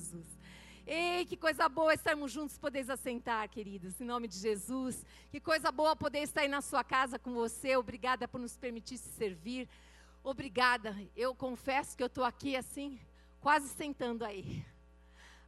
[0.00, 0.26] Jesus.
[0.86, 5.04] Ei, que coisa boa estarmos juntos, podeis assentar, queridos, em nome de Jesus.
[5.30, 7.76] Que coisa boa poder estar aí na sua casa com você.
[7.76, 9.68] Obrigada por nos permitir se servir.
[10.24, 10.96] Obrigada.
[11.14, 12.98] Eu confesso que eu estou aqui assim,
[13.40, 14.64] quase sentando aí.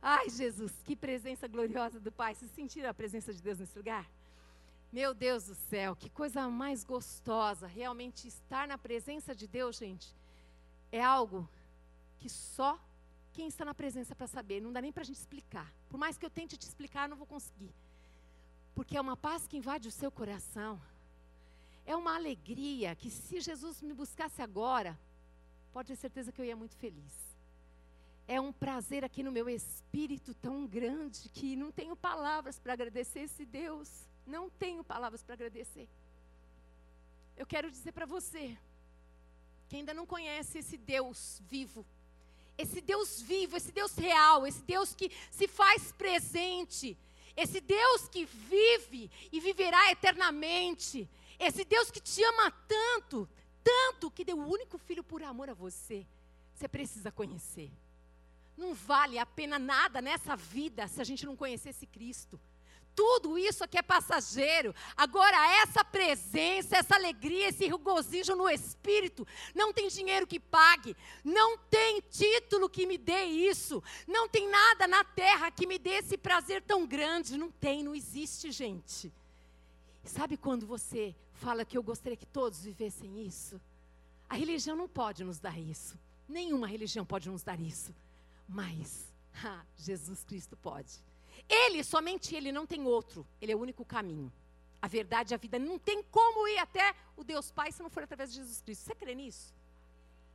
[0.01, 2.35] Ai, Jesus, que presença gloriosa do Pai.
[2.35, 4.07] Vocês sentiram a presença de Deus nesse lugar?
[4.93, 7.67] Meu Deus do céu, que coisa mais gostosa.
[7.67, 10.15] Realmente estar na presença de Deus, gente,
[10.91, 11.49] é algo
[12.19, 12.79] que só
[13.33, 14.61] quem está na presença para saber.
[14.61, 15.73] Não dá nem para a gente explicar.
[15.89, 17.73] Por mais que eu tente te explicar, não vou conseguir.
[18.75, 20.81] Porque é uma paz que invade o seu coração.
[21.85, 24.99] É uma alegria que, se Jesus me buscasse agora,
[25.73, 27.33] pode ter certeza que eu ia muito feliz
[28.27, 33.21] é um prazer aqui no meu espírito tão grande que não tenho palavras para agradecer
[33.21, 33.89] esse Deus.
[34.27, 35.89] Não tenho palavras para agradecer.
[37.37, 38.57] Eu quero dizer para você,
[39.69, 41.85] que ainda não conhece esse Deus vivo,
[42.57, 46.97] esse Deus vivo, esse Deus real, esse Deus que se faz presente,
[47.37, 53.29] esse Deus que vive e viverá eternamente, esse Deus que te ama tanto,
[53.65, 56.07] tanto que deu o único filho por amor a você.
[56.55, 57.71] Você precisa conhecer.
[58.57, 62.39] Não vale a pena nada nessa vida se a gente não conhecesse Cristo.
[62.95, 64.75] Tudo isso aqui é passageiro.
[64.97, 71.57] Agora, essa presença, essa alegria, esse regozijo no espírito, não tem dinheiro que pague, não
[71.59, 76.19] tem título que me dê isso, não tem nada na terra que me dê esse
[76.19, 77.39] prazer tão grande.
[77.39, 79.13] Não tem, não existe, gente.
[80.05, 83.61] Sabe quando você fala que eu gostaria que todos vivessem isso?
[84.29, 85.99] A religião não pode nos dar isso.
[86.29, 87.95] Nenhuma religião pode nos dar isso.
[88.49, 89.13] Mas
[89.45, 91.03] ah, Jesus Cristo pode.
[91.49, 93.27] Ele, somente Ele, não tem outro.
[93.41, 94.33] Ele é o único caminho.
[94.81, 95.59] A verdade, a vida.
[95.59, 98.85] Não tem como ir até o Deus Pai se não for através de Jesus Cristo.
[98.85, 99.55] Você crê nisso?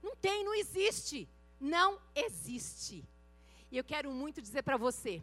[0.02, 1.28] Não tem, não existe.
[1.60, 3.04] Não existe.
[3.72, 5.22] E eu quero muito dizer para você,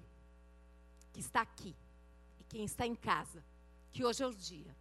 [1.13, 1.75] que está aqui,
[2.41, 3.43] e quem está em casa,
[3.93, 4.75] que hoje é o dia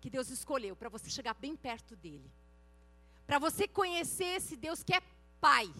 [0.00, 2.30] que Deus escolheu para você chegar bem perto dele.
[3.26, 5.02] Para você conhecer esse Deus que é
[5.40, 5.72] Pai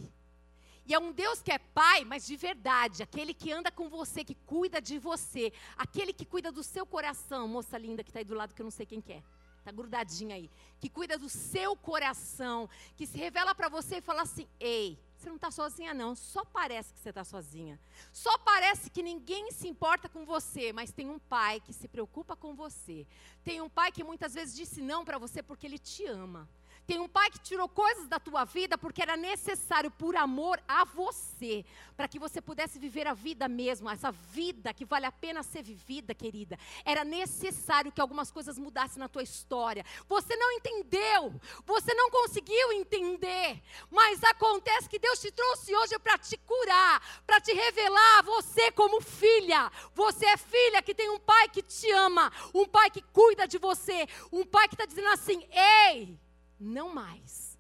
[0.87, 4.25] e é um Deus que é pai, mas de verdade, aquele que anda com você,
[4.25, 8.25] que cuida de você, aquele que cuida do seu coração, moça linda que está aí
[8.25, 9.03] do lado que eu não sei quem.
[9.09, 9.23] É.
[9.59, 10.51] Está grudadinha aí.
[10.81, 15.29] Que cuida do seu coração, que se revela para você e fala assim: ei, você
[15.29, 16.15] não está sozinha, não.
[16.15, 17.79] Só parece que você está sozinha.
[18.11, 22.35] Só parece que ninguém se importa com você, mas tem um pai que se preocupa
[22.35, 23.07] com você.
[23.45, 26.49] Tem um pai que muitas vezes disse não para você porque ele te ama.
[26.91, 30.85] Tem um pai que tirou coisas da tua vida porque era necessário por amor a
[30.85, 31.65] você,
[31.97, 35.63] para que você pudesse viver a vida mesmo, essa vida que vale a pena ser
[35.63, 36.59] vivida, querida.
[36.85, 39.85] Era necessário que algumas coisas mudassem na tua história.
[40.09, 41.33] Você não entendeu,
[41.65, 47.41] você não conseguiu entender, mas acontece que Deus te trouxe hoje para te curar, para
[47.41, 49.71] te revelar você como filha.
[49.95, 53.59] Você é filha que tem um pai que te ama, um pai que cuida de
[53.59, 56.19] você, um pai que está dizendo assim: ei
[56.61, 57.59] não mais.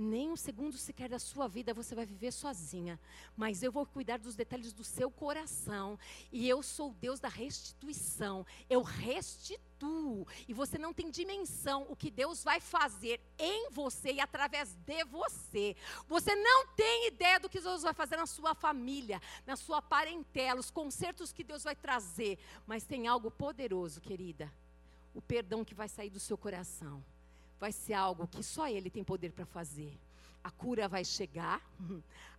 [0.00, 3.00] Nem um segundo sequer da sua vida você vai viver sozinha.
[3.36, 5.98] Mas eu vou cuidar dos detalhes do seu coração.
[6.30, 8.46] E eu sou o Deus da restituição.
[8.70, 10.24] Eu restituo.
[10.46, 15.04] E você não tem dimensão o que Deus vai fazer em você e através de
[15.04, 15.74] você.
[16.06, 20.60] Você não tem ideia do que Deus vai fazer na sua família, na sua parentela,
[20.60, 22.38] os concertos que Deus vai trazer.
[22.68, 24.48] Mas tem algo poderoso, querida.
[25.12, 27.02] O perdão que vai sair do seu coração
[27.58, 29.98] vai ser algo que só Ele tem poder para fazer.
[30.42, 31.60] A cura vai chegar,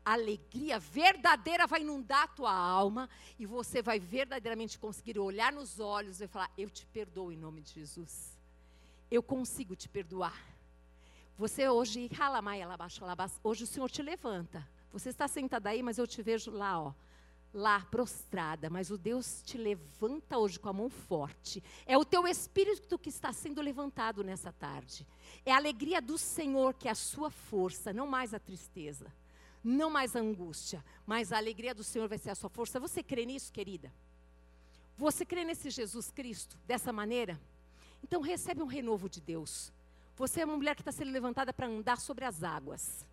[0.06, 5.80] a alegria verdadeira vai inundar a tua alma e você vai verdadeiramente conseguir olhar nos
[5.80, 8.38] olhos e falar: Eu te perdoo em nome de Jesus.
[9.12, 10.40] Eu consigo te perdoar.
[11.38, 12.10] Você hoje,
[13.44, 14.68] hoje o Senhor te levanta.
[14.92, 16.94] Você está sentada aí, mas eu te vejo lá, ó
[17.54, 21.64] lá prostrada, mas o Deus te levanta hoje com a mão forte.
[21.86, 25.06] É o teu espírito que está sendo levantado nessa tarde.
[25.46, 29.12] É a alegria do Senhor que é a sua força, não mais a tristeza,
[29.64, 32.80] não mais a angústia, mas a alegria do Senhor vai ser a sua força.
[32.80, 33.92] Você crê nisso, querida?
[34.98, 37.40] Você crê nesse Jesus Cristo dessa maneira?
[38.04, 39.72] Então recebe um renovo de Deus.
[40.16, 43.06] Você é uma mulher que está sendo levantada para andar sobre as águas.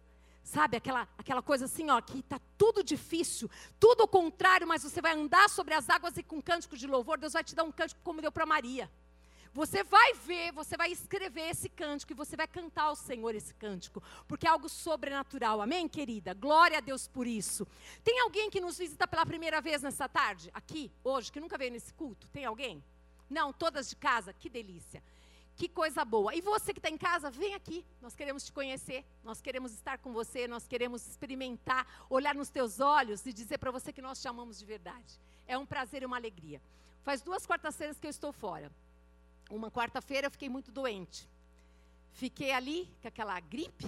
[0.46, 3.50] Sabe, aquela, aquela coisa assim, ó, que está tudo difícil,
[3.80, 7.18] tudo o contrário, mas você vai andar sobre as águas e com cântico de louvor,
[7.18, 8.88] Deus vai te dar um cântico como deu para Maria.
[9.52, 13.52] Você vai ver, você vai escrever esse cântico e você vai cantar ao Senhor esse
[13.54, 16.32] cântico, porque é algo sobrenatural, amém, querida?
[16.32, 17.66] Glória a Deus por isso.
[18.04, 21.72] Tem alguém que nos visita pela primeira vez nessa tarde, aqui, hoje, que nunca veio
[21.72, 22.28] nesse culto?
[22.28, 22.84] Tem alguém?
[23.28, 25.02] Não, todas de casa, que delícia.
[25.56, 26.34] Que coisa boa.
[26.34, 27.84] E você que está em casa, vem aqui.
[28.02, 29.04] Nós queremos te conhecer.
[29.24, 30.46] Nós queremos estar com você.
[30.46, 34.58] Nós queremos experimentar, olhar nos teus olhos e dizer para você que nós te amamos
[34.58, 35.18] de verdade.
[35.48, 36.60] É um prazer e uma alegria.
[37.02, 38.70] Faz duas quartas-feiras que eu estou fora.
[39.48, 41.26] Uma quarta-feira eu fiquei muito doente.
[42.12, 43.86] Fiquei ali com aquela gripe,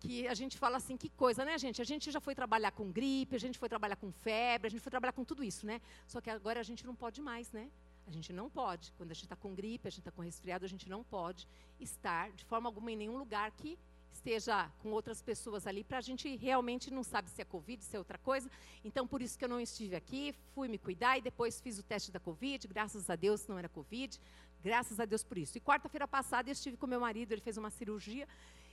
[0.00, 1.82] que a gente fala assim, que coisa, né, gente?
[1.82, 4.80] A gente já foi trabalhar com gripe, a gente foi trabalhar com febre, a gente
[4.80, 5.80] foi trabalhar com tudo isso, né?
[6.06, 7.70] Só que agora a gente não pode mais, né?
[8.06, 8.92] A gente não pode.
[8.92, 11.46] Quando a gente está com gripe, a gente está com resfriado, a gente não pode
[11.78, 13.78] estar de forma alguma em nenhum lugar que
[14.12, 17.96] esteja com outras pessoas ali, para a gente realmente não sabe se é Covid, se
[17.96, 18.50] é outra coisa.
[18.84, 21.82] Então, por isso que eu não estive aqui, fui me cuidar e depois fiz o
[21.82, 24.20] teste da Covid, graças a Deus não era Covid,
[24.62, 25.56] graças a Deus por isso.
[25.56, 28.28] E quarta-feira passada eu estive com meu marido, ele fez uma cirurgia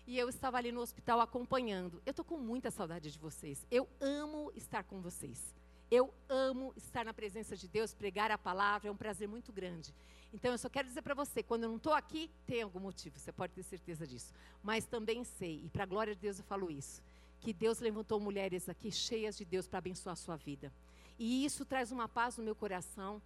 [0.06, 2.02] e eu estava ali no hospital acompanhando.
[2.06, 3.66] Eu estou com muita saudade de vocês.
[3.70, 5.57] Eu amo estar com vocês.
[5.90, 9.94] Eu amo estar na presença de Deus, pregar a palavra, é um prazer muito grande.
[10.34, 13.18] Então eu só quero dizer para você, quando eu não estou aqui, tem algum motivo,
[13.18, 14.34] você pode ter certeza disso.
[14.62, 17.02] Mas também sei, e para a glória de Deus eu falo isso,
[17.40, 20.74] que Deus levantou mulheres aqui cheias de Deus para abençoar a sua vida.
[21.18, 23.22] E isso traz uma paz no meu coração,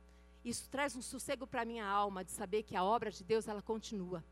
[0.45, 3.47] isso traz um sossego para a minha alma de saber que a obra de Deus
[3.47, 4.23] ela continua.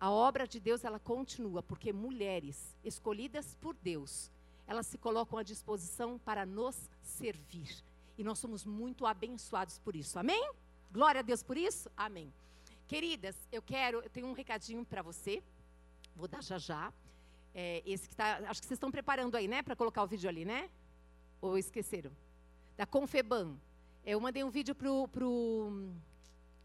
[0.00, 4.30] A obra de Deus ela continua, porque mulheres escolhidas por Deus
[4.68, 7.82] elas se colocam à disposição para nos servir.
[8.18, 10.18] E nós somos muito abençoados por isso.
[10.18, 10.52] Amém?
[10.92, 11.90] Glória a Deus por isso?
[11.96, 12.32] Amém.
[12.86, 15.42] Queridas, eu quero, eu tenho um recadinho para você.
[16.14, 16.92] Vou dar já já.
[17.54, 20.28] É, esse que tá, acho que vocês estão preparando aí, né, para colocar o vídeo
[20.28, 20.68] ali, né?
[21.40, 22.12] Ou esqueceram?
[22.76, 23.56] Da Confeban.
[24.04, 25.90] Eu mandei um vídeo pro, pro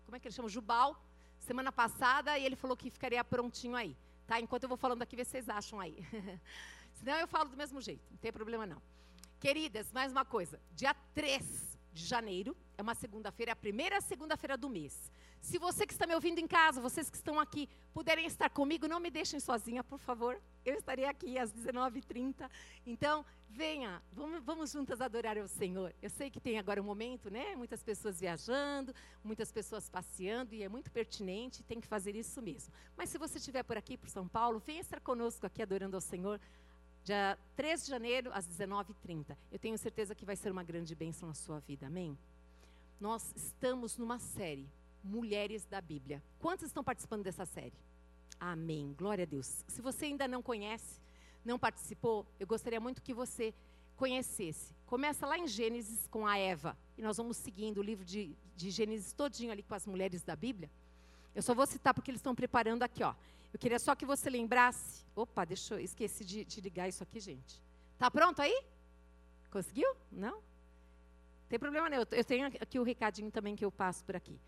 [0.05, 0.49] como é que ele chama?
[0.49, 1.01] Jubal,
[1.39, 3.95] semana passada, e ele falou que ficaria prontinho aí.
[4.27, 4.39] Tá?
[4.39, 5.97] Enquanto eu vou falando aqui, vê se vocês acham aí.
[7.03, 8.81] Senão eu falo do mesmo jeito, não tem problema não.
[9.37, 10.57] Queridas, mais uma coisa.
[10.73, 15.11] Dia 3 de janeiro, é uma segunda-feira, é a primeira segunda-feira do mês.
[15.41, 18.87] Se você que está me ouvindo em casa, vocês que estão aqui, puderem estar comigo,
[18.87, 20.41] não me deixem sozinha, por favor.
[20.65, 22.49] Eu estarei aqui às 19h30.
[22.85, 25.93] Então, venha, vamos, vamos juntas adorar o Senhor.
[26.01, 27.53] Eu sei que tem agora um momento, né?
[27.57, 32.73] Muitas pessoas viajando, muitas pessoas passeando, e é muito pertinente, tem que fazer isso mesmo.
[32.95, 36.01] Mas se você estiver por aqui, por São Paulo, venha estar conosco aqui adorando ao
[36.01, 36.39] Senhor
[37.03, 39.35] dia 3 de janeiro, às 19h30.
[39.51, 42.17] Eu tenho certeza que vai ser uma grande bênção na sua vida, amém?
[42.99, 44.67] Nós estamos numa série,
[45.03, 46.23] Mulheres da Bíblia.
[46.39, 47.73] Quantos estão participando dessa série?
[48.39, 49.65] Amém, glória a Deus.
[49.67, 51.01] Se você ainda não conhece,
[51.43, 53.53] não participou, eu gostaria muito que você
[53.97, 54.73] conhecesse.
[54.85, 58.69] Começa lá em Gênesis com a Eva, e nós vamos seguindo o livro de, de
[58.69, 60.71] Gênesis todinho ali com as mulheres da Bíblia.
[61.35, 63.13] Eu só vou citar porque eles estão preparando aqui, ó.
[63.53, 65.05] Eu queria só que você lembrasse.
[65.15, 67.61] Opa, deixa eu esqueci de, de ligar isso aqui, gente.
[67.99, 68.63] Tá pronto aí?
[69.51, 69.95] Conseguiu?
[70.11, 70.41] Não?
[71.47, 71.99] Tem problema não.
[71.99, 74.39] Eu tenho aqui o recadinho também que eu passo por aqui.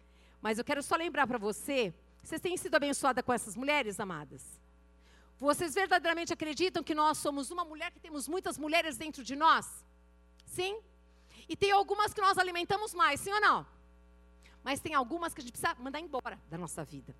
[0.41, 1.93] Mas eu quero só lembrar para você,
[2.23, 4.59] vocês têm sido abençoadas com essas mulheres, amadas?
[5.37, 9.85] Vocês verdadeiramente acreditam que nós somos uma mulher que temos muitas mulheres dentro de nós?
[10.45, 10.81] Sim?
[11.47, 13.67] E tem algumas que nós alimentamos mais, sim ou não?
[14.63, 17.15] Mas tem algumas que a gente precisa mandar embora da nossa vida.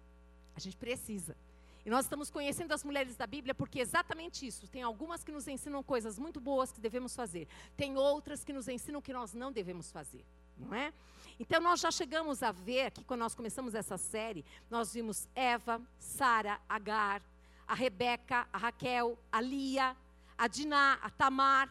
[0.56, 1.38] A gente precisa.
[1.86, 4.68] E nós estamos conhecendo as mulheres da Bíblia porque exatamente isso.
[4.68, 7.48] Tem algumas que nos ensinam coisas muito boas que devemos fazer.
[7.78, 10.26] Tem outras que nos ensinam que nós não devemos fazer.
[10.58, 10.92] Não é?
[11.40, 15.80] Então nós já chegamos a ver que quando nós começamos essa série, nós vimos Eva,
[16.00, 17.22] Sara, Agar,
[17.68, 19.96] a Rebeca, a Raquel, a Lia,
[20.38, 21.70] a Diná, a Tamar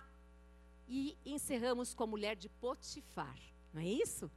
[0.89, 3.37] e encerramos com a mulher de Potifar.
[3.73, 4.31] Não é isso?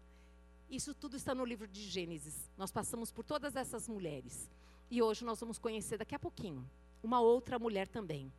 [0.69, 2.50] Isso tudo está no livro de Gênesis.
[2.57, 4.50] Nós passamos por todas essas mulheres.
[4.89, 6.67] E hoje nós vamos conhecer daqui a pouquinho
[7.03, 8.32] uma outra mulher também.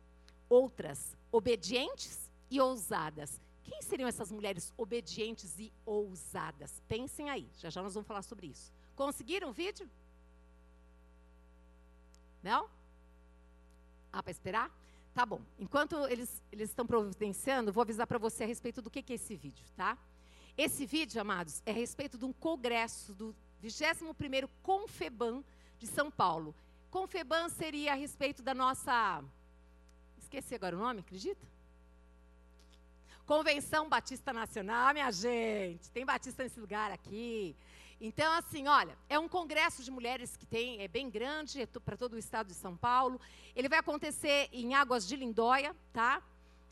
[0.49, 3.39] Outras obedientes e ousadas.
[3.63, 6.81] Quem seriam essas mulheres obedientes e ousadas?
[6.87, 8.73] Pensem aí, já já nós vamos falar sobre isso.
[8.95, 9.87] Conseguiram o vídeo?
[12.41, 12.69] Não?
[14.11, 14.71] Ah, para esperar?
[15.13, 15.41] Tá bom.
[15.59, 19.15] Enquanto eles, eles estão providenciando, vou avisar para você a respeito do que, que é
[19.15, 19.97] esse vídeo, tá?
[20.57, 25.43] Esse vídeo, amados, é a respeito de um congresso do 21º Confeban
[25.79, 26.53] de São Paulo.
[26.91, 29.23] Confeban seria a respeito da nossa.
[30.17, 31.47] Esqueci agora o nome, acredita?
[33.25, 35.89] Convenção Batista Nacional, minha gente.
[35.91, 37.55] Tem Batista nesse lugar aqui.
[38.01, 41.97] Então, assim, olha, é um congresso de mulheres que tem, é bem grande, é para
[41.97, 43.19] todo o estado de São Paulo.
[43.55, 46.23] Ele vai acontecer em Águas de Lindóia, tá?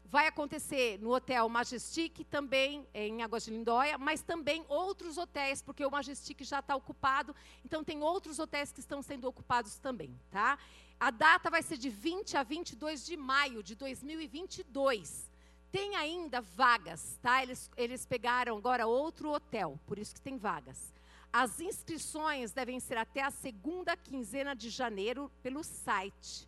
[0.09, 5.85] Vai acontecer no Hotel Majestic, também em Águas de Lindóia, mas também outros hotéis, porque
[5.85, 10.57] o Majestic já está ocupado, então tem outros hotéis que estão sendo ocupados também, tá?
[10.99, 15.29] A data vai ser de 20 a 22 de maio de 2022.
[15.71, 17.43] Tem ainda vagas, tá?
[17.43, 20.93] Eles, eles pegaram agora outro hotel, por isso que tem vagas.
[21.31, 26.47] As inscrições devem ser até a segunda quinzena de janeiro pelo site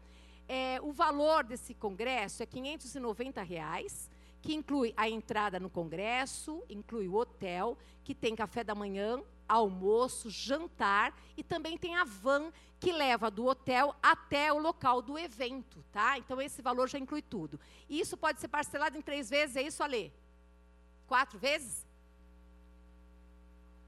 [0.47, 4.09] É, o valor desse congresso é 590 reais,
[4.41, 10.29] que inclui a entrada no congresso, inclui o hotel, que tem café da manhã, almoço,
[10.29, 15.85] jantar e também tem a van que leva do hotel até o local do evento,
[15.91, 16.17] tá?
[16.17, 17.59] Então esse valor já inclui tudo.
[17.87, 20.11] E isso pode ser parcelado em três vezes, é isso, Alê?
[21.07, 21.85] Quatro vezes?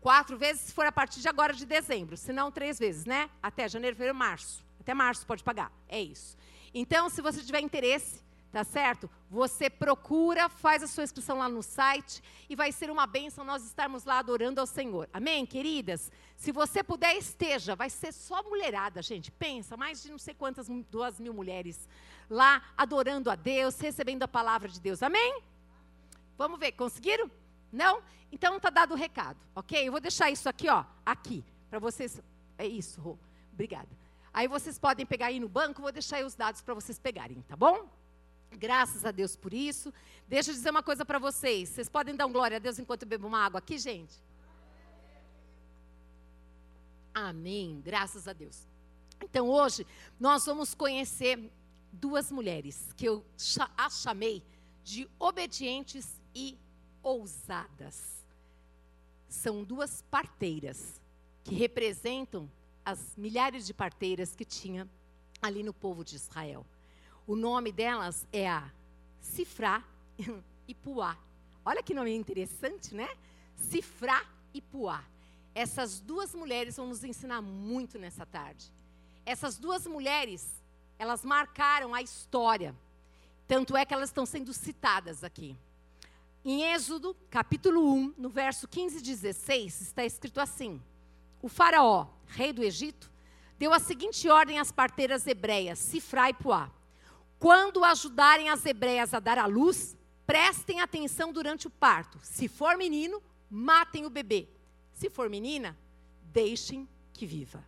[0.05, 3.27] Quatro vezes se for a partir de agora de dezembro, se não três vezes, né?
[3.41, 4.63] Até janeiro, fevereiro, março.
[4.79, 5.71] Até março pode pagar.
[5.89, 6.37] É isso.
[6.75, 8.21] Então, se você tiver interesse,
[8.51, 9.09] tá certo?
[9.31, 13.65] Você procura, faz a sua inscrição lá no site e vai ser uma bênção nós
[13.65, 15.09] estarmos lá adorando ao Senhor.
[15.11, 16.11] Amém, queridas?
[16.37, 17.75] Se você puder, esteja.
[17.75, 19.31] Vai ser só mulherada, gente.
[19.31, 21.89] Pensa, mais de não sei quantas, duas mil mulheres
[22.29, 25.01] lá adorando a Deus, recebendo a palavra de Deus.
[25.01, 25.41] Amém?
[26.37, 27.27] Vamos ver, conseguiram?
[27.75, 28.01] Não?
[28.31, 29.87] Então tá dado o recado, ok?
[29.87, 32.21] Eu vou deixar isso aqui, ó, aqui, para vocês.
[32.57, 33.17] É isso, Rô.
[33.51, 33.89] Obrigada.
[34.33, 37.41] Aí vocês podem pegar aí no banco, vou deixar aí os dados para vocês pegarem,
[37.41, 37.89] tá bom?
[38.51, 39.93] Graças a Deus por isso.
[40.27, 41.69] Deixa eu dizer uma coisa para vocês.
[41.69, 44.15] Vocês podem dar um glória a Deus enquanto eu bebo uma água aqui, gente?
[47.13, 47.81] Amém.
[47.83, 48.67] Graças a Deus.
[49.21, 49.85] Então hoje
[50.19, 51.51] nós vamos conhecer
[51.91, 53.25] duas mulheres que eu
[53.77, 54.43] as chamei
[54.83, 56.57] de obedientes e
[57.05, 58.25] ousadas.
[59.29, 60.99] São duas parteiras
[61.43, 62.49] que representam
[62.83, 64.89] as milhares de parteiras que tinha
[65.41, 66.65] ali no povo de Israel.
[67.27, 68.69] O nome delas é a
[69.21, 69.83] Cifrá
[70.67, 71.15] e Puá.
[71.63, 73.09] Olha que nome interessante, né?
[73.55, 75.03] Cifrá e Puá.
[75.53, 78.71] Essas duas mulheres vão nos ensinar muito nessa tarde.
[79.25, 80.47] Essas duas mulheres,
[80.97, 82.75] elas marcaram a história.
[83.47, 85.55] Tanto é que elas estão sendo citadas aqui.
[86.47, 90.79] Em Êxodo, capítulo 1, no verso 15 e 16, está escrito assim:
[91.41, 93.11] O faraó, rei do Egito,
[93.57, 96.71] deu a seguinte ordem às parteiras hebreias, Cifrá e Puá:
[97.39, 99.97] quando ajudarem as hebreias a dar à luz,
[100.27, 102.19] prestem atenção durante o parto.
[102.21, 104.47] Se for menino, matem o bebê.
[104.93, 105.75] Se for menina,
[106.31, 107.65] deixem que viva.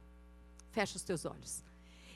[0.70, 1.64] Fecha os teus olhos.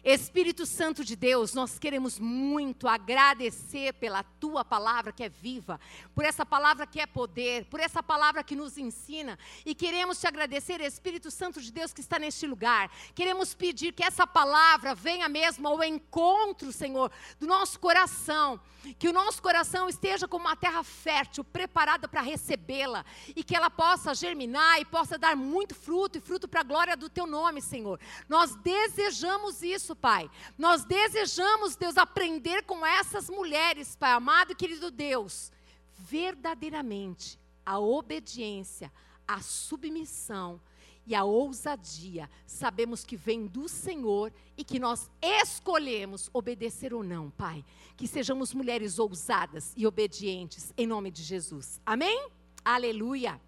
[0.04, 5.80] Espírito Santo de Deus, nós queremos muito agradecer pela tua palavra que é viva,
[6.16, 9.38] por essa palavra que é poder, por essa palavra que nos ensina.
[9.64, 12.92] E queremos te agradecer, Espírito Santo de Deus que está neste lugar.
[13.14, 18.60] Queremos pedir que essa palavra venha mesmo ao encontro, Senhor, do nosso coração.
[18.98, 23.06] Que o nosso coração esteja como uma terra fértil, preparada para recebê-la.
[23.36, 26.98] E que ela possa germinar e possa dar muito fruto e fruto para a glória
[26.98, 28.00] do teu nome, Senhor.
[28.28, 30.30] Nós desejamos isso isso, Pai.
[30.58, 35.52] Nós desejamos, Deus, aprender com essas mulheres, Pai amado e querido Deus,
[35.98, 38.92] verdadeiramente a obediência,
[39.28, 40.60] a submissão
[41.06, 42.30] e a ousadia.
[42.46, 47.64] Sabemos que vem do Senhor e que nós escolhemos obedecer ou não, Pai.
[47.98, 51.82] Que sejamos mulheres ousadas e obedientes em nome de Jesus.
[51.86, 52.30] Amém?
[52.64, 53.40] Aleluia.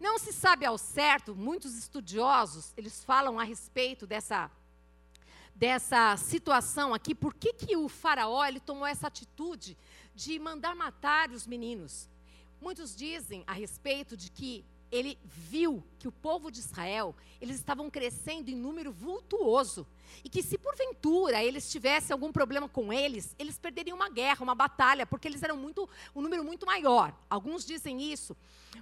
[0.00, 4.50] Não se sabe ao certo, muitos estudiosos, eles falam a respeito dessa
[5.54, 9.76] dessa situação aqui, por que, que o faraó ele tomou essa atitude
[10.14, 12.08] de mandar matar os meninos?
[12.60, 17.90] Muitos dizem a respeito de que ele viu que o povo de Israel, eles estavam
[17.90, 19.86] crescendo em número vultuoso.
[20.22, 24.54] E que se porventura eles tivessem algum problema com eles, eles perderiam uma guerra, uma
[24.54, 27.12] batalha, porque eles eram muito, um número muito maior.
[27.28, 28.36] Alguns dizem isso.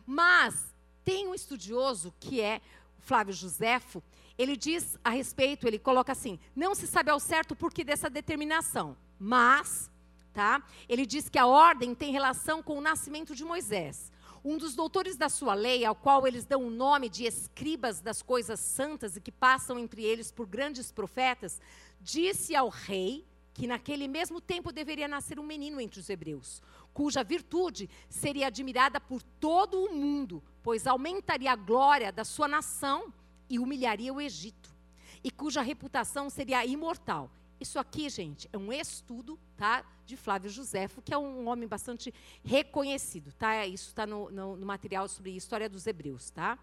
[0.05, 2.61] Mas tem um estudioso que é
[3.00, 4.02] Flávio Josefo,
[4.39, 8.09] ele diz a respeito, ele coloca assim: não se sabe ao certo o porquê dessa
[8.09, 9.91] determinação, mas,
[10.33, 10.62] tá?
[10.89, 14.11] Ele diz que a ordem tem relação com o nascimento de Moisés.
[14.45, 18.23] Um dos doutores da sua lei, ao qual eles dão o nome de escribas das
[18.23, 21.61] coisas santas e que passam entre eles por grandes profetas,
[22.01, 23.25] disse ao rei
[23.55, 26.61] que naquele mesmo tempo deveria nascer um menino entre os hebreus,
[26.93, 33.12] cuja virtude seria admirada por todo o mundo, pois aumentaria a glória da sua nação
[33.52, 34.75] e humilharia o Egito,
[35.23, 37.30] e cuja reputação seria imortal.
[37.61, 42.12] Isso aqui, gente, é um estudo tá, de Flávio Josefo, que é um homem bastante
[42.42, 43.30] reconhecido.
[43.35, 43.66] Tá?
[43.66, 46.30] Isso está no, no, no material sobre a história dos hebreus.
[46.30, 46.59] Tá?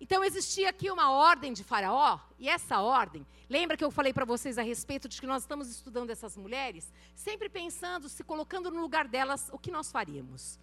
[0.00, 4.24] Então existia aqui uma ordem de Faraó, e essa ordem, lembra que eu falei para
[4.24, 8.80] vocês a respeito de que nós estamos estudando essas mulheres, sempre pensando, se colocando no
[8.80, 10.58] lugar delas, o que nós faríamos?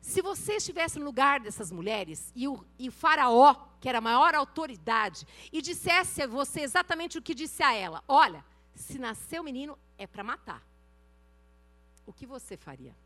[0.00, 4.00] Se você estivesse no lugar dessas mulheres e o, e o, faraó, que era a
[4.00, 9.40] maior autoridade, e dissesse a você exatamente o que disse a ela: Olha, se nascer
[9.40, 10.62] o menino é para matar.
[12.06, 12.96] o que você faria?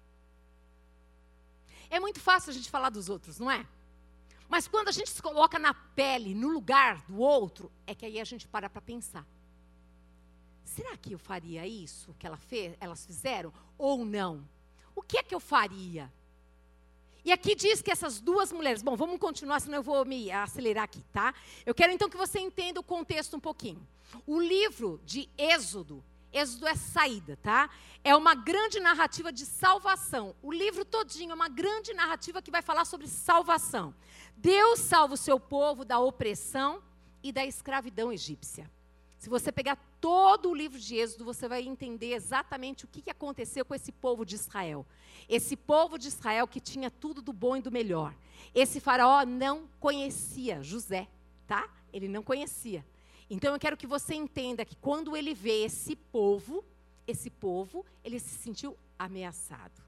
[1.91, 3.67] É muito fácil a gente falar dos outros, não é?
[4.49, 8.21] Mas quando a gente se coloca na pele, no lugar do outro, é que aí
[8.21, 9.27] a gente para para pensar.
[10.63, 14.47] Será que eu faria isso que ela fez, elas fizeram ou não?
[14.95, 16.13] O que é que eu faria?
[17.25, 20.85] E aqui diz que essas duas mulheres, bom, vamos continuar, senão eu vou me acelerar
[20.85, 21.33] aqui, tá?
[21.65, 23.87] Eu quero então que você entenda o contexto um pouquinho.
[24.27, 26.03] O livro de Êxodo,
[26.33, 27.71] Êxodo é saída, tá?
[28.03, 30.35] É uma grande narrativa de salvação.
[30.43, 33.95] O livro todinho é uma grande narrativa que vai falar sobre salvação.
[34.37, 36.83] Deus salva o seu povo da opressão
[37.23, 38.69] e da escravidão egípcia.
[39.23, 43.65] Se você pegar todo o livro de Êxodo, você vai entender exatamente o que aconteceu
[43.65, 44.85] com esse povo de Israel.
[45.29, 48.13] Esse povo de Israel que tinha tudo do bom e do melhor.
[48.53, 51.07] Esse faraó não conhecia José,
[51.47, 51.71] tá?
[51.93, 52.85] Ele não conhecia.
[53.31, 56.65] Então eu quero que você entenda que quando ele vê esse povo,
[57.07, 59.81] esse povo, ele se sentiu ameaçado.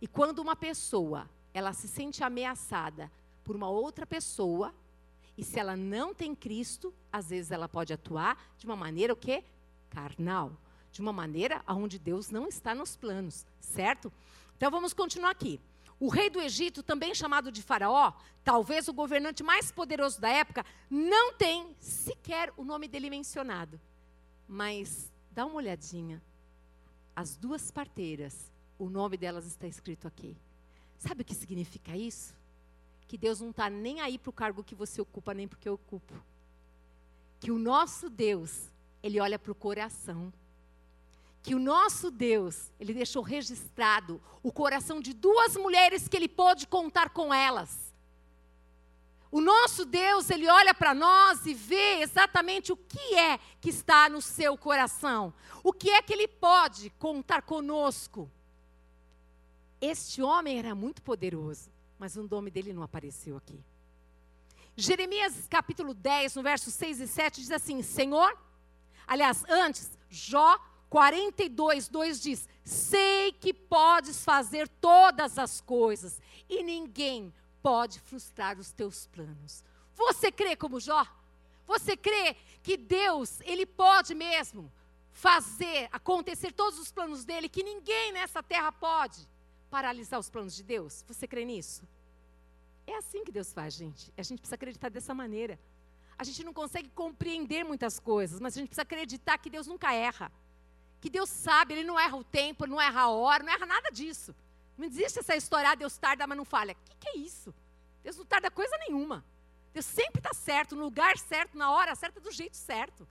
[0.00, 3.12] E quando uma pessoa, ela se sente ameaçada
[3.44, 4.74] por uma outra pessoa,
[5.40, 9.16] e se ela não tem Cristo, às vezes ela pode atuar de uma maneira o
[9.16, 9.42] quê?
[9.88, 10.52] Carnal.
[10.92, 14.12] De uma maneira onde Deus não está nos planos, certo?
[14.54, 15.58] Então vamos continuar aqui.
[15.98, 18.12] O rei do Egito, também chamado de Faraó,
[18.44, 23.80] talvez o governante mais poderoso da época, não tem sequer o nome dele mencionado.
[24.46, 26.22] Mas dá uma olhadinha.
[27.16, 30.36] As duas parteiras, o nome delas está escrito aqui.
[30.98, 32.34] Sabe o que significa isso?
[33.10, 35.74] Que Deus não está nem aí para o cargo que você ocupa, nem porque eu
[35.74, 36.14] ocupo.
[37.40, 38.70] Que o nosso Deus,
[39.02, 40.32] ele olha para o coração
[41.42, 46.68] que o nosso Deus, ele deixou registrado o coração de duas mulheres que ele pôde
[46.68, 47.92] contar com elas.
[49.32, 54.08] O nosso Deus, ele olha para nós e vê exatamente o que é que está
[54.08, 55.34] no seu coração.
[55.64, 58.30] O que é que ele pode contar conosco.
[59.80, 63.62] Este homem era muito poderoso, mas o nome dele não apareceu aqui.
[64.74, 68.36] Jeremias capítulo 10, no verso 6 e 7, diz assim: Senhor,
[69.06, 77.32] aliás, antes, Jó 42, 2 diz: Sei que podes fazer todas as coisas e ninguém
[77.62, 79.62] pode frustrar os teus planos.
[79.94, 81.06] Você crê como Jó?
[81.66, 84.72] Você crê que Deus, Ele pode mesmo
[85.12, 89.28] fazer acontecer todos os planos dele, que ninguém nessa terra pode
[89.70, 91.04] paralisar os planos de Deus?
[91.06, 91.86] Você crê nisso?
[92.92, 94.12] É assim que Deus faz, gente.
[94.16, 95.58] A gente precisa acreditar dessa maneira.
[96.18, 99.92] A gente não consegue compreender muitas coisas, mas a gente precisa acreditar que Deus nunca
[99.92, 100.30] erra
[101.00, 103.90] que Deus sabe, Ele não erra o tempo, não erra a hora, não erra nada
[103.90, 104.34] disso.
[104.76, 106.72] Não existe essa história, ah, Deus tarda, mas não falha.
[106.72, 107.54] O que, que é isso?
[108.02, 109.24] Deus não tarda coisa nenhuma.
[109.72, 113.08] Deus sempre está certo, no lugar certo, na hora certa, do jeito certo.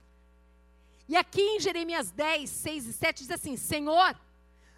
[1.08, 4.16] E aqui em Jeremias 10, 6 e 7 diz assim: Senhor,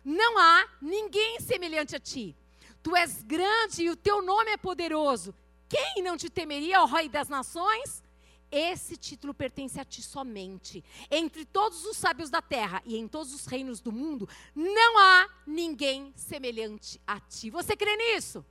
[0.04, 2.34] não há ninguém semelhante a ti.
[2.82, 5.34] Tu és grande e o teu nome é poderoso.
[5.68, 8.02] Quem não te temeria, ó Rei das Nações?
[8.50, 10.84] Esse título pertence a ti somente.
[11.10, 15.26] Entre todos os sábios da terra e em todos os reinos do mundo, não há
[15.46, 17.48] ninguém semelhante a ti.
[17.48, 18.44] Você crê nisso?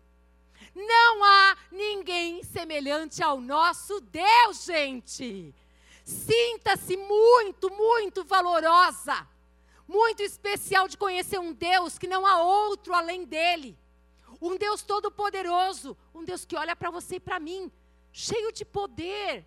[0.73, 5.53] Não há ninguém semelhante ao nosso Deus, gente.
[6.03, 9.27] Sinta-se muito, muito valorosa,
[9.87, 13.77] muito especial de conhecer um Deus que não há outro além dele.
[14.41, 17.71] Um Deus todo-poderoso, um Deus que olha para você e para mim,
[18.11, 19.45] cheio de poder,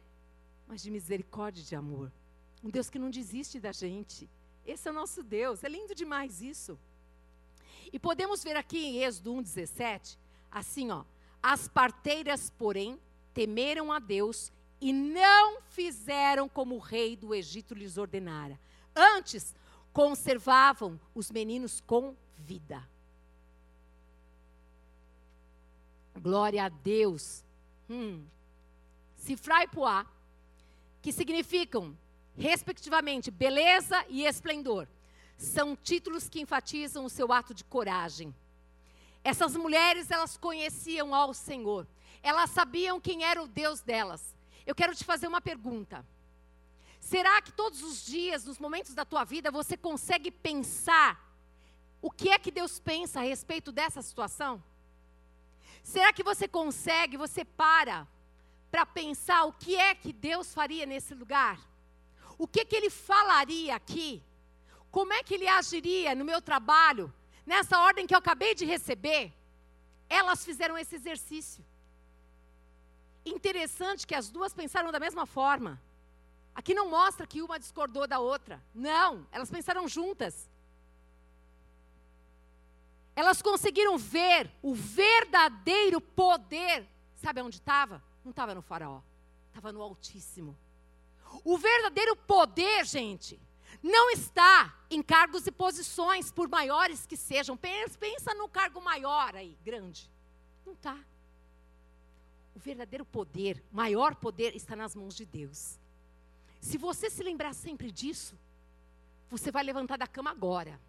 [0.68, 2.12] mas de misericórdia e de amor.
[2.62, 4.30] Um Deus que não desiste da gente.
[4.64, 5.64] Esse é o nosso Deus.
[5.64, 6.78] É lindo demais isso.
[7.92, 10.16] E podemos ver aqui em Êxodo 1,17,
[10.50, 11.04] assim, ó.
[11.42, 12.98] As parteiras, porém,
[13.34, 18.58] temeram a Deus e não fizeram como o rei do Egito lhes ordenara.
[18.94, 19.54] Antes,
[19.92, 22.88] conservavam os meninos com vida.
[26.18, 27.44] Glória a Deus.
[27.88, 28.24] Hum.
[29.16, 30.06] Cifrai poá
[31.02, 31.96] que significam,
[32.36, 34.88] respectivamente, beleza e esplendor.
[35.36, 38.34] São títulos que enfatizam o seu ato de coragem.
[39.22, 41.86] Essas mulheres, elas conheciam ao Senhor.
[42.22, 44.34] Elas sabiam quem era o Deus delas.
[44.66, 46.04] Eu quero te fazer uma pergunta.
[47.00, 51.22] Será que todos os dias, nos momentos da tua vida, você consegue pensar
[52.00, 54.62] o que é que Deus pensa a respeito dessa situação?
[55.84, 58.08] Será que você consegue, você para
[58.74, 61.60] para pensar o que é que Deus faria nesse lugar.
[62.36, 64.20] O que, que Ele falaria aqui?
[64.90, 67.14] Como é que Ele agiria no meu trabalho?
[67.46, 69.32] Nessa ordem que eu acabei de receber,
[70.08, 71.64] elas fizeram esse exercício.
[73.24, 75.80] Interessante que as duas pensaram da mesma forma.
[76.52, 78.60] Aqui não mostra que uma discordou da outra.
[78.74, 80.50] Não, elas pensaram juntas.
[83.16, 86.86] Elas conseguiram ver o verdadeiro poder.
[87.16, 88.02] Sabe onde estava?
[88.24, 89.00] Não estava no Faraó,
[89.48, 90.56] estava no Altíssimo.
[91.44, 93.40] O verdadeiro poder, gente,
[93.82, 97.56] não está em cargos e posições, por maiores que sejam.
[97.56, 100.10] Pensa no cargo maior aí, grande.
[100.64, 100.98] Não está.
[102.54, 105.78] O verdadeiro poder, maior poder, está nas mãos de Deus.
[106.60, 108.38] Se você se lembrar sempre disso,
[109.28, 110.80] você vai levantar da cama agora.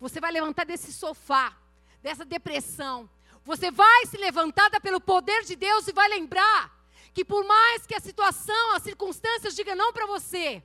[0.00, 1.56] Você vai levantar desse sofá,
[2.02, 3.08] dessa depressão.
[3.44, 6.74] Você vai se levantar pelo poder de Deus e vai lembrar
[7.12, 10.62] que por mais que a situação, as circunstâncias digam não para você,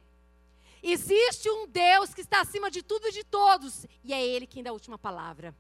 [0.81, 4.63] existe um Deus que está acima de tudo e de todos, e é Ele quem
[4.63, 5.53] dá a última palavra.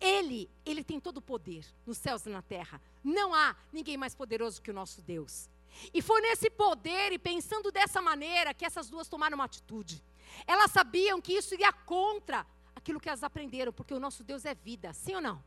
[0.00, 2.80] Ele, Ele tem todo o poder nos céus e na terra.
[3.02, 5.48] Não há ninguém mais poderoso que o nosso Deus.
[5.94, 10.02] E foi nesse poder e pensando dessa maneira que essas duas tomaram uma atitude.
[10.46, 12.46] Elas sabiam que isso ia contra
[12.88, 15.44] aquilo que elas aprenderam, porque o nosso Deus é vida, sim ou não?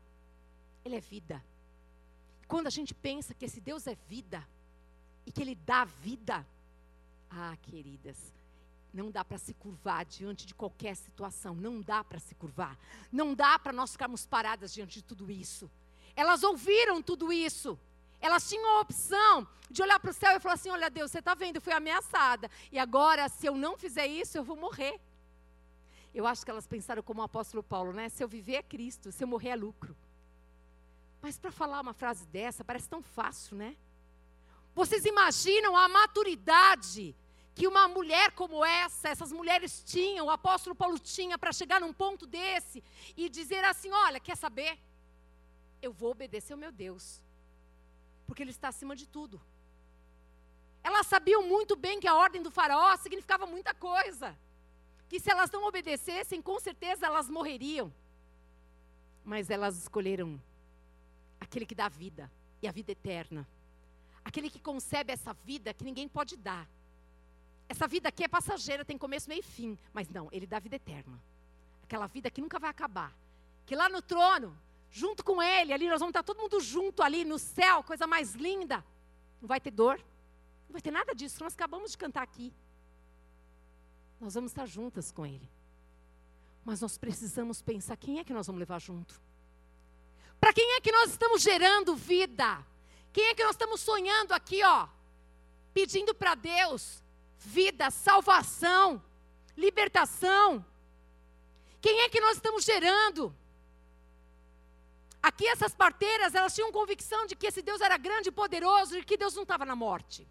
[0.84, 1.42] Ele é vida.
[2.46, 4.46] Quando a gente pensa que esse Deus é vida
[5.26, 6.46] e que Ele dá vida,
[7.28, 8.32] ah, queridas,
[8.94, 12.78] não dá para se curvar diante de qualquer situação, não dá para se curvar,
[13.10, 15.68] não dá para nós ficarmos paradas diante de tudo isso.
[16.14, 17.76] Elas ouviram tudo isso,
[18.20, 21.18] elas tinham a opção de olhar para o céu e falar assim: Olha, Deus, você
[21.18, 25.00] está vendo, eu fui ameaçada, e agora, se eu não fizer isso, eu vou morrer.
[26.14, 28.08] Eu acho que elas pensaram como o apóstolo Paulo, né?
[28.08, 29.96] Se eu viver é Cristo, se eu morrer é lucro.
[31.22, 33.76] Mas para falar uma frase dessa, parece tão fácil, né?
[34.74, 37.14] Vocês imaginam a maturidade
[37.54, 41.92] que uma mulher como essa, essas mulheres tinham, o apóstolo Paulo tinha, para chegar num
[41.92, 42.82] ponto desse
[43.16, 44.78] e dizer assim: olha, quer saber?
[45.80, 47.22] Eu vou obedecer ao meu Deus,
[48.26, 49.40] porque Ele está acima de tudo.
[50.82, 54.36] Elas sabiam muito bem que a ordem do faraó significava muita coisa.
[55.12, 57.92] Que se elas não obedecessem, com certeza elas morreriam.
[59.22, 60.40] Mas elas escolheram
[61.38, 63.46] aquele que dá vida e a vida eterna.
[64.24, 66.66] Aquele que concebe essa vida que ninguém pode dar.
[67.68, 69.78] Essa vida aqui é passageira, tem começo, meio e fim.
[69.92, 71.20] Mas não, ele dá vida eterna.
[71.82, 73.12] Aquela vida que nunca vai acabar.
[73.66, 74.56] Que lá no trono,
[74.90, 78.32] junto com ele, ali nós vamos estar todo mundo junto ali no céu, coisa mais
[78.32, 78.82] linda.
[79.42, 79.98] Não vai ter dor,
[80.68, 81.44] não vai ter nada disso.
[81.44, 82.50] Nós acabamos de cantar aqui.
[84.22, 85.50] Nós vamos estar juntas com ele.
[86.64, 89.20] Mas nós precisamos pensar quem é que nós vamos levar junto.
[90.38, 92.64] Para quem é que nós estamos gerando vida?
[93.12, 94.86] Quem é que nós estamos sonhando aqui, ó?
[95.74, 97.02] Pedindo para Deus
[97.36, 99.02] vida, salvação,
[99.56, 100.64] libertação.
[101.80, 103.34] Quem é que nós estamos gerando?
[105.20, 109.04] Aqui essas parteiras, elas tinham convicção de que esse Deus era grande e poderoso e
[109.04, 110.28] que Deus não estava na morte.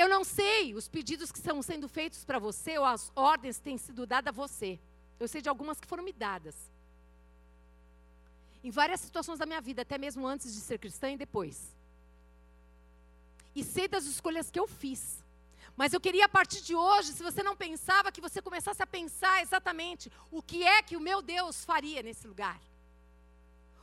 [0.00, 3.64] Eu não sei os pedidos que estão sendo feitos para você ou as ordens que
[3.64, 4.78] têm sido dadas a você.
[5.18, 6.54] Eu sei de algumas que foram me dadas.
[8.62, 11.74] Em várias situações da minha vida, até mesmo antes de ser cristã e depois.
[13.56, 15.02] E sei das escolhas que eu fiz.
[15.76, 18.86] Mas eu queria a partir de hoje, se você não pensava, que você começasse a
[18.86, 22.60] pensar exatamente o que é que o meu Deus faria nesse lugar.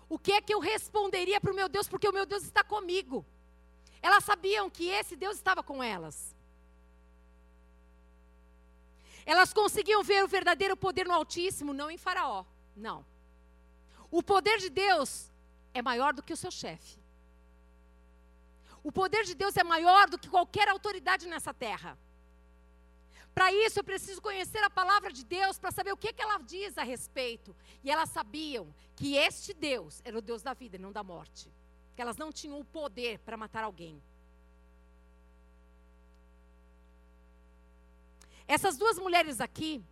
[0.07, 2.63] O que é que eu responderia para o meu Deus, porque o meu Deus está
[2.63, 3.25] comigo.
[4.07, 6.15] Elas sabiam que esse Deus estava com elas.
[9.25, 12.45] Elas conseguiam ver o verdadeiro poder no Altíssimo, não em Faraó.
[12.75, 13.03] Não.
[14.11, 15.31] O poder de Deus
[15.73, 16.99] é maior do que o seu chefe.
[18.83, 21.97] O poder de Deus é maior do que qualquer autoridade nessa terra.
[23.33, 26.37] Para isso, eu preciso conhecer a palavra de Deus para saber o que, que ela
[26.37, 27.55] diz a respeito.
[27.83, 31.51] E elas sabiam que este Deus era o Deus da vida e não da morte.
[31.95, 34.01] Que elas não tinham o poder para matar alguém.
[38.47, 39.83] Essas duas mulheres aqui,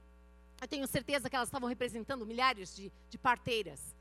[0.61, 3.95] eu tenho certeza que elas estavam representando milhares de, de parteiras.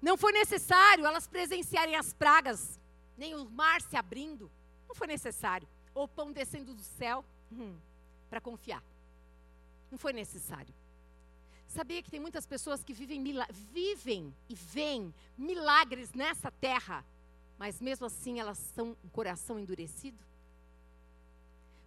[0.00, 2.78] Não foi necessário elas presenciarem as pragas
[3.16, 4.50] nem o mar se abrindo.
[4.88, 5.68] Não foi necessário.
[5.94, 7.78] Ou o pão descendo do céu hum,
[8.28, 8.82] para confiar.
[9.90, 10.74] Não foi necessário.
[11.72, 17.02] Sabia que tem muitas pessoas que vivem, vivem e veem milagres nessa terra,
[17.58, 20.22] mas mesmo assim elas são um coração endurecido?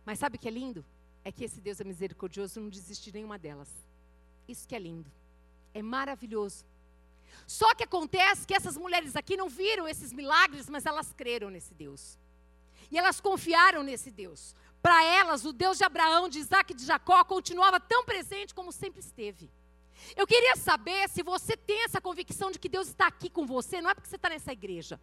[0.03, 0.83] Mas sabe o que é lindo?
[1.23, 3.69] É que esse Deus é misericordioso não desiste de nenhuma delas.
[4.47, 5.11] Isso que é lindo.
[5.71, 6.65] É maravilhoso.
[7.45, 11.75] Só que acontece que essas mulheres aqui não viram esses milagres, mas elas creram nesse
[11.75, 12.17] Deus.
[12.89, 14.55] E elas confiaram nesse Deus.
[14.81, 18.71] Para elas, o Deus de Abraão, de Isaac e de Jacó continuava tão presente como
[18.71, 19.47] sempre esteve.
[20.15, 23.81] Eu queria saber se você tem essa convicção de que Deus está aqui com você,
[23.81, 24.99] não é porque você está nessa igreja,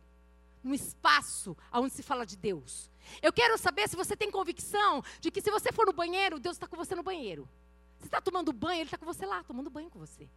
[0.63, 2.91] num espaço onde se fala de Deus.
[3.21, 6.57] Eu quero saber se você tem convicção de que se você for no banheiro, Deus
[6.57, 7.49] está com você no banheiro.
[7.99, 10.29] Você está tomando banho, Ele está com você lá, tomando banho com você.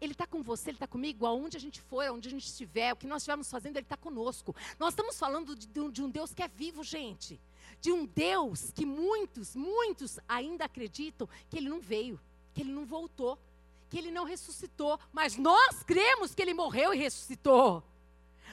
[0.00, 2.92] Ele está com você, ele está comigo, aonde a gente for, aonde a gente estiver,
[2.92, 4.54] o que nós estivermos fazendo, ele está conosco.
[4.78, 7.40] Nós estamos falando de, de um Deus que é vivo, gente.
[7.80, 12.18] De um Deus que muitos, muitos ainda acreditam que ele não veio,
[12.58, 13.38] que ele não voltou,
[13.88, 14.98] que ele não ressuscitou.
[15.12, 17.84] Mas nós cremos que ele morreu e ressuscitou.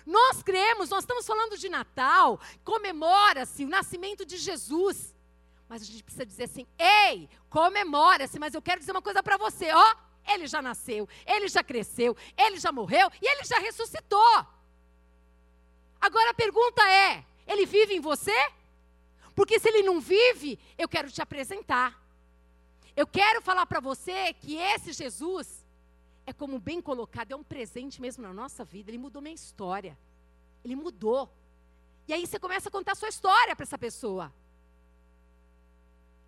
[0.06, 5.15] Nós cremos, nós estamos falando de Natal, comemora-se o nascimento de Jesus.
[5.68, 9.38] Mas a gente precisa dizer assim: ei, comemora-se, mas eu quero dizer uma coisa para
[9.38, 9.96] você, ó.
[10.28, 14.46] Ele já nasceu, ele já cresceu, ele já morreu e ele já ressuscitou.
[16.00, 18.36] Agora a pergunta é: ele vive em você?
[19.36, 22.05] Porque se ele não vive, eu quero te apresentar.
[22.96, 25.66] Eu quero falar para você que esse Jesus
[26.26, 28.90] é como bem colocado, é um presente mesmo na nossa vida.
[28.90, 29.98] Ele mudou minha história.
[30.64, 31.30] Ele mudou.
[32.08, 34.34] E aí você começa a contar a sua história para essa pessoa.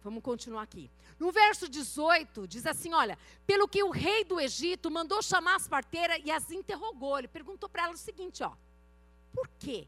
[0.03, 0.91] Vamos continuar aqui.
[1.19, 5.67] No verso 18, diz assim: Olha, pelo que o rei do Egito mandou chamar as
[5.67, 7.17] parteiras e as interrogou.
[7.17, 8.53] Ele perguntou para elas o seguinte: ó,
[9.33, 9.87] por quê?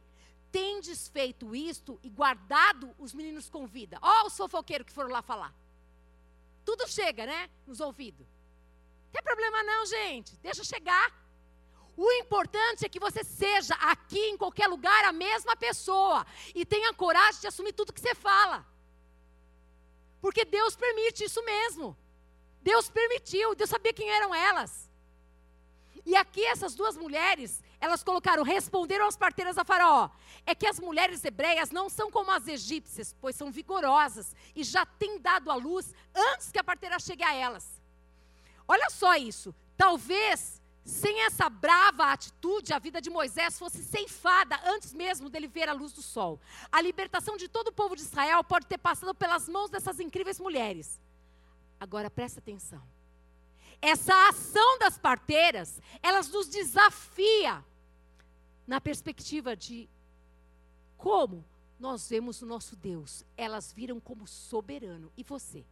[0.51, 3.99] Tendes feito isto e guardado os meninos com vida?
[4.01, 5.53] Ó, os fofoqueiros que foram lá falar.
[6.89, 7.49] Chega, né?
[7.67, 8.27] Nos ouvidos.
[9.05, 10.35] Não tem problema não, gente.
[10.37, 11.07] Deixa chegar.
[11.95, 16.25] O importante é que você seja aqui, em qualquer lugar, a mesma pessoa.
[16.55, 18.65] E tenha coragem de assumir tudo que você fala.
[20.21, 21.97] Porque Deus permite isso mesmo.
[22.61, 24.89] Deus permitiu, Deus sabia quem eram elas.
[26.05, 30.09] E aqui essas duas mulheres, elas colocaram, responderam às parteiras a Faraó:
[30.45, 34.85] é que as mulheres hebreias não são como as egípcias, pois são vigorosas e já
[34.85, 37.81] têm dado à luz antes que a parteira chegue a elas.
[38.67, 39.55] Olha só isso.
[39.77, 45.69] Talvez sem essa brava atitude, a vida de Moisés fosse ceifada antes mesmo dele ver
[45.69, 46.39] a luz do sol.
[46.71, 50.39] A libertação de todo o povo de Israel pode ter passado pelas mãos dessas incríveis
[50.39, 50.99] mulheres.
[51.79, 52.81] Agora presta atenção.
[53.81, 57.63] Essa ação das parteiras, elas nos desafia
[58.69, 59.89] na perspectiva de
[60.97, 61.43] como
[61.79, 63.25] nós vemos o nosso Deus.
[63.35, 65.11] Elas viram como soberano.
[65.17, 65.65] E você?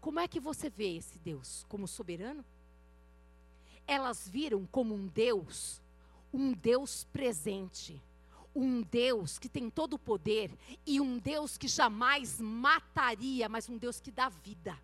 [0.00, 1.66] Como é que você vê esse Deus?
[1.68, 2.44] Como soberano?
[3.86, 5.80] elas viram como um Deus,
[6.32, 8.00] um Deus presente,
[8.54, 10.50] um Deus que tem todo o poder
[10.86, 14.78] e um Deus que jamais mataria, mas um Deus que dá vida.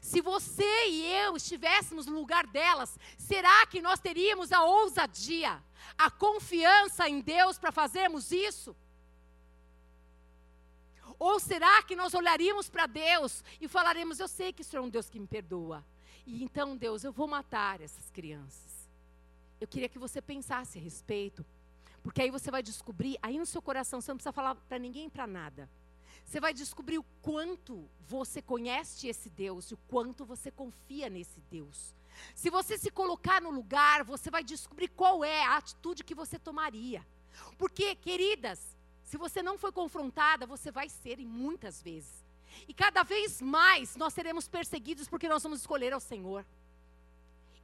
[0.00, 5.62] Se você e eu estivéssemos no lugar delas, será que nós teríamos a ousadia,
[5.96, 8.76] a confiança em Deus para fazermos isso?
[11.18, 14.86] Ou será que nós olharíamos para Deus e falaremos: Eu sei que o Senhor é
[14.86, 15.84] um Deus que me perdoa,
[16.26, 18.88] e então, Deus, eu vou matar essas crianças.
[19.60, 21.44] Eu queria que você pensasse a respeito,
[22.02, 25.10] porque aí você vai descobrir, aí no seu coração, você não precisa falar para ninguém
[25.10, 25.68] para nada.
[26.30, 31.40] Você vai descobrir o quanto você conhece esse Deus e o quanto você confia nesse
[31.50, 31.92] Deus.
[32.36, 36.38] Se você se colocar no lugar, você vai descobrir qual é a atitude que você
[36.38, 37.04] tomaria.
[37.58, 38.60] Porque, queridas,
[39.02, 42.24] se você não foi confrontada, você vai ser, e muitas vezes.
[42.68, 46.46] E cada vez mais nós seremos perseguidos porque nós vamos escolher ao Senhor.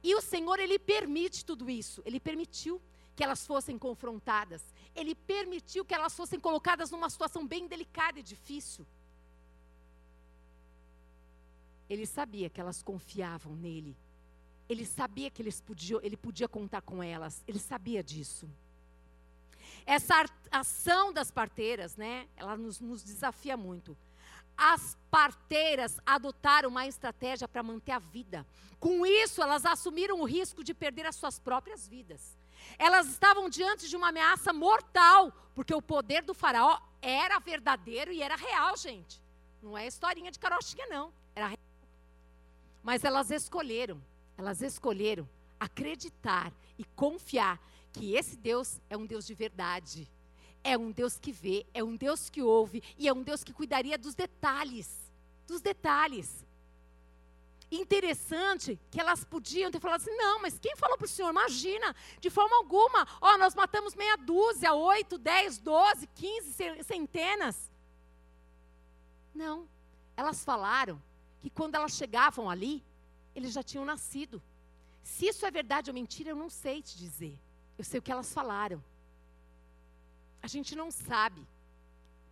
[0.03, 2.01] E o Senhor, Ele permite tudo isso.
[2.05, 2.81] Ele permitiu
[3.15, 4.61] que elas fossem confrontadas.
[4.97, 8.85] Ele permitiu que elas fossem colocadas numa situação bem delicada e difícil.
[11.89, 13.95] Ele sabia que elas confiavam nele.
[14.67, 17.41] Ele sabia que eles podiam, ele podia contar com elas.
[17.47, 18.49] Ele sabia disso.
[19.85, 22.27] Essa ação das parteiras, né?
[22.35, 23.95] Ela nos, nos desafia muito
[24.57, 28.45] as parteiras adotaram uma estratégia para manter a vida.
[28.79, 32.35] Com isso, elas assumiram o risco de perder as suas próprias vidas.
[32.77, 38.21] Elas estavam diante de uma ameaça mortal, porque o poder do faraó era verdadeiro e
[38.21, 39.21] era real, gente.
[39.61, 41.11] Não é historinha de carochinha, não.
[41.35, 41.59] Era real.
[42.83, 44.01] Mas elas escolheram,
[44.37, 45.27] elas escolheram
[45.59, 47.59] acreditar e confiar
[47.91, 50.07] que esse Deus é um Deus de verdade
[50.67, 53.53] é um Deus que vê, é um Deus que ouve e é um Deus que
[53.53, 54.89] cuidaria dos detalhes.
[55.47, 56.45] Dos detalhes.
[57.69, 61.29] Interessante que elas podiam ter falado assim: não, mas quem falou para o senhor?
[61.29, 66.53] Imagina, de forma alguma, ó, nós matamos meia dúzia, oito, dez, doze, quinze
[66.83, 67.69] centenas.
[69.35, 69.67] Não,
[70.15, 71.01] elas falaram
[71.41, 72.83] que quando elas chegavam ali,
[73.35, 74.41] eles já tinham nascido.
[75.03, 77.37] Se isso é verdade ou mentira, eu não sei te dizer.
[77.77, 78.83] Eu sei o que elas falaram.
[80.41, 81.45] A gente não sabe.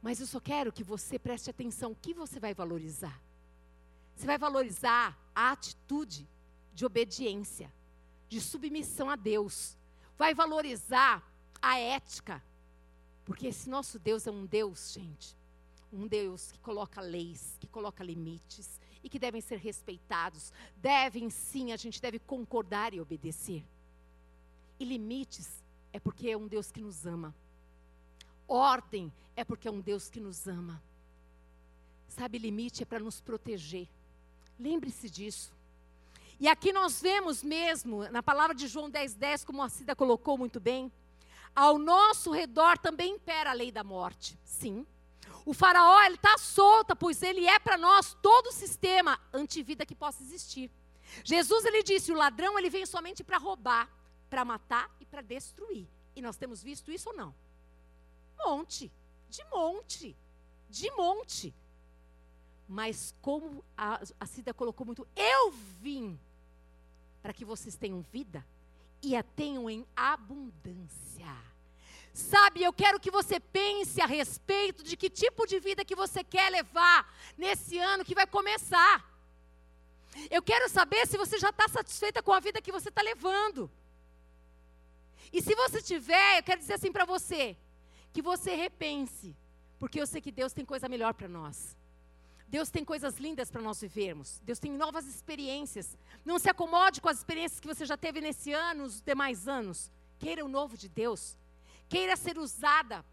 [0.02, 3.20] Mas eu só quero que você preste atenção o que você vai valorizar.
[4.16, 6.28] Você vai valorizar a atitude
[6.74, 7.72] de obediência,
[8.30, 9.78] de submissão a Deus.
[10.18, 11.24] Vai valorizar
[11.62, 12.42] a ética.
[13.26, 15.36] Porque esse nosso Deus é um Deus, gente,
[15.92, 20.54] um Deus que coloca leis, que coloca limites e que devem ser respeitados.
[20.78, 23.66] Devem sim, a gente deve concordar e obedecer.
[24.80, 27.34] E limites é porque é um Deus que nos ama.
[28.48, 30.82] Ordem é porque é um Deus que nos ama.
[32.08, 33.90] Sabe, limite é para nos proteger.
[34.60, 35.54] Lembre-se disso.
[36.40, 40.38] E aqui nós vemos mesmo, na palavra de João 10,10, 10, como a Cida colocou
[40.38, 40.92] muito bem,
[41.56, 44.38] ao nosso redor também impera a lei da morte.
[44.44, 44.86] Sim.
[45.46, 49.96] O faraó, ele está solta, pois ele é para nós todo o sistema antivida que
[49.96, 50.70] possa existir.
[51.24, 53.90] Jesus, ele disse, o ladrão, ele vem somente para roubar,
[54.30, 55.88] para matar e para destruir.
[56.16, 57.34] E nós temos visto isso ou não?
[58.44, 58.92] Monte,
[59.30, 60.16] de monte,
[60.70, 61.54] de monte.
[62.68, 65.52] Mas como a, a Cida colocou muito, eu
[65.82, 66.20] vim
[67.22, 68.46] para que vocês tenham vida
[69.02, 71.36] e a tenham em abundância.
[72.14, 76.24] Sabe, eu quero que você pense a respeito de que tipo de vida que você
[76.24, 79.04] quer levar nesse ano que vai começar.
[80.32, 83.70] Eu quero saber se você já está satisfeita com a vida que você está levando.
[85.32, 87.58] E se você tiver, eu quero dizer assim para você:
[88.14, 89.36] que você repense,
[89.78, 91.76] porque eu sei que Deus tem coisa melhor para nós.
[92.48, 94.40] Deus tem coisas lindas para nós vivermos.
[94.44, 95.98] Deus tem novas experiências.
[96.24, 99.92] Não se acomode com as experiências que você já teve nesse ano, os demais anos.
[100.20, 101.38] Queira o novo de Deus.
[101.90, 103.04] Queira ser usada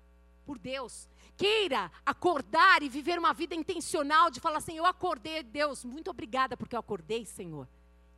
[0.44, 1.08] por Deus.
[1.36, 6.56] Queira acordar e viver uma vida intencional de falar assim: Eu acordei, Deus, muito obrigada
[6.56, 7.66] porque eu acordei, Senhor.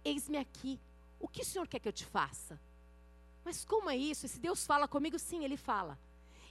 [0.04, 0.80] Eis-me aqui.
[1.18, 2.60] O que o Senhor quer que eu te faça?
[3.44, 4.26] Mas como é isso?
[4.26, 5.18] Esse Deus fala comigo?
[5.18, 5.98] Sim, Ele fala.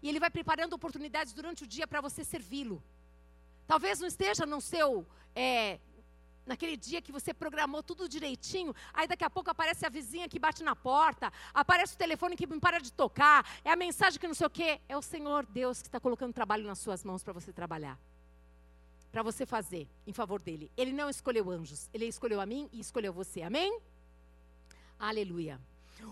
[0.02, 2.82] E Ele vai preparando oportunidades durante o dia para você servi-lo.
[3.68, 5.06] Talvez não esteja no seu.
[5.36, 5.80] É,
[6.46, 10.40] naquele dia que você programou tudo direitinho, aí daqui a pouco aparece a vizinha que
[10.40, 14.28] bate na porta, aparece o telefone que não para de tocar, é a mensagem que
[14.28, 14.80] não sei o quê.
[14.88, 17.98] É o Senhor Deus que está colocando trabalho nas suas mãos para você trabalhar.
[19.12, 20.72] Para você fazer em favor dele.
[20.76, 23.42] Ele não escolheu anjos, ele escolheu a mim e escolheu você.
[23.44, 23.80] Amém?
[25.00, 25.60] Aleluia.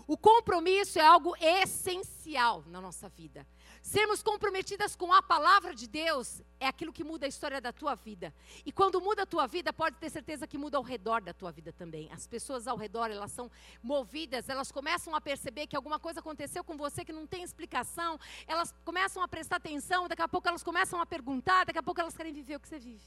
[0.06, 3.46] O compromisso é algo essencial na nossa vida.
[3.82, 7.96] Sermos comprometidas com a palavra de Deus é aquilo que muda a história da tua
[7.96, 8.32] vida.
[8.64, 11.50] E quando muda a tua vida, pode ter certeza que muda ao redor da tua
[11.50, 12.08] vida também.
[12.12, 13.50] As pessoas ao redor, elas são
[13.82, 18.18] movidas, elas começam a perceber que alguma coisa aconteceu com você que não tem explicação,
[18.46, 22.00] elas começam a prestar atenção, daqui a pouco elas começam a perguntar, daqui a pouco
[22.00, 23.04] elas querem viver o que você vive.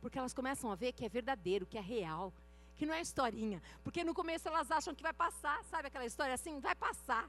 [0.00, 2.32] Porque elas começam a ver que é verdadeiro, que é real,
[2.78, 3.60] que não é historinha.
[3.82, 6.60] Porque no começo elas acham que vai passar, sabe aquela história assim?
[6.60, 7.28] Vai passar.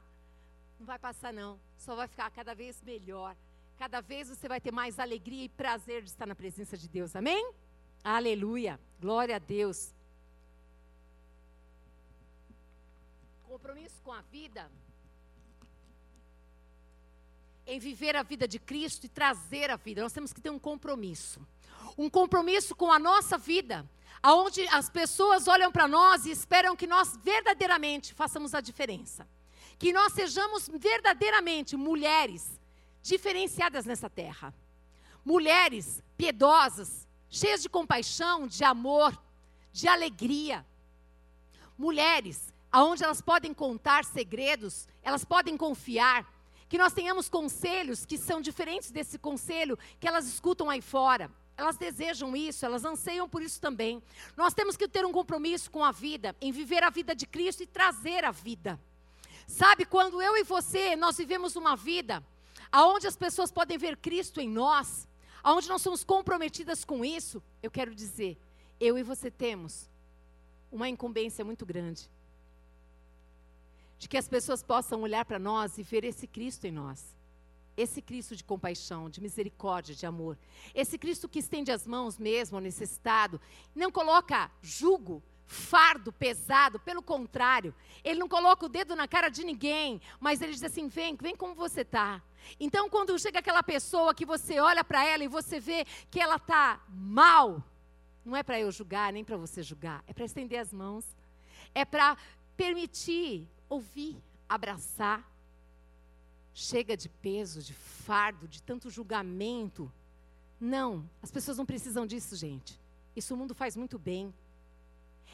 [0.78, 1.58] Não vai passar, não.
[1.76, 3.36] Só vai ficar cada vez melhor.
[3.76, 7.16] Cada vez você vai ter mais alegria e prazer de estar na presença de Deus.
[7.16, 7.52] Amém?
[8.04, 8.78] Aleluia.
[9.00, 9.92] Glória a Deus.
[13.48, 14.70] Compromisso com a vida.
[17.66, 20.02] Em viver a vida de Cristo e trazer a vida.
[20.02, 21.44] Nós temos que ter um compromisso.
[21.98, 23.84] Um compromisso com a nossa vida.
[24.22, 29.26] Onde as pessoas olham para nós e esperam que nós verdadeiramente façamos a diferença
[29.80, 32.60] que nós sejamos verdadeiramente mulheres
[33.02, 34.52] diferenciadas nessa terra.
[35.24, 39.18] Mulheres piedosas, cheias de compaixão, de amor,
[39.72, 40.66] de alegria.
[41.78, 46.30] Mulheres aonde elas podem contar segredos, elas podem confiar.
[46.68, 51.30] Que nós tenhamos conselhos que são diferentes desse conselho que elas escutam aí fora.
[51.60, 54.02] Elas desejam isso, elas anseiam por isso também.
[54.34, 57.62] Nós temos que ter um compromisso com a vida, em viver a vida de Cristo
[57.62, 58.80] e trazer a vida.
[59.46, 62.24] Sabe, quando eu e você, nós vivemos uma vida
[62.72, 65.06] aonde as pessoas podem ver Cristo em nós,
[65.42, 68.38] aonde nós somos comprometidas com isso, eu quero dizer,
[68.80, 69.86] eu e você temos
[70.72, 72.08] uma incumbência muito grande.
[73.98, 77.19] De que as pessoas possam olhar para nós e ver esse Cristo em nós.
[77.76, 80.36] Esse Cristo de compaixão, de misericórdia, de amor.
[80.74, 83.40] Esse Cristo que estende as mãos mesmo ao necessitado.
[83.74, 89.42] Não coloca jugo fardo pesado, pelo contrário, ele não coloca o dedo na cara de
[89.42, 92.22] ninguém, mas ele diz assim: vem, vem como você está.
[92.58, 96.36] Então, quando chega aquela pessoa que você olha para ela e você vê que ela
[96.36, 97.62] está mal,
[98.24, 101.04] não é para eu julgar, nem para você julgar, é para estender as mãos,
[101.74, 102.16] é para
[102.56, 104.16] permitir, ouvir,
[104.48, 105.28] abraçar.
[106.52, 109.90] Chega de peso, de fardo, de tanto julgamento.
[110.60, 112.78] Não, as pessoas não precisam disso, gente.
[113.14, 114.32] Isso o mundo faz muito bem.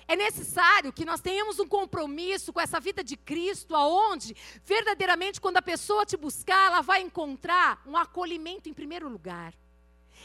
[0.09, 5.57] É necessário que nós tenhamos um compromisso com essa vida de Cristo, aonde verdadeiramente quando
[5.57, 9.53] a pessoa te buscar, ela vai encontrar um acolhimento em primeiro lugar.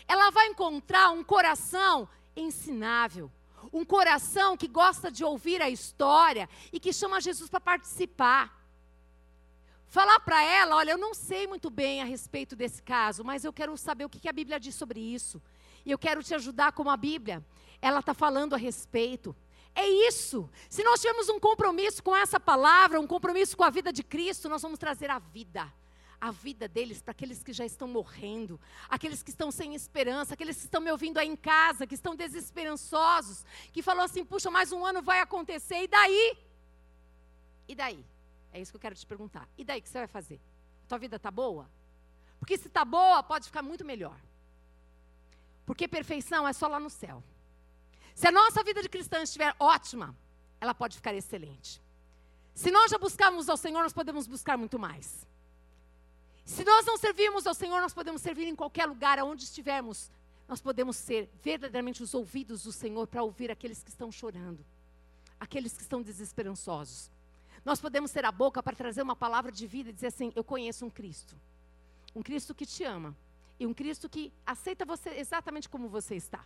[0.08, 3.32] Ela vai encontrar um coração ensinável,
[3.74, 8.61] um coração que gosta de ouvir a história e que chama Jesus para participar.
[9.92, 13.54] Falar para ela: olha, eu não sei muito bem a respeito desse caso, mas eu
[13.54, 15.40] quero saber o que a Bíblia diz sobre isso.
[15.86, 17.46] E eu quero te ajudar como a Bíblia,
[17.82, 19.36] ela está falando a respeito.
[19.76, 20.50] É isso.
[20.70, 24.50] Se nós tivermos um compromisso com essa palavra, um compromisso com a vida de Cristo,
[24.50, 25.72] nós vamos trazer a vida.
[26.20, 30.58] A vida deles para aqueles que já estão morrendo, aqueles que estão sem esperança, aqueles
[30.58, 34.72] que estão me ouvindo aí em casa, que estão desesperançosos, que falou assim: puxa, mais
[34.72, 36.38] um ano vai acontecer, e daí?
[37.68, 38.06] E daí?
[38.54, 39.48] É isso que eu quero te perguntar.
[39.58, 40.40] E daí, que você vai fazer?
[40.88, 41.70] Tua vida está boa?
[42.40, 44.20] Porque se está boa, pode ficar muito melhor.
[45.66, 47.24] Porque perfeição é só lá no céu.
[48.16, 50.16] Se a nossa vida de cristã estiver ótima,
[50.60, 51.82] ela pode ficar excelente.
[52.54, 55.26] Se nós já buscarmos ao Senhor, nós podemos buscar muito mais.
[56.44, 60.12] Se nós não servirmos ao Senhor, nós podemos servir em qualquer lugar, aonde estivermos.
[60.48, 64.66] Nós podemos ser verdadeiramente os ouvidos do Senhor para ouvir aqueles que estão chorando,
[65.40, 67.11] aqueles que estão desesperançosos.
[67.64, 70.44] Nós podemos ser a boca para trazer uma palavra de vida e dizer assim: Eu
[70.44, 71.36] conheço um Cristo.
[72.16, 73.16] Um Cristo que te ama.
[73.60, 76.44] E um Cristo que aceita você exatamente como você está.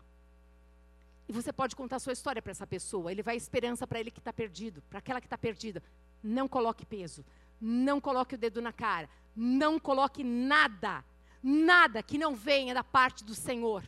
[1.28, 3.12] E você pode contar a sua história para essa pessoa.
[3.12, 5.82] Ele vai esperança para ele que está perdido, para aquela que está perdida.
[6.22, 7.26] Não coloque peso.
[7.60, 9.10] Não coloque o dedo na cara.
[9.36, 11.04] Não coloque nada,
[11.42, 13.84] nada que não venha da parte do Senhor.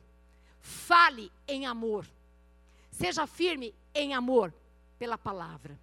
[0.59, 2.07] Fale em amor.
[2.89, 4.53] Seja firme em amor
[4.97, 5.77] pela palavra.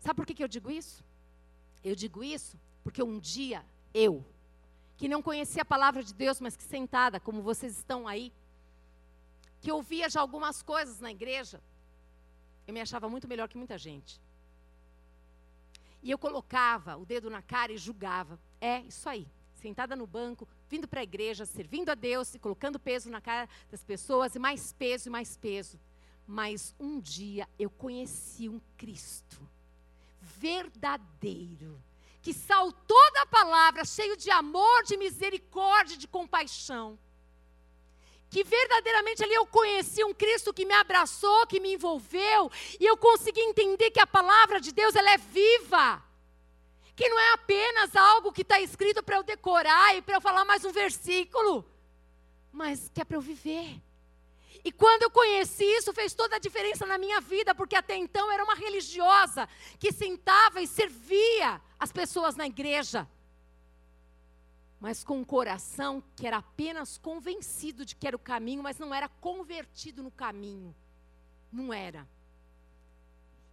[0.00, 1.04] Sabe por que, que eu digo isso?
[1.82, 4.24] Eu digo isso porque um dia eu,
[4.96, 8.32] que não conhecia a palavra de Deus, mas que sentada, como vocês estão aí,
[9.60, 11.60] que ouvia já algumas coisas na igreja,
[12.64, 14.20] eu me achava muito melhor que muita gente.
[16.00, 18.38] E eu colocava o dedo na cara e julgava.
[18.60, 19.26] É, isso aí.
[19.56, 23.48] Sentada no banco, vindo para a igreja, servindo a Deus e colocando peso na cara
[23.68, 25.76] das pessoas, e mais peso e mais peso.
[26.24, 29.55] Mas um dia eu conheci um Cristo
[30.38, 31.82] verdadeiro,
[32.22, 36.98] que saltou da palavra, cheio de amor, de misericórdia, de compaixão
[38.28, 42.96] que verdadeiramente ali eu conheci um Cristo que me abraçou, que me envolveu, e eu
[42.96, 46.02] consegui entender que a palavra de Deus ela é viva.
[46.94, 50.44] Que não é apenas algo que está escrito para eu decorar e para eu falar
[50.44, 51.64] mais um versículo,
[52.52, 53.80] mas que é para eu viver.
[54.66, 58.30] E quando eu conheci isso, fez toda a diferença na minha vida, porque até então
[58.32, 59.48] era uma religiosa
[59.78, 63.08] que sentava e servia as pessoas na igreja
[64.78, 68.94] mas com um coração que era apenas convencido de que era o caminho, mas não
[68.94, 70.74] era convertido no caminho.
[71.50, 72.06] Não era.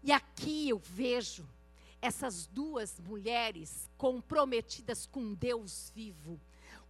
[0.03, 1.47] E aqui eu vejo
[2.01, 6.39] essas duas mulheres comprometidas com Deus vivo,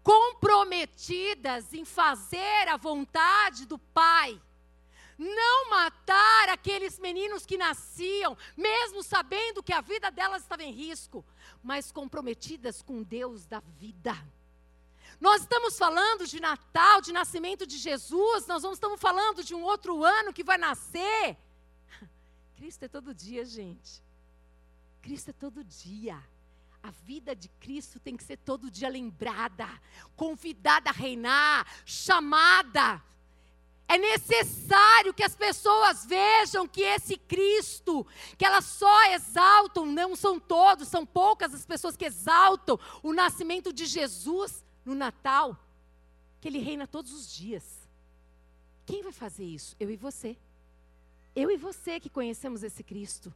[0.04, 4.39] comprometidas em fazer a vontade do Pai
[5.18, 11.24] não matar aqueles meninos que nasciam, mesmo sabendo que a vida delas estava em risco,
[11.62, 14.14] mas comprometidas com Deus da vida.
[15.20, 19.64] Nós estamos falando de Natal, de nascimento de Jesus, nós não estamos falando de um
[19.64, 21.38] outro ano que vai nascer.
[22.58, 24.04] Cristo é todo dia, gente.
[25.01, 26.22] Cristo é todo dia.
[26.84, 29.65] A vida de Cristo tem que ser todo dia lembrada,
[30.17, 33.01] convidada a reinar, chamada.
[33.88, 38.05] É necessário que as pessoas vejam que esse Cristo,
[38.38, 43.71] que elas só exaltam, não são todos, são poucas as pessoas que exaltam o nascimento
[43.71, 45.57] de Jesus no Natal,
[46.41, 47.88] que ele reina todos os dias.
[48.86, 49.73] Quem vai fazer isso?
[49.79, 50.36] Eu e você.
[51.34, 53.34] Eu e você que conhecemos esse Cristo.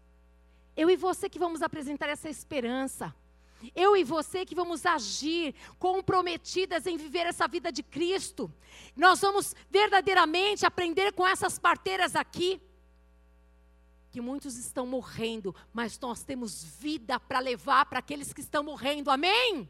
[0.76, 3.16] Eu e você que vamos apresentar essa esperança.
[3.76, 8.52] Eu e você que vamos agir comprometidas em viver essa vida de Cristo.
[8.96, 12.62] Nós vamos verdadeiramente aprender com essas parteiras aqui.
[14.12, 19.12] Que muitos estão morrendo, mas nós temos vida para levar para aqueles que estão morrendo.
[19.12, 19.70] Amém?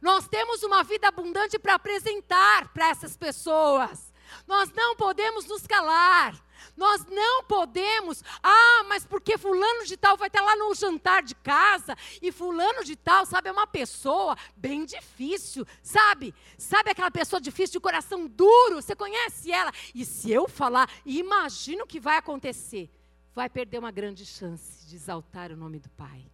[0.00, 4.12] Nós temos uma vida abundante para apresentar para essas pessoas.
[4.46, 6.42] Nós não podemos nos calar.
[6.76, 11.34] Nós não podemos, ah, mas porque fulano de tal vai estar lá no jantar de
[11.34, 16.34] casa e fulano de tal, sabe, é uma pessoa bem difícil, sabe?
[16.58, 19.72] Sabe aquela pessoa difícil de coração duro, você conhece ela?
[19.94, 22.90] E se eu falar, imagina o que vai acontecer.
[23.34, 26.24] Vai perder uma grande chance de exaltar o nome do Pai.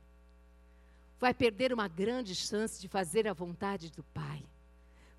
[1.18, 4.42] Vai perder uma grande chance de fazer a vontade do Pai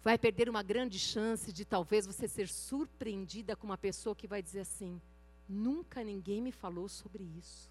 [0.04, 4.42] vai perder uma grande chance de talvez você ser surpreendida com uma pessoa que vai
[4.42, 5.00] dizer assim:
[5.48, 7.70] nunca ninguém me falou sobre isso.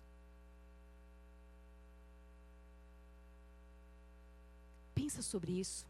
[4.95, 5.87] Pensa sobre isso.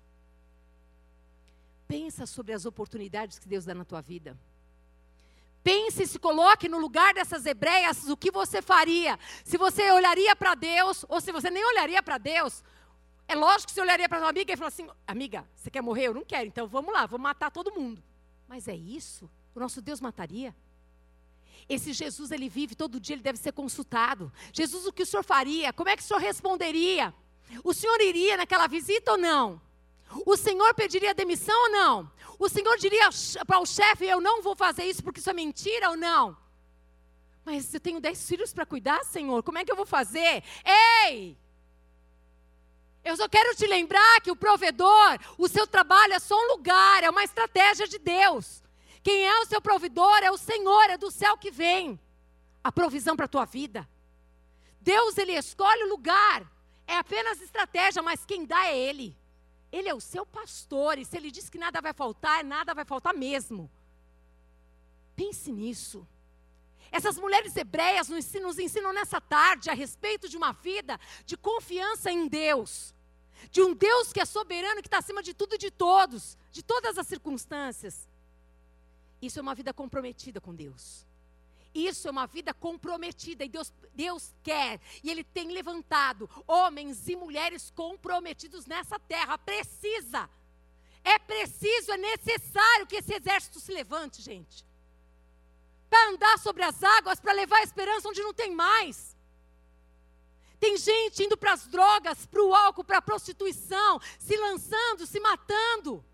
[1.86, 4.36] Pensa sobre as oportunidades que Deus dá na tua vida.
[5.62, 9.18] Pense e se coloque no lugar dessas hebreias, o que você faria?
[9.44, 12.64] Se você olharia para Deus, ou se você nem olharia para Deus,
[13.30, 16.08] É lógico que você olharia para sua amiga e falaria assim: amiga, você quer morrer?
[16.08, 18.02] Eu não quero, então vamos lá, vamos matar todo mundo.
[18.48, 19.30] Mas é isso?
[19.54, 20.52] O nosso Deus mataria?
[21.68, 24.32] Esse Jesus, ele vive todo dia, ele deve ser consultado.
[24.52, 25.72] Jesus, o que o senhor faria?
[25.72, 27.14] Como é que o senhor responderia?
[27.62, 29.62] O senhor iria naquela visita ou não?
[30.26, 32.12] O senhor pediria demissão ou não?
[32.36, 33.10] O senhor diria
[33.46, 36.36] para o chefe: Eu não vou fazer isso porque isso é mentira ou não?
[37.44, 40.42] Mas eu tenho dez filhos para cuidar, senhor, como é que eu vou fazer?
[41.04, 41.38] Ei!
[43.04, 47.02] Eu só quero te lembrar que o provedor, o seu trabalho é só um lugar,
[47.02, 48.62] é uma estratégia de Deus.
[49.02, 51.98] Quem é o seu provedor é o Senhor, é do céu que vem
[52.62, 53.88] a provisão para a tua vida.
[54.80, 56.46] Deus, ele escolhe o lugar,
[56.86, 59.16] é apenas estratégia, mas quem dá é Ele.
[59.72, 62.84] Ele é o seu pastor, e se Ele diz que nada vai faltar, nada vai
[62.84, 63.70] faltar mesmo.
[65.14, 66.06] Pense nisso.
[66.92, 71.36] Essas mulheres hebreias nos ensinam, nos ensinam nessa tarde a respeito de uma vida de
[71.36, 72.94] confiança em Deus.
[73.50, 76.62] De um Deus que é soberano, que está acima de tudo e de todos, de
[76.62, 78.08] todas as circunstâncias.
[79.22, 81.06] Isso é uma vida comprometida com Deus.
[81.74, 87.14] Isso é uma vida comprometida e Deus, Deus quer, e Ele tem levantado homens e
[87.14, 89.38] mulheres comprometidos nessa terra.
[89.38, 90.28] Precisa,
[91.04, 94.64] é preciso, é necessário que esse exército se levante, gente,
[95.90, 99.16] para andar sobre as águas, para levar a esperança onde não tem mais.
[100.60, 105.18] Tem gente indo para as drogas, para o álcool, para a prostituição, se lançando, se
[105.18, 106.04] matando.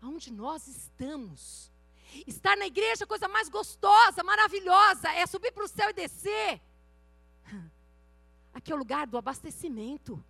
[0.00, 1.70] Aonde nós estamos?
[2.26, 5.92] Estar na igreja é a coisa mais gostosa, maravilhosa, é subir para o céu e
[5.92, 6.60] descer.
[8.54, 10.22] Aqui é o lugar do abastecimento.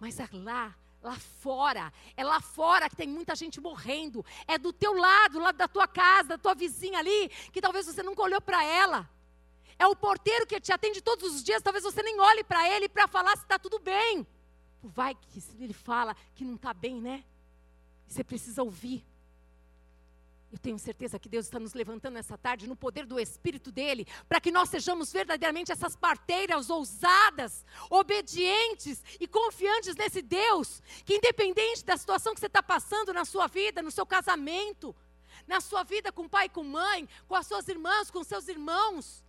[0.00, 4.24] Mas é lá, lá fora, é lá fora que tem muita gente morrendo.
[4.46, 8.02] É do teu lado, lado da tua casa, da tua vizinha ali, que talvez você
[8.02, 9.08] nunca olhou para ela.
[9.78, 12.88] É o porteiro que te atende todos os dias, talvez você nem olhe para ele
[12.88, 14.26] para falar se está tudo bem.
[14.82, 17.24] Vai que ele fala que não está bem, né?
[18.06, 19.04] Você precisa ouvir.
[20.52, 24.06] Eu tenho certeza que Deus está nos levantando nessa tarde no poder do Espírito dele,
[24.28, 31.82] para que nós sejamos verdadeiramente essas parteiras ousadas, obedientes e confiantes nesse Deus, que independente
[31.82, 34.94] da situação que você está passando na sua vida, no seu casamento,
[35.46, 39.24] na sua vida com pai e com mãe, com as suas irmãs, com seus irmãos,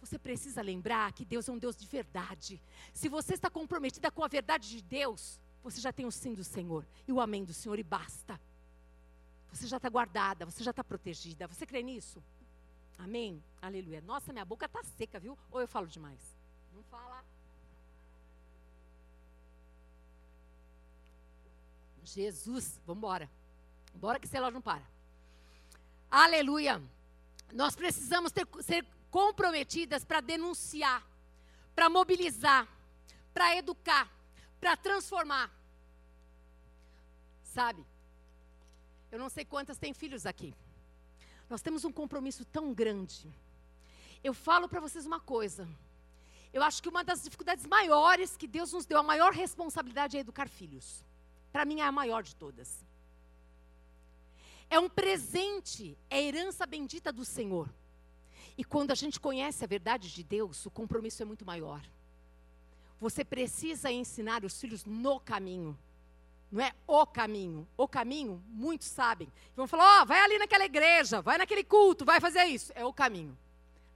[0.00, 2.62] você precisa lembrar que Deus é um Deus de verdade.
[2.94, 6.42] Se você está comprometida com a verdade de Deus, você já tem o sim do
[6.42, 8.40] Senhor e o amém do Senhor e basta.
[9.52, 11.46] Você já está guardada, você já está protegida.
[11.46, 12.22] Você crê nisso?
[12.98, 13.42] Amém?
[13.60, 14.00] Aleluia.
[14.02, 15.36] Nossa, minha boca está seca, viu?
[15.50, 16.20] Ou eu falo demais?
[16.74, 17.24] Não fala.
[22.04, 23.30] Jesus, vamos embora.
[23.94, 24.82] Bora que esse relógio não para.
[26.10, 26.82] Aleluia.
[27.52, 31.04] Nós precisamos ter, ser comprometidas para denunciar,
[31.74, 32.66] para mobilizar,
[33.32, 34.08] para educar,
[34.60, 35.50] para transformar.
[37.42, 37.84] Sabe?
[39.10, 40.54] Eu não sei quantas têm filhos aqui.
[41.48, 43.28] Nós temos um compromisso tão grande.
[44.22, 45.68] Eu falo para vocês uma coisa.
[46.52, 50.20] Eu acho que uma das dificuldades maiores que Deus nos deu, a maior responsabilidade é
[50.20, 51.04] educar filhos.
[51.52, 52.84] Para mim é a maior de todas.
[54.68, 57.68] É um presente, é herança bendita do Senhor.
[58.56, 61.82] E quando a gente conhece a verdade de Deus, o compromisso é muito maior.
[63.00, 65.76] Você precisa ensinar os filhos no caminho.
[66.50, 67.66] Não é o caminho.
[67.76, 69.28] O caminho, muitos sabem.
[69.54, 72.72] Vão falar, ó, oh, vai ali naquela igreja, vai naquele culto, vai fazer isso.
[72.74, 73.36] É o caminho.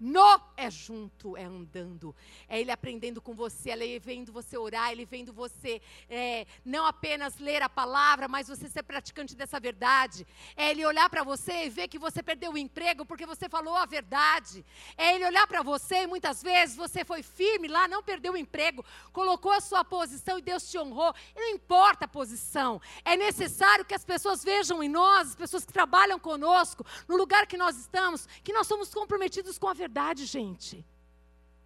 [0.06, 2.14] No é junto, é andando,
[2.46, 5.80] é ele aprendendo com você, é ele vendo você orar, ele vendo você
[6.10, 10.26] é, não apenas ler a palavra, mas você ser praticante dessa verdade.
[10.58, 13.76] É ele olhar para você e ver que você perdeu o emprego porque você falou
[13.76, 14.62] a verdade.
[14.98, 18.36] É ele olhar para você e muitas vezes você foi firme lá, não perdeu o
[18.36, 21.14] emprego, colocou a sua posição e Deus te honrou.
[21.34, 25.72] Não importa a posição, é necessário que as pessoas vejam em nós, as pessoas que
[25.72, 30.26] trabalham conosco, no lugar que nós estamos, que nós somos comprometidos com a verdade verdade,
[30.26, 30.84] gente.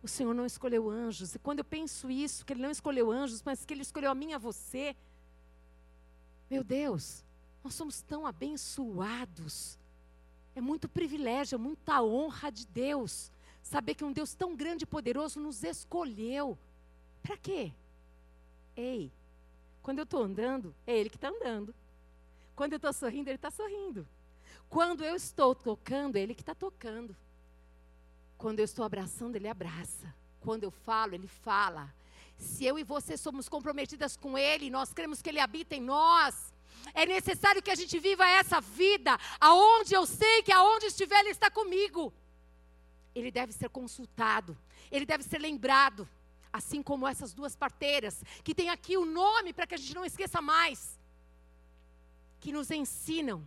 [0.02, 1.34] O Senhor não escolheu anjos.
[1.34, 4.14] E quando eu penso isso, que Ele não escolheu anjos, mas que Ele escolheu a
[4.14, 4.94] mim e a você.
[6.50, 7.24] Meu Deus,
[7.64, 9.78] nós somos tão abençoados.
[10.54, 13.32] É muito privilégio, é muita honra de Deus.
[13.62, 16.58] Saber que um Deus tão grande e poderoso nos escolheu.
[17.22, 17.72] Para quê?
[18.76, 19.10] Ei,
[19.82, 21.74] quando eu estou andando, é Ele que está andando.
[22.54, 24.06] Quando eu estou sorrindo, Ele está sorrindo.
[24.68, 27.16] Quando eu estou tocando, é Ele que está tocando.
[28.38, 30.14] Quando eu estou abraçando, ele abraça.
[30.40, 31.92] Quando eu falo, ele fala.
[32.38, 36.54] Se eu e você somos comprometidas com ele, nós cremos que ele habita em nós.
[36.94, 41.30] É necessário que a gente viva essa vida aonde eu sei que aonde estiver ele
[41.30, 42.12] está comigo.
[43.12, 44.56] Ele deve ser consultado,
[44.90, 46.08] ele deve ser lembrado.
[46.52, 50.04] Assim como essas duas parteiras, que tem aqui o nome para que a gente não
[50.04, 50.98] esqueça mais,
[52.40, 53.46] que nos ensinam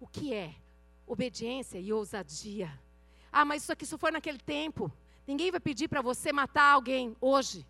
[0.00, 0.54] o que é
[1.06, 2.72] obediência e ousadia.
[3.32, 4.90] Ah, mas isso aqui só foi naquele tempo.
[5.26, 7.66] Ninguém vai pedir para você matar alguém hoje.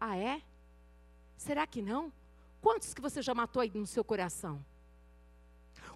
[0.00, 0.40] Ah, é?
[1.36, 2.12] Será que não?
[2.60, 4.64] Quantos que você já matou aí no seu coração?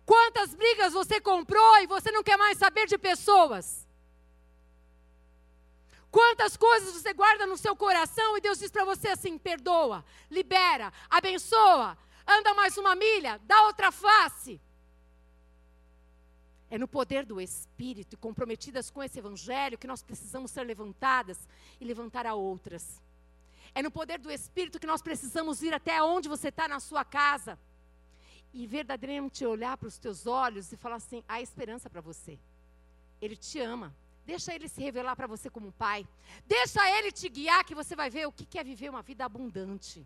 [0.04, 3.86] Quantas brigas você comprou e você não quer mais saber de pessoas?
[6.10, 10.92] Quantas coisas você guarda no seu coração e Deus diz para você assim: perdoa, libera,
[11.10, 11.96] abençoa,
[12.26, 14.60] anda mais uma milha, dá outra face.
[16.70, 21.38] É no poder do Espírito comprometidas com esse Evangelho que nós precisamos ser levantadas
[21.80, 23.00] e levantar a outras.
[23.74, 27.04] É no poder do Espírito que nós precisamos ir até onde você está na sua
[27.04, 27.58] casa
[28.52, 32.38] e verdadeiramente olhar para os teus olhos e falar assim: há esperança para você.
[33.20, 33.94] Ele te ama.
[34.24, 36.06] Deixa ele se revelar para você como pai.
[36.46, 40.04] Deixa ele te guiar, que você vai ver o que é viver uma vida abundante.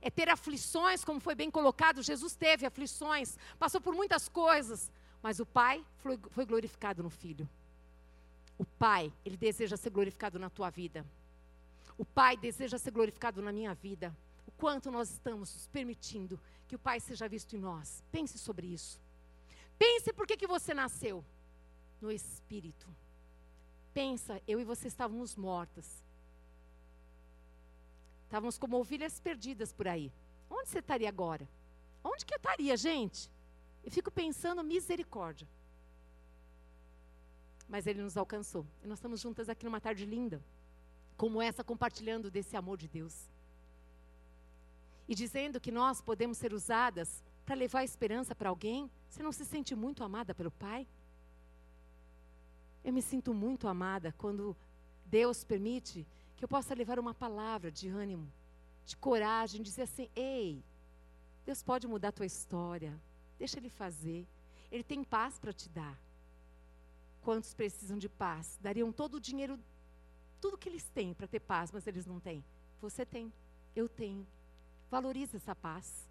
[0.00, 2.02] É ter aflições, como foi bem colocado.
[2.02, 4.90] Jesus teve aflições, passou por muitas coisas,
[5.22, 7.48] mas o pai foi, glorificado no filho.
[8.58, 11.04] O pai, ele deseja ser glorificado na tua vida.
[12.00, 14.16] O Pai deseja ser glorificado na minha vida.
[14.46, 18.02] O quanto nós estamos permitindo que o Pai seja visto em nós.
[18.10, 18.98] Pense sobre isso.
[19.78, 21.22] Pense por que, que você nasceu
[22.00, 22.88] no Espírito.
[23.92, 26.02] Pensa, eu e você estávamos mortas.
[28.24, 30.10] Estávamos como ovelhas perdidas por aí.
[30.48, 31.46] Onde você estaria agora?
[32.02, 33.30] Onde que eu estaria, gente?
[33.84, 35.48] Eu fico pensando misericórdia.
[37.68, 38.66] Mas ele nos alcançou.
[38.82, 40.42] E nós estamos juntas aqui numa tarde linda
[41.16, 43.28] como essa, compartilhando desse amor de Deus.
[45.06, 48.90] E dizendo que nós podemos ser usadas para levar esperança para alguém.
[49.08, 50.86] Você não se sente muito amada pelo Pai?
[52.82, 54.56] Eu me sinto muito amada quando
[55.04, 56.06] Deus permite
[56.36, 58.26] que eu possa levar uma palavra de ânimo,
[58.86, 60.64] de coragem, dizer assim: ei,
[61.44, 62.98] Deus pode mudar a tua história,
[63.40, 64.24] deixa Ele fazer.
[64.70, 65.98] Ele tem paz para te dar.
[67.22, 68.56] Quantos precisam de paz?
[68.62, 69.58] Dariam todo o dinheiro
[70.40, 72.42] tudo que eles têm para ter paz, mas eles não têm.
[72.80, 73.32] Você tem,
[73.76, 74.26] eu tenho.
[74.90, 76.08] Valorize essa paz.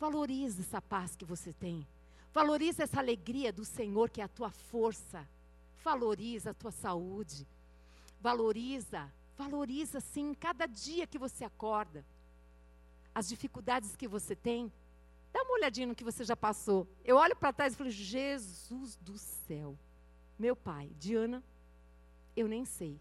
[0.00, 1.86] Valorize essa paz que você tem.
[2.32, 5.26] Valorize essa alegria do Senhor que é a tua força.
[5.84, 7.46] Valoriza a tua saúde.
[8.20, 12.04] Valoriza, valoriza sim cada dia que você acorda.
[13.14, 14.72] As dificuldades que você tem.
[15.34, 16.86] Dá uma olhadinha no que você já passou.
[17.04, 19.76] Eu olho para trás e falo: Jesus do céu.
[20.38, 21.42] Meu pai, Diana,
[22.36, 23.00] eu nem sei.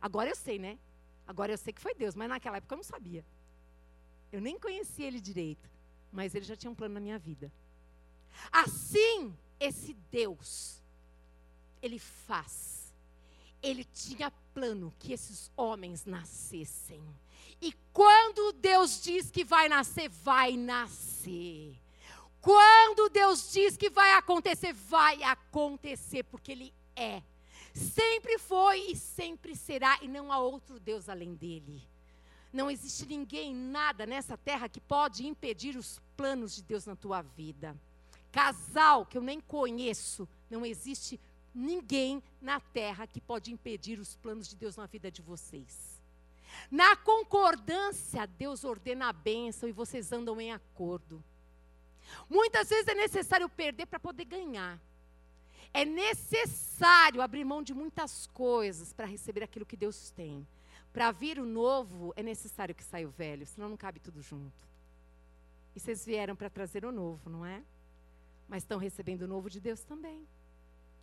[0.00, 0.78] Agora eu sei, né?
[1.26, 3.26] Agora eu sei que foi Deus, mas naquela época eu não sabia.
[4.30, 5.68] Eu nem conhecia ele direito,
[6.12, 7.52] mas ele já tinha um plano na minha vida.
[8.52, 10.80] Assim, esse Deus,
[11.82, 12.94] ele faz.
[13.60, 17.02] Ele tinha plano que esses homens nascessem.
[17.60, 21.76] E quando Deus diz que vai nascer, vai nascer.
[22.40, 27.22] Quando Deus diz que vai acontecer, vai acontecer, porque Ele é
[27.76, 31.86] Sempre foi e sempre será, e não há outro Deus além dele.
[32.50, 37.20] Não existe ninguém, nada nessa terra que pode impedir os planos de Deus na tua
[37.20, 37.76] vida.
[38.32, 41.20] Casal que eu nem conheço, não existe
[41.54, 45.95] ninguém na terra que pode impedir os planos de Deus na vida de vocês.
[46.70, 51.22] Na concordância, Deus ordena a bênção e vocês andam em acordo.
[52.28, 54.80] Muitas vezes é necessário perder para poder ganhar.
[55.72, 60.46] É necessário abrir mão de muitas coisas para receber aquilo que Deus tem.
[60.92, 64.66] Para vir o novo, é necessário que saia o velho, senão não cabe tudo junto.
[65.74, 67.62] E vocês vieram para trazer o novo, não é?
[68.48, 70.26] Mas estão recebendo o novo de Deus também.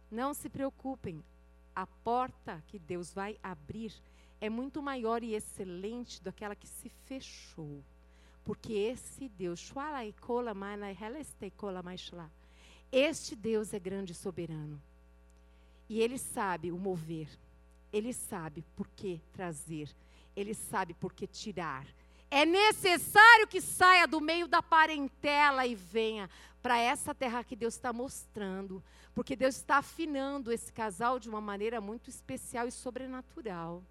[0.10, 1.24] Não se preocupem,
[1.76, 3.93] a porta que Deus vai abrir
[4.44, 7.82] é muito maior e excelente do que aquela que se fechou.
[8.44, 9.72] Porque esse Deus,
[12.91, 14.82] este Deus é grande e soberano.
[15.88, 17.30] E Ele sabe o mover.
[17.94, 19.89] Ele sabe por que trazer.
[20.36, 21.88] Ele sabe por que tirar.
[22.30, 26.30] É necessário que saia do meio da parentela e venha
[26.62, 28.84] para essa terra que Deus está mostrando.
[29.16, 33.82] Porque Deus está afinando esse casal de uma maneira muito especial e sobrenatural.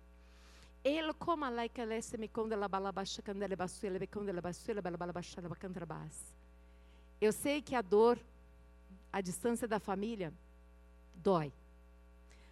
[0.85, 5.41] Ele como a laica lesse me quando ela balabaixa candela bassuela, quando ela bassuela, balabaixa
[5.41, 6.35] ela cantrabás.
[7.21, 8.19] Eu sei que a dor
[9.13, 10.33] a distância da família
[11.15, 11.53] dói.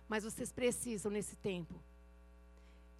[0.08, 1.74] Mas vocês precisam, nesse tempo,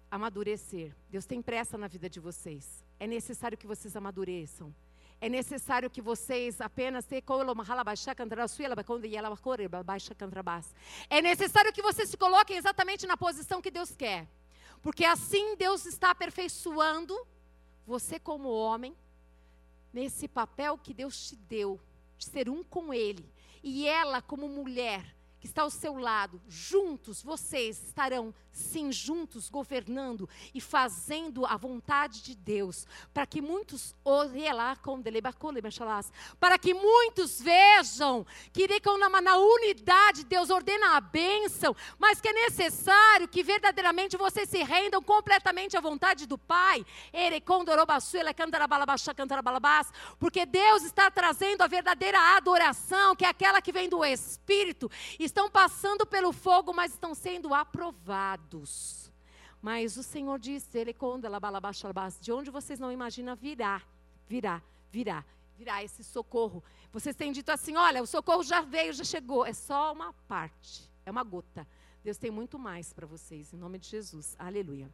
[0.09, 0.93] amadurecer.
[1.09, 2.83] Deus tem pressa na vida de vocês.
[2.99, 4.73] É necessário que vocês amadureçam.
[5.19, 7.05] É necessário que vocês apenas
[11.09, 14.27] É necessário que vocês se coloquem exatamente na posição que Deus quer.
[14.81, 17.15] Porque assim Deus está aperfeiçoando
[17.85, 18.95] você como homem
[19.93, 21.79] nesse papel que Deus te deu,
[22.17, 23.29] de ser um com Ele.
[23.63, 30.29] E ela, como mulher, que está ao seu lado, juntos, vocês estarão, sim, juntos, governando
[30.53, 33.95] e fazendo a vontade de Deus, para que muitos
[36.39, 38.23] para que muitos vejam
[38.53, 38.67] que
[39.23, 45.01] na unidade Deus ordena a bênção, mas que é necessário que verdadeiramente vocês se rendam
[45.01, 46.85] completamente à vontade do Pai,
[50.19, 55.30] porque Deus está trazendo a verdadeira adoração, que é aquela que vem do Espírito, e
[55.31, 59.11] estão passando pelo fogo, mas estão sendo aprovados.
[59.61, 60.93] Mas o Senhor disse, ele
[62.19, 63.81] de onde vocês não imaginam virá,
[64.27, 64.61] virá,
[64.91, 65.23] virá,
[65.57, 66.63] virá esse socorro.
[66.91, 69.45] Vocês têm dito assim, olha, o socorro já veio, já chegou.
[69.45, 71.67] É só uma parte, é uma gota.
[72.03, 74.35] Deus tem muito mais para vocês, em nome de Jesus.
[74.37, 74.91] Aleluia.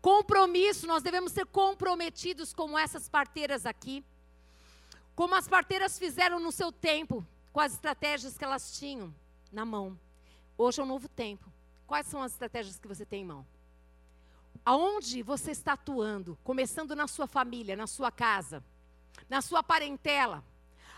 [0.00, 4.04] Compromisso, nós devemos ser comprometidos como essas parteiras aqui.
[5.14, 9.14] Como as parteiras fizeram no seu tempo, com as estratégias que elas tinham
[9.50, 9.98] na mão.
[10.58, 11.50] Hoje é um novo tempo.
[11.86, 13.46] Quais são as estratégias que você tem em mão?
[14.62, 16.36] Aonde você está atuando?
[16.44, 18.62] Começando na sua família, na sua casa,
[19.26, 20.44] na sua parentela.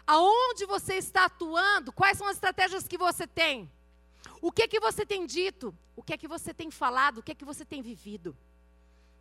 [0.04, 1.92] Aonde você está atuando?
[1.92, 3.70] Quais são as estratégias que você tem?
[4.42, 5.72] O que é que você tem dito?
[5.94, 7.18] O que é que você tem falado?
[7.18, 8.36] O que é que você tem vivido?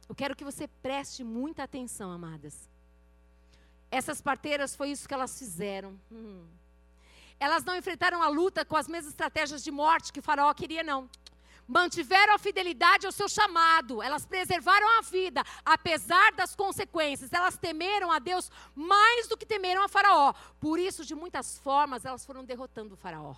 [0.10, 2.68] Eu quero que você preste muita atenção, amadas.
[3.92, 5.96] Essas parteiras foi isso que elas fizeram.
[6.12, 6.48] Hum.
[7.40, 11.10] Elas não enfrentaram a luta com as mesmas estratégias de morte que Faraó queria, não.
[11.68, 17.34] Mantiveram a fidelidade ao seu chamado, elas preservaram a vida, apesar das consequências.
[17.34, 20.34] Elas temeram a Deus mais do que temeram a Faraó.
[20.62, 23.36] Por isso, de muitas formas, elas foram derrotando o Faraó.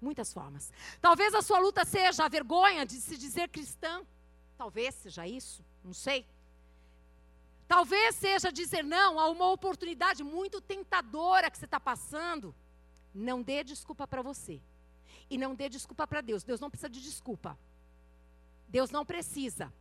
[0.00, 0.70] Muitas formas.
[1.00, 4.02] Talvez a sua luta seja a vergonha de se dizer cristã.
[4.58, 6.26] Talvez seja isso, não sei.
[7.66, 12.54] Talvez seja dizer não a uma oportunidade muito tentadora que você está passando.
[13.16, 14.60] Não dê desculpa para você.
[15.30, 16.44] E não dê desculpa para Deus.
[16.44, 17.58] Deus não precisa de desculpa.
[18.68, 19.72] Deus não precisa.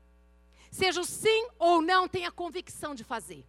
[0.71, 3.45] Seja o sim ou não, tenha convicção de fazer.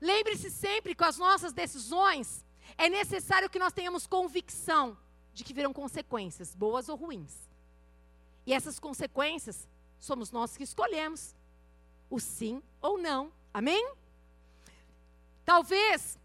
[0.00, 2.44] Lembre-se sempre que as nossas decisões
[2.76, 4.96] é necessário que nós tenhamos convicção
[5.32, 7.48] de que virão consequências, boas ou ruins.
[8.46, 9.68] E essas consequências
[9.98, 11.34] somos nós que escolhemos
[12.08, 13.32] o sim ou não.
[13.52, 13.92] Amém?
[15.44, 16.18] Talvez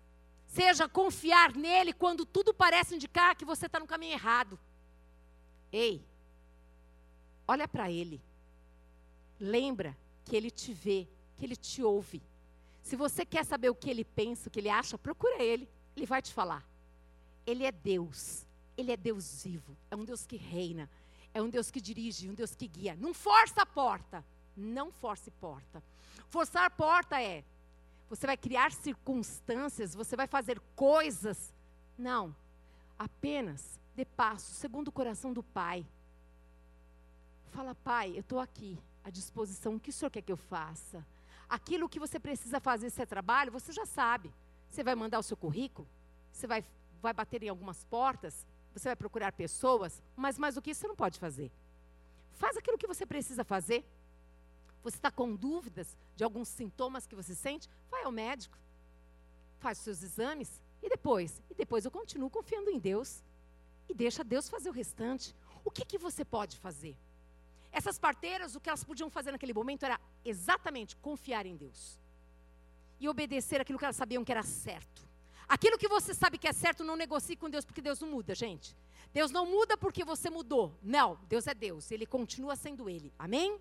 [0.55, 4.57] seja confiar nele quando tudo parece indicar que você está no caminho errado.
[5.71, 6.01] Ei,
[7.45, 8.21] olha para ele.
[9.37, 12.21] Lembra que ele te vê, que ele te ouve.
[12.81, 15.67] Se você quer saber o que ele pensa, o que ele acha, procura ele.
[15.95, 16.63] Ele vai te falar.
[17.45, 18.45] Ele é Deus.
[18.77, 19.75] Ele é Deus vivo.
[19.91, 20.89] É um Deus que reina.
[21.33, 22.95] É um Deus que dirige, um Deus que guia.
[22.95, 24.23] Não força a porta.
[24.55, 25.83] Não force porta.
[26.29, 27.43] Forçar porta é
[28.09, 31.53] você vai criar circunstâncias, você vai fazer coisas.
[31.97, 32.35] Não.
[32.97, 35.85] Apenas dê passo, segundo o coração do Pai.
[37.51, 39.75] Fala, Pai, eu estou aqui, à disposição.
[39.75, 41.05] O que o Senhor quer que eu faça?
[41.47, 44.31] Aquilo que você precisa fazer, se é trabalho, você já sabe.
[44.69, 45.87] Você vai mandar o seu currículo,
[46.31, 46.65] você vai,
[47.01, 50.87] vai bater em algumas portas, você vai procurar pessoas, mas mais do que isso você
[50.87, 51.49] não pode fazer.
[52.33, 53.85] Faz aquilo que você precisa fazer.
[54.85, 57.67] Você está com dúvidas de alguns sintomas que você sente?
[57.89, 58.55] Vai ao médico.
[59.57, 60.61] Faz seus exames.
[60.83, 61.41] E depois?
[61.49, 63.23] E depois eu continuo confiando em Deus.
[63.89, 65.35] E deixa Deus fazer o restante.
[65.63, 66.95] O que, que você pode fazer?
[67.71, 71.99] Essas parteiras, o que elas podiam fazer naquele momento era exatamente confiar em Deus.
[72.99, 75.01] E obedecer aquilo que elas sabiam que era certo.
[75.47, 78.35] Aquilo que você sabe que é certo, não negocie com Deus, porque Deus não muda,
[78.35, 78.77] gente.
[79.11, 80.77] Deus não muda porque você mudou.
[80.83, 81.89] Não, Deus é Deus.
[81.89, 83.11] Ele continua sendo Ele.
[83.17, 83.59] Amém?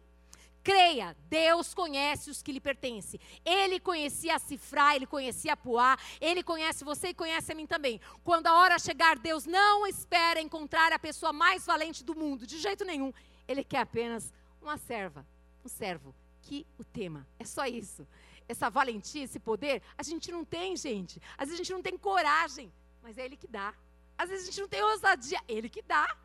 [0.65, 3.21] Creia, Deus conhece os que lhe pertencem.
[3.45, 7.67] Ele conhecia a cifrar, ele conhecia a puar, ele conhece você e conhece a mim
[7.67, 8.01] também.
[8.25, 12.59] Quando a hora chegar, Deus não espera encontrar a pessoa mais valente do mundo, de
[12.59, 13.13] jeito nenhum.
[13.47, 15.27] Ele quer apenas uma serva,
[15.63, 17.27] um servo que o tema.
[17.39, 18.09] É só isso.
[18.49, 21.21] Essa valentia, esse poder, a gente não tem, gente.
[21.37, 23.75] Às vezes a gente não tem coragem, mas é ele que dá.
[24.17, 26.17] Às vezes a gente não tem ousadia, ele que dá.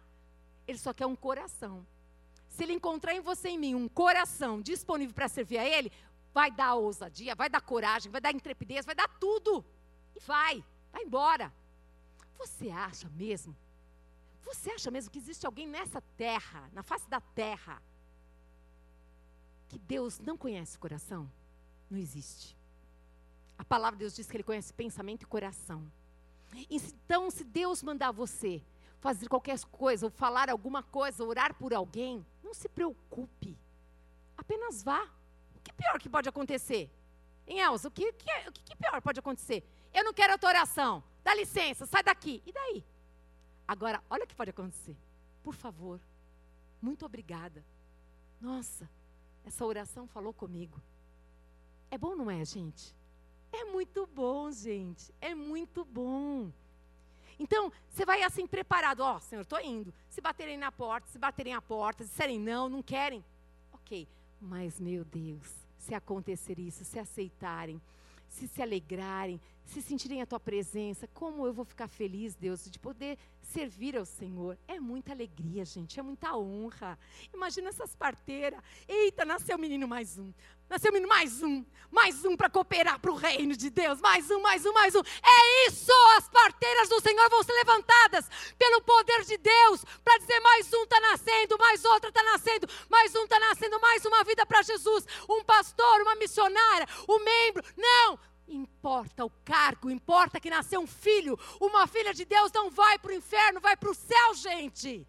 [0.66, 1.86] Ele só quer um coração
[2.60, 5.90] se ele encontrar em você e em mim um coração disponível para servir a ele,
[6.34, 9.64] vai dar ousadia, vai dar coragem, vai dar intrepidez, vai dar tudo.
[10.14, 11.54] E vai, vai embora.
[12.38, 13.56] Você acha mesmo?
[14.44, 17.82] Você acha mesmo que existe alguém nessa terra, na face da terra,
[19.70, 21.32] que Deus não conhece o coração?
[21.90, 22.58] Não existe.
[23.58, 25.90] A palavra de Deus diz que Ele conhece pensamento e coração.
[26.70, 28.62] Então, se Deus mandar você
[29.00, 33.56] fazer qualquer coisa, ou falar alguma coisa, orar por alguém, não se preocupe.
[34.36, 35.04] apenas vá.
[35.56, 36.90] O que pior que pode acontecer?
[37.46, 39.64] Em Elza, o que, que, é, o que pior pode acontecer?
[39.94, 41.04] Eu não quero a tua oração.
[41.24, 42.42] Dá licença, sai daqui.
[42.46, 42.84] E daí?
[43.68, 44.98] Agora, olha o que pode acontecer.
[45.44, 46.00] Por favor,
[46.82, 47.64] muito obrigada.
[48.42, 48.90] Nossa,
[49.46, 50.82] essa oração falou comigo.
[51.92, 52.96] É bom, não é, gente?
[53.52, 55.14] É muito bom, gente.
[55.22, 56.52] É muito bom.
[57.40, 59.00] Então, você vai assim preparado.
[59.00, 59.94] Ó, oh, Senhor, estou indo.
[60.10, 63.24] Se baterem na porta, se baterem a porta, se disserem não, não querem.
[63.72, 64.08] Ok.
[64.42, 67.82] Mas, meu Deus, se acontecer isso, se aceitarem,
[68.28, 72.78] se se alegrarem, se sentirem a tua presença, como eu vou ficar feliz, Deus, de
[72.78, 73.18] poder
[73.50, 74.58] servir ao Senhor.
[74.68, 76.98] É muita alegria, gente, é muita honra.
[77.34, 78.60] Imagina essas parteiras.
[78.88, 80.32] Eita, nasceu menino mais um.
[80.70, 81.66] Nasceu menino mais um.
[81.90, 84.00] Mais um para cooperar para o reino de Deus.
[84.00, 85.00] Mais um, mais um, mais um.
[85.00, 85.92] É isso!
[86.18, 90.84] As parteiras do Senhor vão ser levantadas pelo poder de Deus para dizer: mais um
[90.84, 95.06] está nascendo, mais outra está nascendo, mais um está nascendo, mais uma vida para Jesus.
[95.28, 97.64] Um pastor, uma missionária, um membro.
[97.76, 98.29] Não!
[98.50, 101.38] Importa o cargo, importa que nasceu um filho.
[101.62, 105.08] Uma filha de Deus não vai para o inferno, vai para o céu, gente.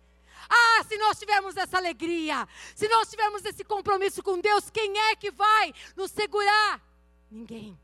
[0.49, 5.16] Ah, se nós tivermos essa alegria, se nós tivermos esse compromisso com Deus, quem é
[5.16, 6.82] que vai nos segurar?
[7.30, 7.78] Ninguém.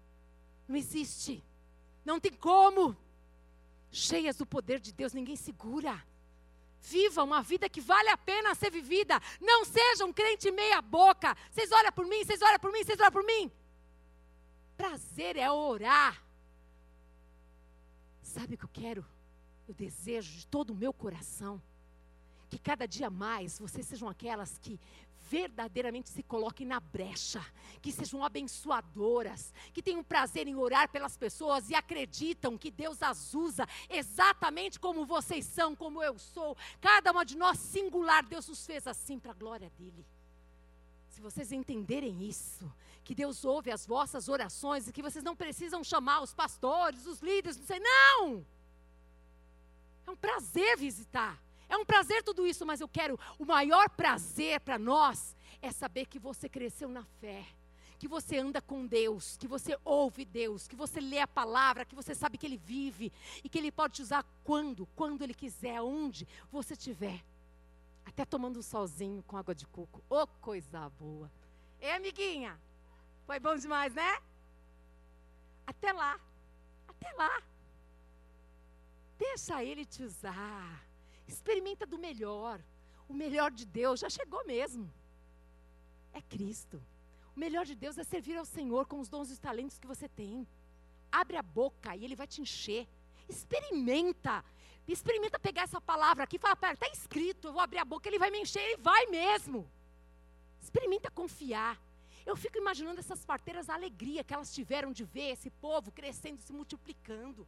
[0.69, 1.43] Não existe.
[2.05, 2.97] Não tem como.
[3.91, 6.05] Cheias do poder de Deus, ninguém segura.
[6.83, 9.21] Viva uma vida que vale a pena ser vivida.
[9.41, 11.37] Não seja um crente meia boca.
[11.51, 13.51] Vocês olham por mim, vocês olham por mim, vocês olham por mim.
[14.77, 16.23] Prazer é orar.
[18.23, 19.05] Sabe o que eu quero?
[19.67, 21.61] Eu desejo de todo o meu coração
[22.49, 24.79] que cada dia mais vocês sejam aquelas que
[25.29, 27.45] verdadeiramente se coloquem na brecha,
[27.83, 33.35] que sejam abençoadoras, que tenham prazer em orar pelas pessoas e acreditam que Deus as
[33.35, 36.57] usa exatamente como vocês são, como eu sou.
[36.81, 40.07] Cada uma de nós singular, Deus nos fez assim para a glória dele.
[41.09, 42.71] Se vocês entenderem isso,
[43.07, 47.21] que Deus ouve as vossas orações e que vocês não precisam chamar os pastores, os
[47.21, 48.45] líderes, não sei, não!
[50.05, 51.41] É um prazer visitar.
[51.69, 56.07] É um prazer tudo isso, mas eu quero o maior prazer para nós é saber
[56.07, 57.47] que você cresceu na fé,
[57.97, 61.95] que você anda com Deus, que você ouve Deus, que você lê a palavra, que
[61.95, 63.13] você sabe que Ele vive
[63.45, 67.25] e que Ele pode te usar quando, quando Ele quiser, onde você estiver.
[68.05, 70.03] Até tomando um solzinho com água de coco.
[70.11, 71.31] Ô, oh, coisa boa.
[71.81, 72.66] Ei, amiguinha.
[73.27, 74.23] Foi bom demais, né?
[75.67, 76.19] Até lá.
[76.87, 77.43] Até lá.
[79.19, 80.85] Deixa ele te usar.
[81.27, 82.61] Experimenta do melhor.
[83.09, 84.91] O melhor de Deus já chegou mesmo.
[86.13, 86.81] É Cristo.
[87.35, 89.87] O melhor de Deus é servir ao Senhor com os dons e os talentos que
[89.87, 90.47] você tem.
[91.11, 92.87] Abre a boca e ele vai te encher.
[93.29, 94.45] Experimenta.
[94.87, 98.09] Experimenta pegar essa palavra aqui e fala, pera, está escrito, eu vou abrir a boca,
[98.09, 99.69] ele vai me encher, ele vai mesmo.
[100.63, 101.77] Experimenta confiar.
[102.27, 106.43] Eu fico imaginando essas parteiras, a alegria que elas tiveram de ver esse povo crescendo,
[106.43, 107.47] se multiplicando.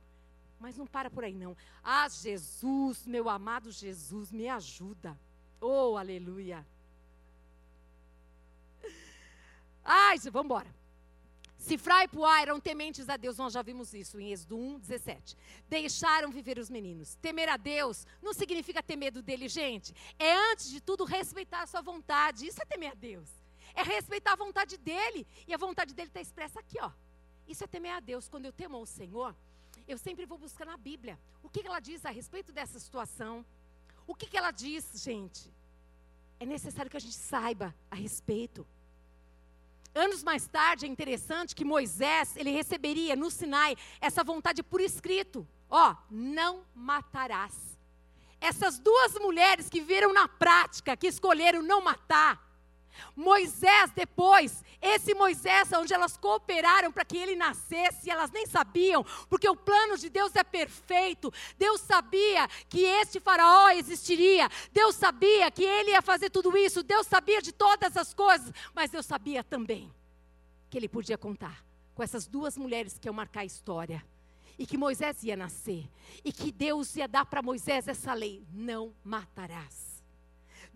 [0.61, 1.57] Mas não para por aí, não.
[1.83, 5.19] Ah, Jesus, meu amado Jesus, me ajuda.
[5.61, 6.65] Oh, aleluia.
[9.85, 10.79] Ai, vamos embora.
[11.59, 15.37] Cifra e Puá eram tementes a Deus, nós já vimos isso em Êxodo 1, 17.
[15.69, 17.17] Deixaram viver os meninos.
[17.17, 19.93] Temer a Deus não significa ter medo dele, gente.
[20.19, 22.47] É, antes de tudo, respeitar a sua vontade.
[22.47, 23.29] Isso é temer a Deus.
[23.79, 25.25] É respeitar a vontade dele.
[25.47, 26.91] E a vontade dele está expressa aqui, ó.
[27.47, 28.29] Isso é temer a Deus.
[28.29, 29.33] Quando eu temo ao Senhor,
[29.87, 31.17] eu sempre vou buscar na Bíblia.
[31.45, 33.47] O que ela diz a respeito dessa situação?
[34.05, 35.49] O que ela diz, gente?
[36.41, 38.67] É necessário que a gente saiba a respeito.
[39.95, 45.47] Anos mais tarde, é interessante que Moisés, ele receberia no Sinai essa vontade por escrito.
[45.71, 47.79] Ó, não matarás.
[48.41, 52.48] Essas duas mulheres que viram na prática, que escolheram não matar,
[53.15, 59.49] Moisés depois, esse Moisés onde elas cooperaram para que ele nascesse, elas nem sabiam, porque
[59.49, 61.33] o plano de Deus é perfeito.
[61.59, 64.49] Deus sabia que este faraó existiria.
[64.73, 66.83] Deus sabia que ele ia fazer tudo isso.
[66.83, 69.93] Deus sabia de todas as coisas, mas Deus sabia também
[70.71, 74.05] que ele podia contar com essas duas mulheres que iam marcar a história.
[74.59, 75.89] E que Moisés ia nascer.
[76.25, 79.88] E que Deus ia dar para Moisés essa lei: não matarás.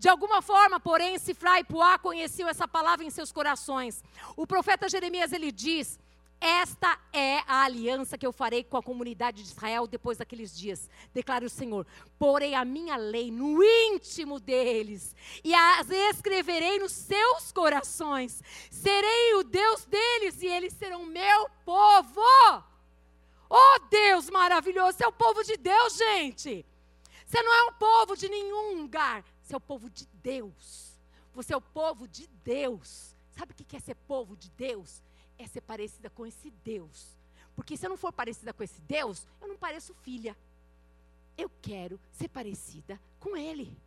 [0.03, 4.03] De alguma forma, porém, Sifra e Puá conheciam essa palavra em seus corações.
[4.35, 5.97] O profeta Jeremias ele diz:
[6.41, 10.89] esta é a aliança que eu farei com a comunidade de Israel depois daqueles dias,
[11.13, 11.87] declara o Senhor.
[12.19, 18.43] Porei a minha lei no íntimo deles e as escreverei nos seus corações.
[18.69, 22.21] Serei o Deus deles e eles serão meu povo.
[23.49, 26.65] Oh Deus maravilhoso, você é o povo de Deus, gente.
[27.25, 29.23] Você não é um povo de nenhum lugar.
[29.53, 30.99] Você é o povo de Deus.
[31.35, 33.15] Você é o povo de Deus.
[33.37, 35.03] Sabe o que é ser povo de Deus?
[35.37, 37.15] É ser parecida com esse Deus.
[37.55, 40.35] Porque se eu não for parecida com esse Deus, eu não pareço filha.
[41.37, 43.77] Eu quero ser parecida com Ele.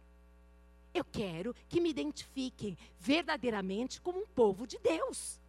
[0.94, 5.40] Eu quero que me identifiquem verdadeiramente como um povo de Deus.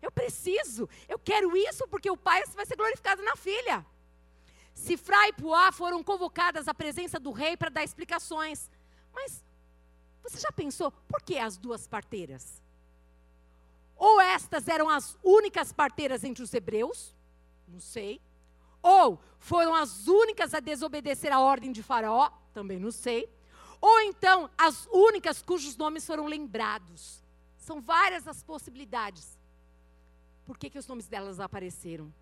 [0.00, 3.84] Eu preciso, eu quero isso porque o Pai vai ser glorificado na filha.
[4.72, 8.70] Sifra e Puá foram convocadas à presença do rei para dar explicações.
[9.12, 9.42] Mas
[10.24, 12.62] você já pensou por que as duas parteiras?
[13.96, 17.14] Ou estas eram as únicas parteiras entre os hebreus?
[17.68, 18.20] Não sei.
[18.82, 22.30] Ou foram as únicas a desobedecer a ordem de Faraó?
[22.52, 23.28] Também não sei.
[23.80, 27.22] Ou então as únicas cujos nomes foram lembrados?
[27.58, 29.38] São várias as possibilidades.
[30.46, 32.12] Por que, que os nomes delas apareceram?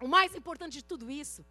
[0.00, 1.44] O mais importante de tudo isso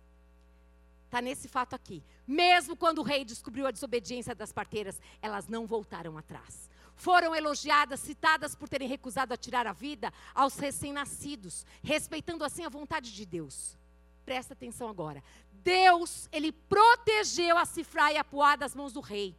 [1.11, 2.01] está nesse fato aqui.
[2.25, 6.69] Mesmo quando o rei descobriu a desobediência das parteiras, elas não voltaram atrás.
[6.95, 12.69] Foram elogiadas, citadas por terem recusado a tirar a vida aos recém-nascidos, respeitando assim a
[12.69, 13.77] vontade de Deus.
[14.23, 15.21] Presta atenção agora.
[15.51, 19.35] Deus, ele protegeu a Cifra e a Puá das mãos do rei.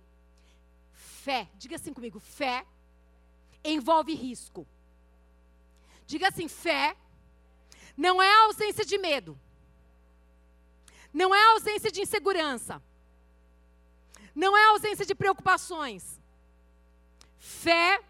[0.93, 2.67] Fé, diga assim comigo, fé
[3.65, 4.67] envolve risco.
[6.07, 6.97] Diga assim, fé
[7.97, 9.39] não é ausência de medo.
[11.13, 12.83] Não é ausência de insegurança.
[14.35, 16.21] Não é ausência de preocupações.
[17.39, 18.03] Fé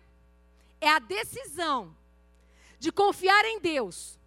[0.80, 1.96] é a decisão
[2.78, 4.18] de confiar em Deus,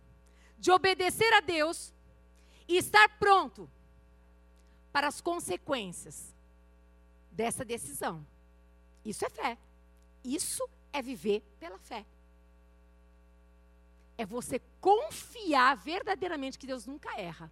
[0.57, 1.93] de obedecer a Deus
[2.67, 3.69] e estar pronto
[4.91, 6.33] para as consequências
[7.31, 8.25] dessa decisão.
[9.03, 9.57] Isso é fé.
[10.23, 12.05] Isso é viver pela fé.
[14.17, 17.51] É você confiar verdadeiramente que Deus nunca erra.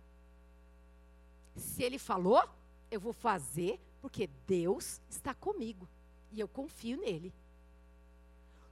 [1.55, 2.41] Se ele falou,
[2.89, 5.87] eu vou fazer porque Deus está comigo
[6.31, 7.33] e eu confio nele.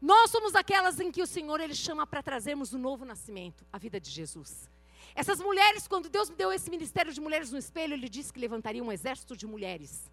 [0.02, 3.78] Nós somos aquelas em que o Senhor ele chama para trazermos o novo nascimento, a
[3.78, 4.70] vida de Jesus.
[5.14, 8.40] Essas mulheres, quando Deus me deu esse ministério de mulheres no espelho, ele disse que
[8.40, 10.10] levantaria um exército de mulheres.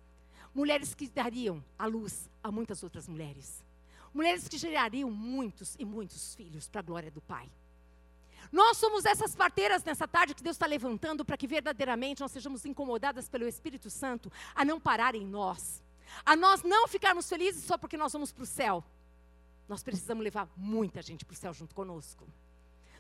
[0.55, 3.65] Mulheres que dariam a luz a muitas outras mulheres.
[4.13, 7.51] Mulheres que gerariam muitos e muitos filhos para a glória do Pai.
[8.51, 12.65] Nós somos essas parteiras nessa tarde que Deus está levantando para que verdadeiramente nós sejamos
[12.65, 15.83] incomodadas pelo Espírito Santo a não parar em nós,
[16.25, 18.83] a nós não ficarmos felizes só porque nós vamos para o céu.
[19.69, 22.27] Nós precisamos levar muita gente para o céu junto conosco.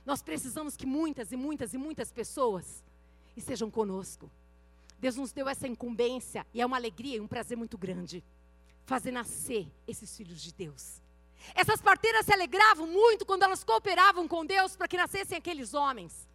[0.04, 2.84] Nós precisamos que muitas e muitas e muitas pessoas
[3.36, 4.30] estejam conosco.
[4.98, 8.22] Deus nos deu essa incumbência e é uma alegria e um prazer muito grande
[8.84, 11.00] fazer nascer esses filhos de Deus.
[11.54, 16.28] Essas parteiras se alegravam muito quando elas cooperavam com Deus para que nascessem aqueles homens.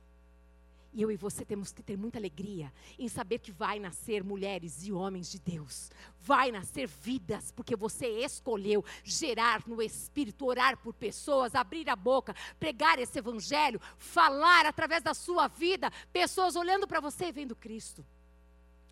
[0.95, 4.85] E eu e você temos que ter muita alegria em saber que vai nascer mulheres
[4.85, 5.89] e homens de Deus.
[6.21, 12.35] Vai nascer vidas, porque você escolheu gerar no Espírito, orar por pessoas, abrir a boca,
[12.59, 18.05] pregar esse Evangelho, falar através da sua vida, pessoas olhando para você e vendo Cristo.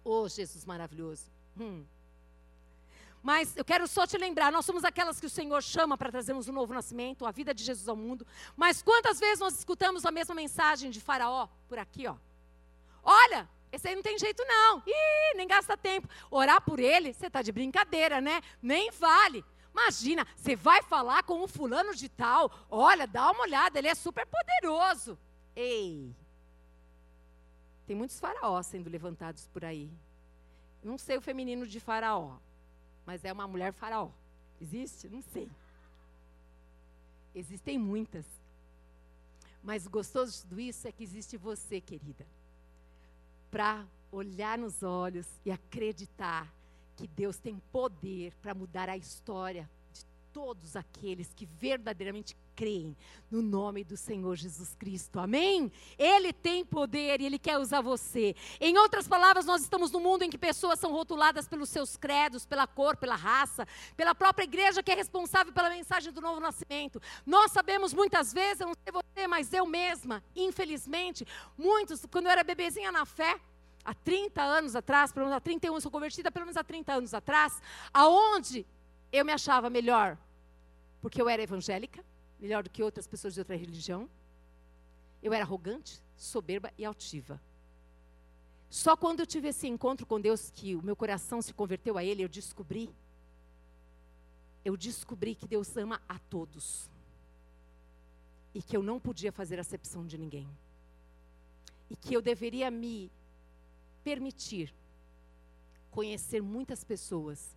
[0.03, 1.29] Oh, Jesus maravilhoso.
[1.59, 1.85] Hum.
[3.23, 6.47] Mas eu quero só te lembrar, nós somos aquelas que o Senhor chama para trazermos
[6.47, 8.25] um novo nascimento, a vida de Jesus ao mundo.
[8.55, 12.15] Mas quantas vezes nós escutamos a mesma mensagem de Faraó por aqui, ó?
[13.03, 14.81] Olha, esse aí não tem jeito não.
[14.85, 16.07] Ih, nem gasta tempo.
[16.29, 18.41] Orar por ele, você está de brincadeira, né?
[18.61, 19.45] Nem vale.
[19.71, 22.51] Imagina, você vai falar com um fulano de tal.
[22.69, 25.17] Olha, dá uma olhada, ele é super poderoso.
[25.55, 26.13] Ei,
[27.91, 29.91] tem muitos faraós sendo levantados por aí.
[30.83, 32.37] Não sei o feminino de faraó,
[33.11, 34.09] mas é uma mulher faraó.
[34.61, 35.09] Existe?
[35.09, 35.51] Não sei.
[37.35, 38.25] Existem muitas.
[39.61, 42.25] Mas o gostoso de tudo isso é que existe você, querida,
[43.51, 46.49] para olhar nos olhos e acreditar
[46.95, 52.95] que Deus tem poder para mudar a história de todos aqueles que verdadeiramente creem
[53.29, 55.19] no nome do Senhor Jesus Cristo.
[55.19, 55.71] Amém?
[55.97, 58.35] Ele tem poder e ele quer usar você.
[58.59, 62.45] Em outras palavras, nós estamos num mundo em que pessoas são rotuladas pelos seus credos,
[62.45, 67.01] pela cor, pela raça, pela própria igreja que é responsável pela mensagem do novo nascimento.
[67.25, 71.25] Nós sabemos muitas vezes, eu não sei você, mas eu mesma, infelizmente,
[71.57, 73.39] muitos, quando eu era bebezinha na fé,
[73.83, 76.93] há 30 anos atrás, pelo menos há 31, eu sou convertida pelo menos há 30
[76.93, 77.61] anos atrás,
[77.93, 78.65] aonde
[79.11, 80.17] eu me achava melhor
[81.01, 82.05] porque eu era evangélica,
[82.41, 84.09] melhor do que outras pessoas de outra religião.
[85.21, 87.39] Eu era arrogante, soberba e altiva.
[88.69, 92.03] Só quando eu tive esse encontro com Deus, que o meu coração se converteu a
[92.03, 92.89] Ele, eu descobri.
[94.65, 96.89] Eu descobri que Deus ama a todos.
[98.53, 100.47] E que eu não podia fazer acepção de ninguém.
[101.89, 103.11] E que eu deveria me
[104.03, 104.73] permitir
[105.91, 107.55] conhecer muitas pessoas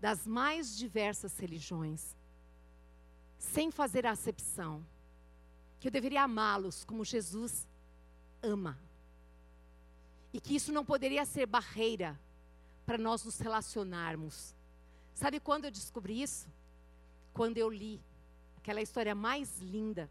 [0.00, 2.14] das mais diversas religiões,
[3.42, 4.86] sem fazer acepção,
[5.80, 7.66] que eu deveria amá-los como Jesus
[8.40, 8.78] ama.
[10.32, 12.18] E que isso não poderia ser barreira
[12.86, 14.54] para nós nos relacionarmos.
[15.12, 16.46] Sabe quando eu descobri isso?
[17.34, 18.00] Quando eu li
[18.56, 20.08] aquela história mais linda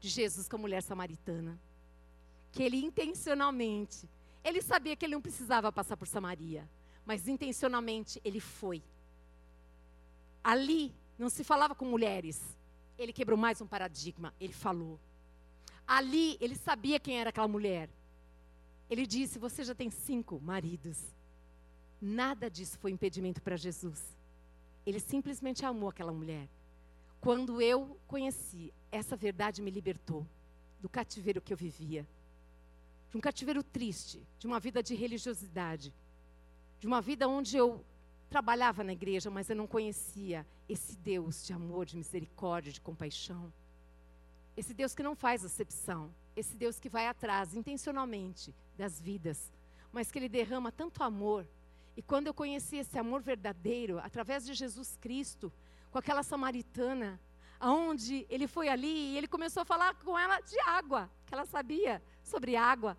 [0.00, 1.58] de Jesus com a mulher samaritana.
[2.52, 4.08] Que ele intencionalmente,
[4.44, 6.68] ele sabia que ele não precisava passar por Samaria,
[7.04, 8.82] mas intencionalmente ele foi.
[10.44, 12.42] Ali não se falava com mulheres.
[12.98, 14.98] Ele quebrou mais um paradigma, ele falou.
[15.86, 17.88] Ali ele sabia quem era aquela mulher.
[18.90, 20.98] Ele disse: Você já tem cinco maridos.
[22.00, 24.02] Nada disso foi impedimento para Jesus.
[24.84, 26.48] Ele simplesmente amou aquela mulher.
[27.20, 30.26] Quando eu conheci, essa verdade me libertou
[30.80, 32.04] do cativeiro que eu vivia.
[33.10, 35.94] De um cativeiro triste, de uma vida de religiosidade,
[36.80, 37.84] de uma vida onde eu
[38.32, 43.52] trabalhava na igreja, mas eu não conhecia esse Deus de amor, de misericórdia, de compaixão.
[44.56, 49.52] Esse Deus que não faz acepção, esse Deus que vai atrás intencionalmente das vidas,
[49.92, 51.46] mas que ele derrama tanto amor.
[51.94, 55.52] E quando eu conheci esse amor verdadeiro através de Jesus Cristo,
[55.90, 57.20] com aquela samaritana,
[57.60, 61.44] aonde ele foi ali e ele começou a falar com ela de água, que ela
[61.44, 62.96] sabia sobre água.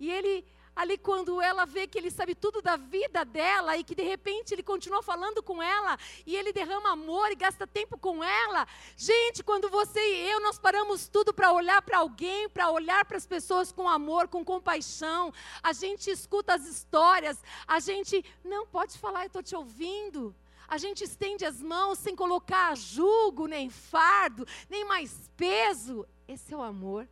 [0.00, 0.44] E ele
[0.74, 4.52] ali quando ela vê que ele sabe tudo da vida dela e que de repente
[4.52, 8.66] ele continua falando com ela e ele derrama amor e gasta tempo com ela.
[8.96, 13.16] Gente, quando você e eu nós paramos tudo para olhar para alguém, para olhar para
[13.16, 18.98] as pessoas com amor, com compaixão, a gente escuta as histórias, a gente não pode
[18.98, 20.34] falar, eu estou te ouvindo.
[20.66, 26.06] A gente estende as mãos sem colocar julgo, nem fardo, nem mais peso.
[26.26, 27.06] Esse é o amor.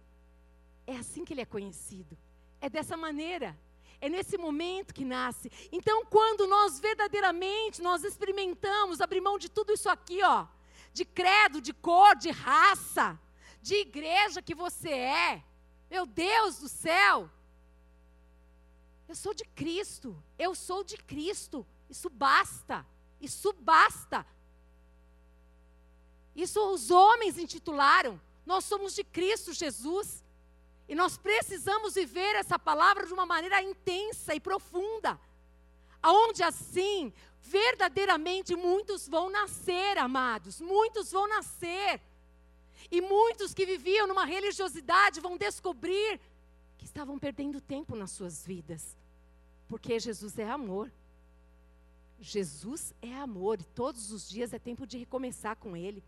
[0.86, 2.16] É assim que ele é conhecido.
[2.62, 3.58] É dessa maneira.
[4.00, 5.50] É nesse momento que nasce.
[5.70, 10.46] Então, quando nós verdadeiramente nós experimentamos abrir mão de tudo isso aqui, ó,
[10.94, 13.18] de credo, de cor, de raça,
[13.60, 15.44] de igreja que você é.
[15.90, 17.28] Meu Deus do céu!
[19.08, 20.16] Eu sou de Cristo.
[20.38, 21.66] Eu sou de Cristo.
[21.90, 22.86] Isso basta.
[23.20, 24.24] Isso basta.
[26.34, 28.20] Isso os homens intitularam.
[28.46, 30.21] Nós somos de Cristo Jesus.
[30.92, 35.18] E nós precisamos viver essa palavra de uma maneira intensa e profunda.
[36.02, 41.98] Aonde assim, verdadeiramente muitos vão nascer, amados, muitos vão nascer.
[42.90, 46.20] E muitos que viviam numa religiosidade vão descobrir
[46.76, 48.94] que estavam perdendo tempo nas suas vidas.
[49.68, 50.92] Porque Jesus é amor.
[52.20, 56.04] Jesus é amor e todos os dias é tempo de recomeçar com Ele.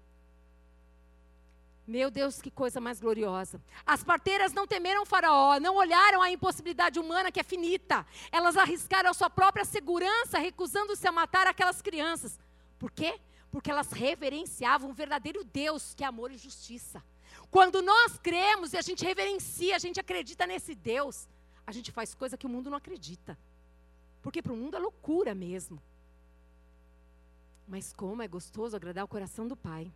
[1.87, 3.61] Meu Deus, que coisa mais gloriosa.
[3.85, 8.07] As parteiras não temeram Faraó, não olharam a impossibilidade humana que é finita.
[8.33, 12.39] Elas arriscaram a sua própria segurança, recusando-se a matar aquelas crianças.
[12.79, 13.21] Por quê?
[13.51, 17.05] Porque elas reverenciavam um verdadeiro Deus que é amor e justiça.
[17.51, 21.29] Quando nós cremos e a gente reverencia, a gente acredita nesse Deus,
[21.67, 23.39] a gente faz coisa que o mundo não acredita.
[24.23, 25.83] Porque para o mundo é loucura mesmo.
[27.69, 29.93] Mas como é gostoso agradar o coração do Pai.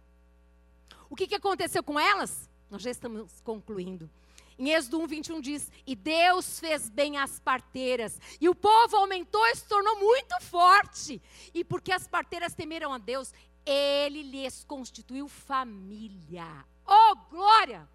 [1.11, 2.49] O que, que aconteceu com elas?
[2.71, 4.11] Nós já estamos concluindo.
[4.59, 9.47] Em Êxodo 1, 21 diz: E Deus fez bem às parteiras, e o povo aumentou
[9.47, 11.23] e se tornou muito forte.
[11.55, 13.33] E porque as parteiras temeram a Deus,
[13.65, 16.47] ele lhes constituiu família.
[16.85, 17.89] Oh, glória!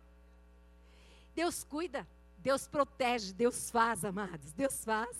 [1.35, 2.07] Deus cuida,
[2.37, 4.53] Deus protege, Deus faz, amados.
[4.53, 5.17] Deus faz.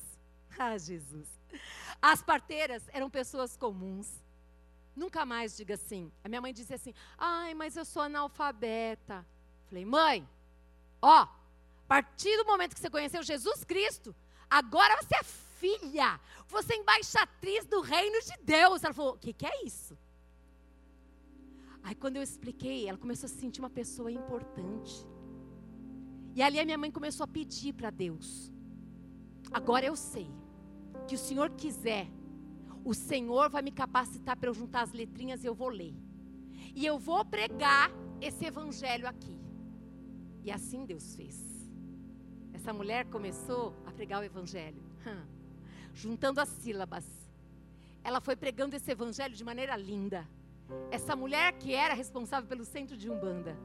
[0.57, 1.27] Ah, Jesus.
[2.01, 4.22] As parteiras eram pessoas comuns.
[4.95, 6.11] Nunca mais diga assim.
[6.23, 9.25] A minha mãe dizia assim: ai, mas eu sou analfabeta.
[9.67, 10.27] Falei, mãe,
[11.01, 11.29] ó, a
[11.87, 14.15] partir do momento que você conheceu Jesus Cristo,
[14.49, 18.83] agora você é filha, você é embaixatriz do reino de Deus.
[18.83, 19.97] Ela falou: o que, que é isso?
[21.81, 25.05] Aí quando eu expliquei, ela começou a se sentir uma pessoa importante.
[26.35, 28.51] E ali a minha mãe começou a pedir para Deus:
[29.51, 30.29] agora eu sei
[31.07, 32.07] que o Senhor quiser
[32.83, 35.95] o Senhor vai me capacitar para eu juntar as letrinhas e eu vou ler.
[36.75, 39.37] E eu vou pregar esse evangelho aqui.
[40.43, 41.53] E assim Deus fez.
[42.53, 44.81] Essa mulher começou a pregar o evangelho,
[45.93, 47.05] juntando as sílabas.
[48.03, 50.27] Ela foi pregando esse evangelho de maneira linda.
[50.91, 53.57] Essa mulher que era responsável pelo centro de Umbanda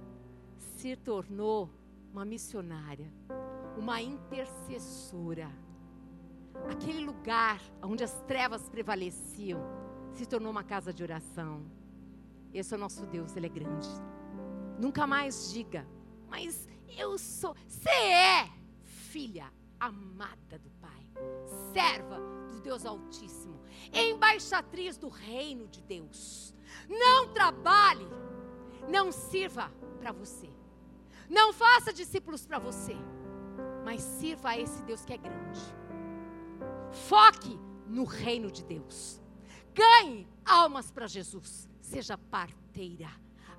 [0.77, 1.71] se tornou
[2.13, 3.13] uma missionária,
[3.77, 5.51] uma intercessora
[6.71, 9.61] aquele lugar onde as trevas prevaleciam
[10.13, 11.65] se tornou uma casa de oração.
[12.53, 13.89] Esse é o nosso Deus, Ele é grande.
[14.79, 15.87] Nunca mais diga,
[16.29, 17.55] mas eu sou.
[17.67, 18.49] Você é
[18.83, 21.07] filha amada do Pai,
[21.73, 22.19] serva
[22.49, 23.61] do Deus Altíssimo,
[23.93, 26.55] embaixatriz do reino de Deus.
[26.89, 28.07] Não trabalhe,
[28.89, 30.49] Não sirva para você.
[31.29, 32.97] Não faça discípulos para você.
[33.85, 35.61] Mas sirva a esse Deus que é grande.
[37.07, 39.21] Foque no reino de Deus.
[39.75, 41.69] Ganhe almas para Jesus.
[41.81, 43.09] Seja parteira.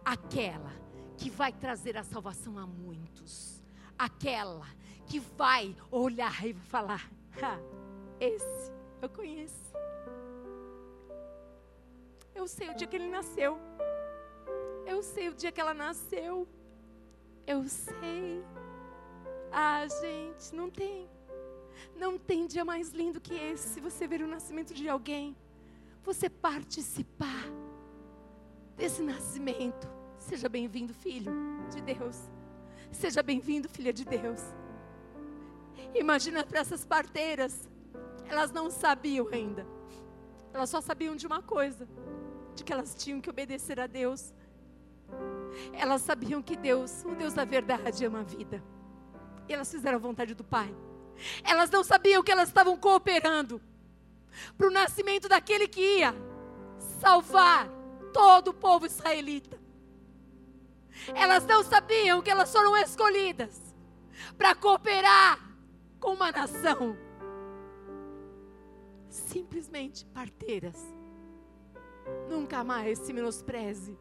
[0.04, 0.72] Aquela
[1.18, 3.62] que vai trazer a salvação a muitos.
[3.98, 4.68] Aquela
[5.06, 7.10] que vai olhar e falar:
[8.20, 8.72] esse
[9.02, 9.70] eu conheço.
[12.36, 13.58] Eu sei o dia que ele nasceu.
[14.86, 16.48] Eu sei o dia que ela nasceu.
[17.46, 18.44] Eu sei.
[19.52, 21.10] Ah, gente, não tem.
[21.96, 23.70] Não tem dia mais lindo que esse.
[23.70, 25.36] Se você ver o nascimento de alguém,
[26.04, 27.46] você participar
[28.76, 29.88] desse nascimento.
[30.18, 31.32] Seja bem-vindo, filho
[31.70, 32.18] de Deus.
[32.92, 34.42] Seja bem-vindo, filha de Deus.
[35.94, 37.70] Imagina para essas parteiras.
[38.28, 39.66] Elas não sabiam ainda.
[40.54, 41.88] Elas só sabiam de uma coisa:
[42.56, 44.34] de que elas tinham que obedecer a Deus.
[45.74, 48.64] Elas sabiam que Deus, o Deus da verdade, ama a vida.
[49.48, 50.74] E elas fizeram a vontade do Pai.
[51.44, 53.62] Elas não sabiam que elas estavam cooperando
[54.58, 56.14] para o nascimento daquele que ia
[57.00, 57.70] salvar
[58.14, 59.60] todo o povo israelita.
[61.16, 63.74] Elas não sabiam que elas foram escolhidas
[64.38, 65.40] para cooperar
[66.00, 66.98] com uma nação
[69.10, 70.78] simplesmente parteiras.
[72.30, 73.98] Nunca mais se menospreze.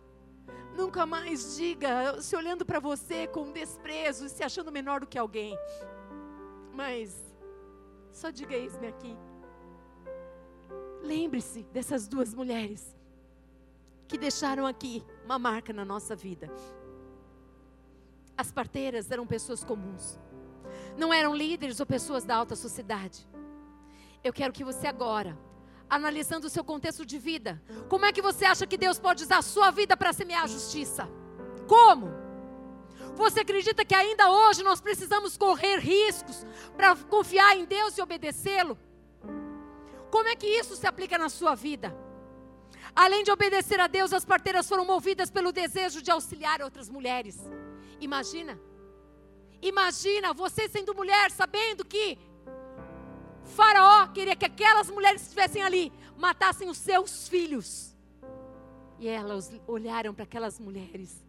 [0.75, 5.19] Nunca mais diga, se olhando para você com desprezo e se achando menor do que
[5.19, 5.57] alguém.
[6.79, 7.13] Mas,
[8.13, 9.19] só diga isso-me aqui.
[11.03, 12.97] Lembre-se dessas duas mulheres
[14.07, 16.49] que deixaram aqui uma marca na nossa vida.
[18.37, 20.21] As parteiras eram pessoas comuns,
[20.97, 23.29] não eram líderes ou pessoas da alta sociedade.
[24.23, 25.37] Eu quero que você agora,
[25.91, 29.39] analisando o seu contexto de vida, como é que você acha que Deus pode usar
[29.39, 31.09] a sua vida para semear a justiça?
[31.67, 32.28] Como?
[33.19, 36.47] Você acredita que ainda hoje nós precisamos correr riscos
[36.77, 38.79] para confiar em Deus e obedecê-lo?
[40.09, 41.93] Como é que isso se aplica na sua vida?
[42.95, 47.37] Além de obedecer a Deus, as parteiras foram movidas pelo desejo de auxiliar outras mulheres.
[48.01, 48.57] Imagina.
[49.61, 52.17] Imagina você sendo mulher, sabendo que
[53.57, 57.97] Faraó queria que aquelas mulheres que estivessem ali matassem os seus filhos.
[58.97, 61.28] E elas olharam para aquelas mulheres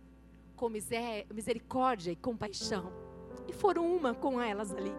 [0.59, 2.91] com misericórdia e compaixão.
[3.47, 4.93] E foram uma com elas ali.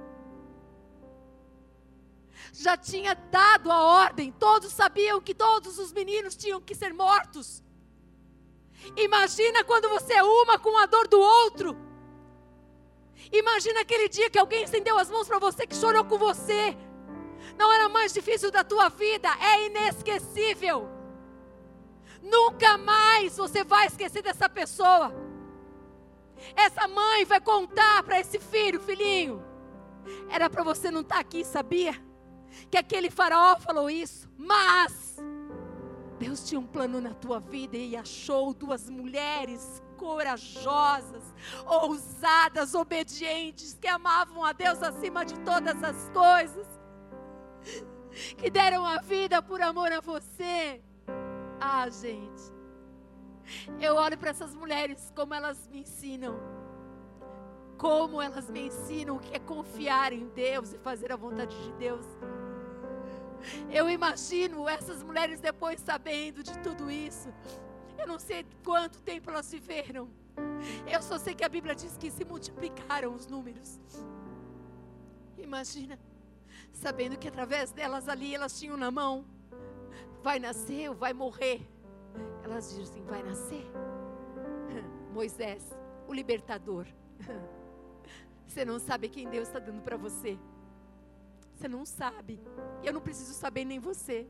[2.51, 7.63] Já tinha dado a ordem, todos sabiam que todos os meninos tinham que ser mortos.
[8.97, 11.77] Imagina quando você é uma com a dor do outro.
[13.31, 16.75] Imagina aquele dia que alguém estendeu as mãos para você, que chorou com você.
[17.59, 20.89] Não era mais difícil da tua vida, é inesquecível.
[22.23, 25.20] Nunca mais você vai esquecer dessa pessoa.
[26.55, 29.45] Essa mãe vai contar para esse filho, filhinho.
[30.29, 31.95] Era para você não estar tá aqui, sabia?
[32.71, 35.19] Que aquele faraó falou isso, mas
[36.19, 41.23] Deus tinha um plano na tua vida e achou duas mulheres corajosas,
[41.67, 46.67] ousadas, obedientes, que amavam a Deus acima de todas as coisas,
[48.37, 50.83] que deram a vida por amor a você.
[51.61, 52.53] Ah, gente,
[53.81, 56.39] eu olho para essas mulheres como elas me ensinam.
[57.77, 61.73] Como elas me ensinam o que é confiar em Deus e fazer a vontade de
[61.73, 62.07] Deus.
[63.71, 67.33] Eu imagino essas mulheres depois sabendo de tudo isso.
[67.99, 70.09] Eu não sei quanto tempo elas viveram.
[70.87, 73.81] Eu só sei que a Bíblia diz que se multiplicaram os números.
[75.39, 75.99] Imagina,
[76.73, 79.25] sabendo que através delas ali elas tinham na mão:
[80.23, 81.67] vai nascer ou vai morrer.
[82.43, 83.65] Elas dizem: vai nascer.
[85.13, 85.65] Moisés,
[86.09, 86.87] o libertador.
[88.47, 90.37] Você não sabe quem Deus está dando para você.
[91.55, 92.41] Você não sabe.
[92.83, 94.27] E eu não preciso saber nem você.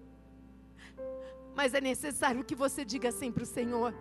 [1.54, 3.94] Mas é necessário que você diga assim para o Senhor.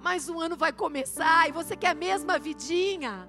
[0.00, 3.28] Mais um ano vai começar e você quer a mesma vidinha,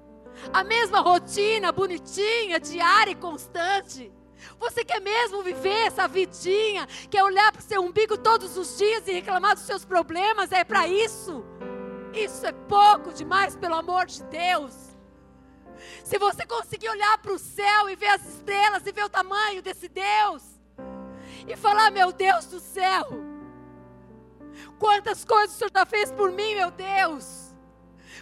[0.52, 4.12] a mesma rotina bonitinha, diária e constante.
[4.58, 6.86] Você quer mesmo viver essa vidinha?
[7.10, 10.52] Quer olhar para o seu umbigo todos os dias e reclamar dos seus problemas?
[10.52, 11.44] É para isso?
[12.12, 14.74] Isso é pouco demais, pelo amor de Deus.
[16.04, 19.62] Se você conseguir olhar para o céu e ver as estrelas e ver o tamanho
[19.62, 20.42] desse Deus,
[21.46, 23.08] e falar: Meu Deus do céu,
[24.78, 27.50] quantas coisas o Senhor já fez por mim, meu Deus.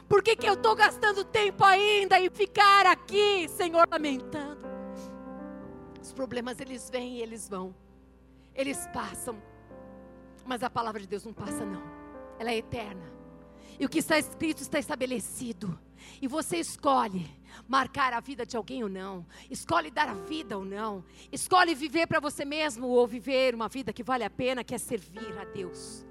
[0.09, 4.58] Por que, que eu estou gastando tempo ainda em ficar aqui, Senhor, lamentando?
[6.19, 7.73] Problemas eles vêm e eles vão,
[8.53, 9.41] eles passam,
[10.45, 11.81] mas a palavra de Deus não passa, não,
[12.41, 13.09] ela é eterna.
[13.79, 15.79] E o que está escrito está estabelecido.
[16.21, 17.31] E você escolhe
[17.69, 19.25] marcar a vida de alguém ou não.
[19.49, 21.05] Escolhe dar a vida ou não.
[21.31, 24.79] Escolhe viver para você mesmo ou viver uma vida que vale a pena, que é
[24.79, 26.05] servir a Deus.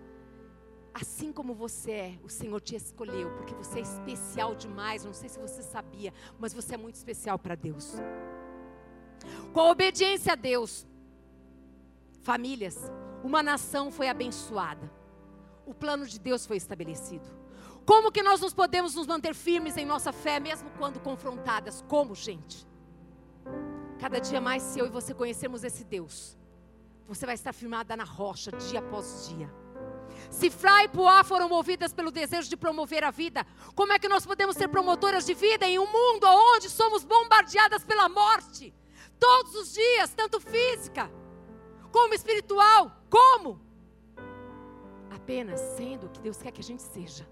[0.93, 5.03] Assim como você é, o Senhor te escolheu, porque você é especial demais.
[5.03, 7.97] Não sei se você sabia, mas você é muito especial para Deus.
[9.53, 10.85] Com a obediência a Deus,
[12.21, 12.91] famílias,
[13.23, 14.91] uma nação foi abençoada.
[15.65, 17.27] O plano de Deus foi estabelecido.
[17.85, 21.83] Como que nós nos podemos nos manter firmes em nossa fé, mesmo quando confrontadas?
[21.87, 22.67] Como, gente?
[23.99, 26.37] Cada dia mais, se eu e você conhecermos esse Deus,
[27.07, 29.49] você vai estar firmada na rocha, dia após dia.
[30.29, 34.09] Se Fra e Poá foram movidas pelo desejo de promover a vida, como é que
[34.09, 38.73] nós podemos ser promotoras de vida em um mundo onde somos bombardeadas pela morte?
[39.19, 41.11] Todos os dias, tanto física
[41.91, 42.91] como espiritual.
[43.09, 43.59] Como?
[45.09, 47.27] Apenas sendo o que Deus quer que a gente seja.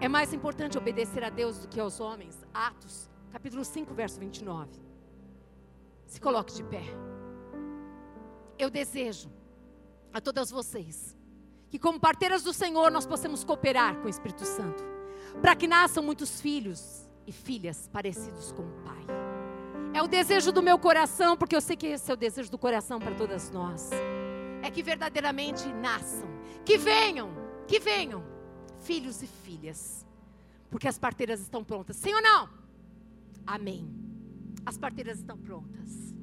[0.00, 2.44] É mais importante obedecer a Deus do que aos homens.
[2.52, 4.70] Atos, capítulo 5, verso 29.
[6.06, 6.82] Se coloque de pé.
[8.58, 9.30] Eu desejo
[10.12, 11.16] a todas vocês
[11.70, 14.82] que, como parteiras do Senhor, nós possamos cooperar com o Espírito Santo,
[15.40, 19.21] para que nasçam muitos filhos e filhas parecidos com o Pai.
[19.94, 22.56] É o desejo do meu coração, porque eu sei que esse é o desejo do
[22.56, 23.90] coração para todas nós.
[24.62, 26.28] É que verdadeiramente nasçam,
[26.64, 27.30] que venham,
[27.66, 28.24] que venham
[28.80, 30.06] filhos e filhas,
[30.70, 31.96] porque as parteiras estão prontas.
[31.96, 32.48] Sim ou não?
[33.46, 33.86] Amém.
[34.64, 36.14] As parteiras estão prontas.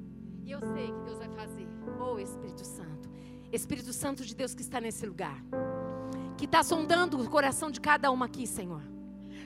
[0.44, 1.68] E eu sei que Deus vai fazer.
[2.00, 3.08] Oh Espírito Santo.
[3.52, 5.38] Espírito Santo de Deus que está nesse lugar.
[6.38, 8.82] Que está sondando o coração de cada uma aqui, Senhor.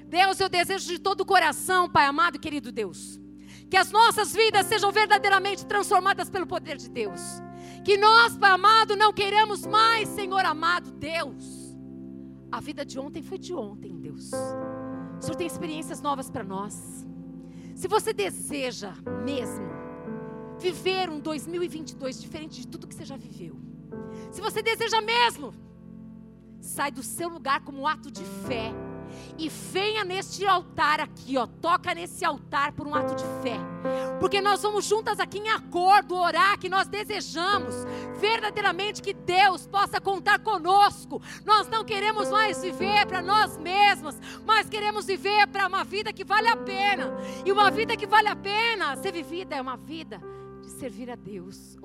[0.07, 3.19] Deus, eu desejo de todo o coração, Pai amado e querido Deus.
[3.73, 7.19] Que as nossas vidas sejam verdadeiramente transformadas pelo poder de Deus.
[7.83, 11.63] Que nós, Pai amado, não queremos mais, Senhor amado, Deus
[12.53, 14.29] a vida de ontem foi de ontem, Deus.
[15.17, 17.03] O Senhor tem experiências novas para nós.
[17.73, 18.93] Se você deseja
[19.25, 19.65] mesmo
[20.59, 23.59] viver um 2022 diferente de tudo que você já viveu,
[24.31, 25.51] se você deseja mesmo,
[26.61, 28.71] sai do seu lugar como um ato de fé
[29.37, 33.57] e venha neste altar aqui, ó, toca nesse altar por um ato de fé.
[34.19, 37.75] Porque nós vamos juntas aqui em acordo orar que nós desejamos
[38.19, 41.21] verdadeiramente que Deus possa contar conosco.
[41.45, 44.15] Nós não queremos mais viver para nós mesmos,
[44.45, 47.13] mas queremos viver para uma vida que vale a pena.
[47.45, 50.21] E uma vida que vale a pena ser vivida é uma vida
[50.63, 51.77] de servir a Deus.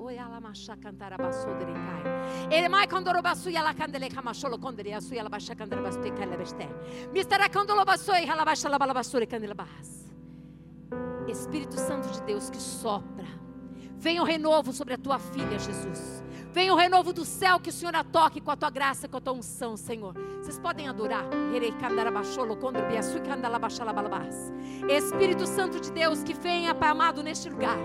[11.27, 13.27] Espírito Santo de Deus que sopra.
[13.97, 16.23] Venha o renovo sobre a tua filha, Jesus.
[16.51, 19.17] Venha o renovo do céu que o Senhor a toque com a tua graça, com
[19.17, 20.15] a tua unção, Senhor.
[20.41, 21.25] Vocês podem adorar.
[24.89, 27.77] Espírito Santo de Deus, que venha, Pai amado, neste lugar.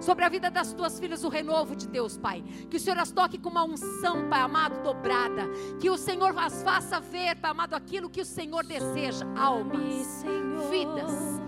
[0.00, 2.42] Sobre a vida das tuas filhas, o renovo de Deus, Pai.
[2.68, 5.48] Que o Senhor as toque com uma unção, Pai amado, dobrada.
[5.78, 9.24] Que o Senhor as faça ver, Pai amado, aquilo que o Senhor deseja.
[9.36, 10.24] Almas,
[10.68, 11.40] vidas,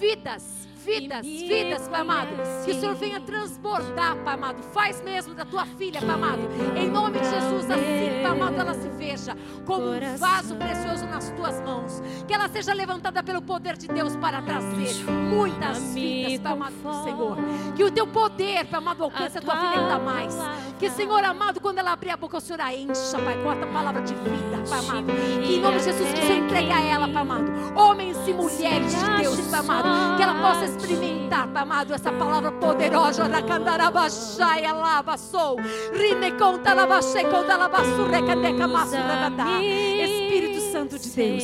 [0.00, 2.30] vidas vidas, vidas, Pai amado.
[2.64, 4.62] Que o Senhor venha transbordar, Pai amado.
[4.72, 6.42] Faz mesmo da tua filha, Pai amado.
[6.76, 11.30] Em nome de Jesus, assim, Pai amado, ela se veja como um vaso precioso nas
[11.32, 12.00] tuas mãos.
[12.26, 17.04] Que ela seja levantada pelo poder de Deus para trazer muitas vidas, Pai amado do
[17.04, 17.36] Senhor.
[17.74, 20.36] Que o teu poder, Pai amado, alcance a tua filha ainda mais.
[20.78, 23.56] Que, Senhor amado, quando ela abrir a boca, o Senhor a encha, Pai, com a
[23.66, 25.06] palavra de vida, Pai amado.
[25.42, 27.50] Que em nome de Jesus, que o Senhor entregue a ela, Pai amado.
[27.74, 30.16] Homens e mulheres de Deus, Pai amado.
[30.16, 35.56] Que ela possa experimentar, Pai amado, essa palavra poderosa da candarabachai, alabaçou,
[35.92, 41.42] rine conta labachei, conta labassu, recadeca, maço, Espírito Santo de Deus,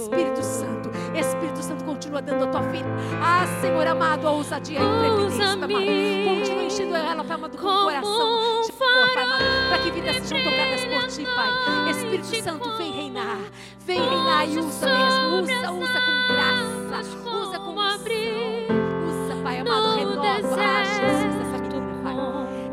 [0.00, 2.88] Espírito Santo, Espírito Santo, continua dando a tua vida.
[3.22, 5.68] Ah, Senhor amado, a ousadia e a independência, amado.
[5.68, 10.16] Continua enchendo ela, Pai amado, com o coração de amor, Pai amado, para que vidas
[10.26, 11.90] sejam tocadas por Ti, Pai.
[11.90, 13.38] Espírito Santo, vem reinar,
[13.80, 17.71] vem reinar e usa mesmo, usa, usa com graça, usa com
[18.10, 20.56] unção amado, renova.
[20.58, 22.14] Ah, essa menina, Pai.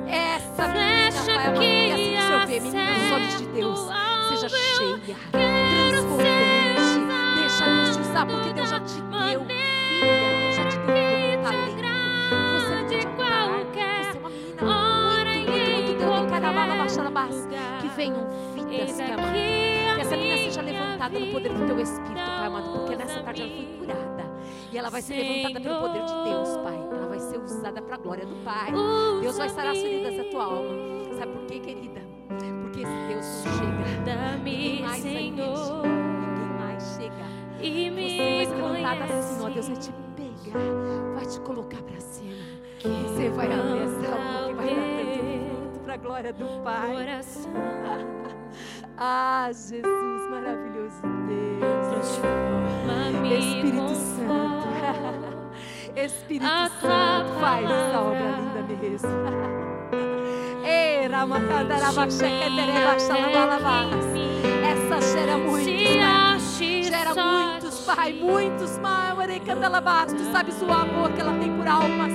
[0.07, 2.13] Essa menina, Pai amado, que assim
[2.45, 3.79] que menina dos olhos de Deus,
[4.29, 5.17] seja cheia.
[7.35, 11.79] Deixa Deus te usar, porque Deus já te deu, filha, Deus já te deu talento.
[12.53, 12.75] Você.
[12.83, 16.29] Você é uma menina muito, muito, muito Deus.
[16.29, 17.47] Carabala, baixarabás.
[17.81, 19.33] Que venham vidas, Pai amado.
[19.33, 23.41] Que essa menina seja levantada no poder do Teu Espírito, Pai amado, porque nessa tarde
[23.41, 24.18] ela foi curada.
[24.71, 26.75] E ela vai ser levantada pelo poder de Deus, Pai.
[26.75, 28.71] Ela vai ser usada para a glória do Pai.
[29.21, 31.15] Deus vai sarar as feridas da tua alma.
[31.17, 32.01] Sabe por quê, querida?
[32.61, 34.43] Porque esse Deus chega.
[34.43, 37.39] Ninguém mais Senhor, Ninguém mais chega.
[37.61, 39.49] E me Você vai ser levantada assim, ó.
[39.49, 41.15] Deus vai te pegar.
[41.15, 42.35] Vai te colocar para cima.
[42.81, 46.91] Você vai abrir essa alma que vai dar tanto para a glória do Pai.
[46.91, 47.51] Coração.
[48.97, 51.87] ah, Jesus, maravilhoso Deus.
[51.89, 52.68] Transforma.
[53.35, 54.67] Espírito Santo.
[55.95, 56.45] Espírito
[56.81, 59.09] Santo, faz essa obra linda mesmo.
[60.63, 61.07] Ei,
[64.63, 66.83] Essa gera muitos, Pai.
[66.83, 68.13] Gera muitos, Pai.
[68.13, 68.99] Muitos, Pai.
[70.07, 72.11] Tu sabes o amor que ela tem por almas.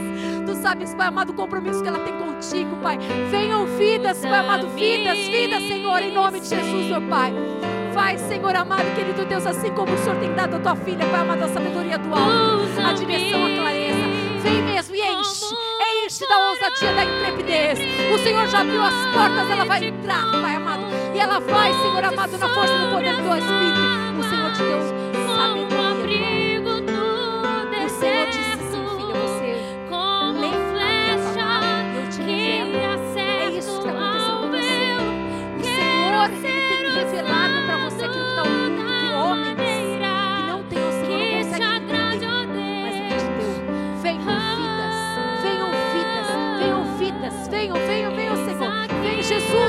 [0.46, 2.98] Tu sabes, Pai amado, o compromisso que ela tem contigo, Pai.
[3.30, 7.32] Venham vidas, Pai amado, vidas, vidas, Senhor, em nome de Jesus, meu Pai.
[7.94, 11.20] Faz, Senhor amado, querido Deus, assim como o Senhor tem dado a tua filha, Pai
[11.20, 14.04] amado, a sabedoria do alto, a direção, a clareza.
[14.42, 15.54] Vem mesmo e enche,
[16.04, 17.78] enche da ousadia, da intrepidez.
[18.12, 20.82] O Senhor já abriu as portas, ela vai entrar, Pai amado.
[21.14, 23.80] E ela vai, Senhor amado, na força do poder do teu Espírito.
[24.18, 25.83] O Senhor te deu sabedoria.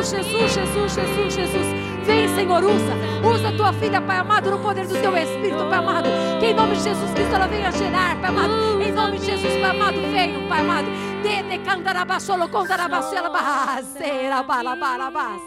[0.09, 1.67] Jesus, Jesus, Jesus, Jesus.
[2.05, 2.93] Vem, Senhor, usa.
[3.27, 6.09] Usa tua filha, Pai amado, no poder do teu Espírito, Pai amado.
[6.39, 8.81] Que em nome de Jesus Cristo ela venha gerar, Pai amado.
[8.81, 10.87] Em nome de Jesus, Pai amado, venha, Pai amado.
[11.23, 15.41] De de cantarabasolo, contarabasela, barraceira, balabarabas.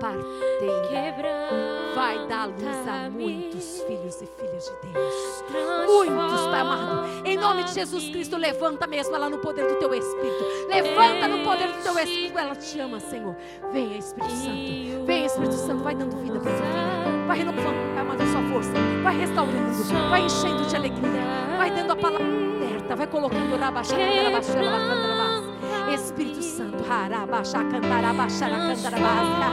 [0.00, 5.44] Parteira vai dar luz a muitos filhos e filhas de Deus.
[5.84, 7.08] Muitos, Pai amado.
[7.24, 10.44] Em nome de Jesus Cristo, levanta mesmo ela no poder do teu Espírito.
[10.68, 12.38] Levanta no poder do teu Espírito.
[12.38, 13.34] Ela te ama, Senhor.
[13.72, 15.06] Venha, Espírito Santo.
[15.06, 15.82] Venha, Espírito Santo.
[15.82, 17.26] Vai dando vida para essa vida.
[17.26, 18.72] Vai renovando, Pai amado, a sua força.
[19.02, 20.08] Vai restaurando.
[20.08, 21.22] Vai enchendo de alegria.
[21.56, 22.26] Vai dando a palavra
[22.60, 22.94] certa.
[22.94, 25.47] Vai colocando rabaxara, rabaxara, rabaxara,
[25.94, 26.84] Espírito Santo.
[26.90, 29.48] Harabaxá, cantarabaxá, cantarabaxá,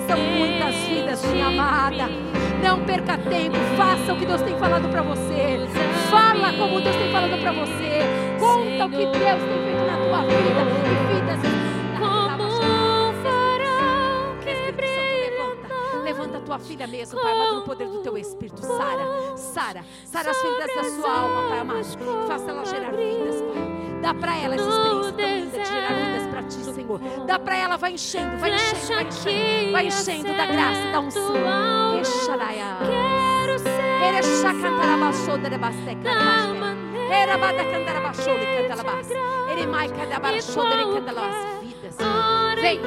[0.00, 2.08] são muitas vidas, minha amada.
[2.62, 5.66] Não perca tempo, faça o que Deus tem falado para você.
[6.10, 8.00] Fala como Deus tem falado para você.
[8.38, 10.62] Conta o que Deus tem feito na tua vida.
[10.88, 11.51] E vidas
[16.22, 18.60] levanta a tua filha mesmo, Pai amado, no poder do teu Espírito.
[18.60, 21.84] Sara, Sara, Sara as feridas da sua alma, Pai amado.
[22.28, 23.72] Faça ela gerar vidas, Pai.
[24.00, 27.00] Dá para ela essa experiência tão linda de gerar vidas para ti, Senhor.
[27.26, 31.98] Dá para ela, vai enchendo, vai enchendo, vai enchendo, vai enchendo da graça, da unção.
[32.00, 32.78] Exaraia.
[32.78, 33.82] Quero ser.
[34.02, 36.82] Erecha cantarabaxô, derebaste, cantarabaxê.
[37.12, 39.10] Erabada cantarabaxô, cantalabás.
[39.50, 41.62] Eremai cantarabaxô, derecantalabás.
[41.62, 41.96] Vidas.
[42.60, 42.80] Vem,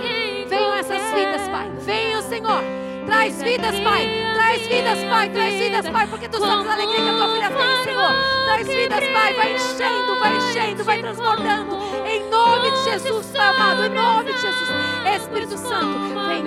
[0.48, 1.70] venham essas vidas, Pai.
[1.80, 2.95] Venham, Senhor.
[3.06, 4.10] Traz vidas, Pai.
[4.34, 5.30] Traz vidas, Pai.
[5.30, 6.08] Traz vidas, Pai.
[6.08, 8.12] Porque tu sabes a alegria que a tua filha tem, Senhor.
[8.46, 9.34] Traz vidas, Pai.
[9.34, 11.76] Vai enchendo, vai enchendo, vai transbordando.
[12.08, 13.86] Em nome de Jesus, Pai amado.
[13.86, 14.70] Em nome de Jesus.
[15.16, 16.44] Espírito Santo, vem,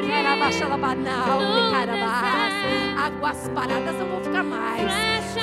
[0.79, 2.55] banal, de carabás.
[2.97, 4.93] Águas paradas não vão ficar mais.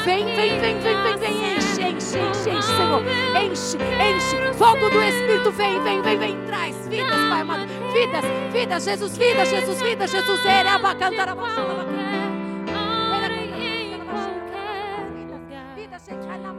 [0.03, 1.64] Vem, vem, vem, vem, vem, vem.
[1.87, 3.01] Enche, enche, enche, Senhor.
[3.41, 4.53] Enche, enche.
[4.53, 6.45] Fogo do Espírito, vem, vem, vem, vem.
[6.45, 7.67] Traz vidas, Pai amado.
[7.93, 10.45] Vidas, vidas, Jesus, vidas, Jesus, vidas, Jesus.
[10.45, 11.35] Era cantar a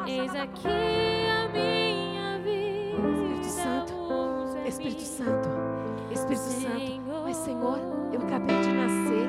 [0.09, 3.43] Eis aqui a minha vida.
[3.43, 3.94] Espírito Santo,
[4.65, 5.48] Espírito Santo,
[6.12, 7.23] Espírito Santo.
[7.24, 7.78] Mas Senhor,
[8.12, 9.28] eu acabei de nascer,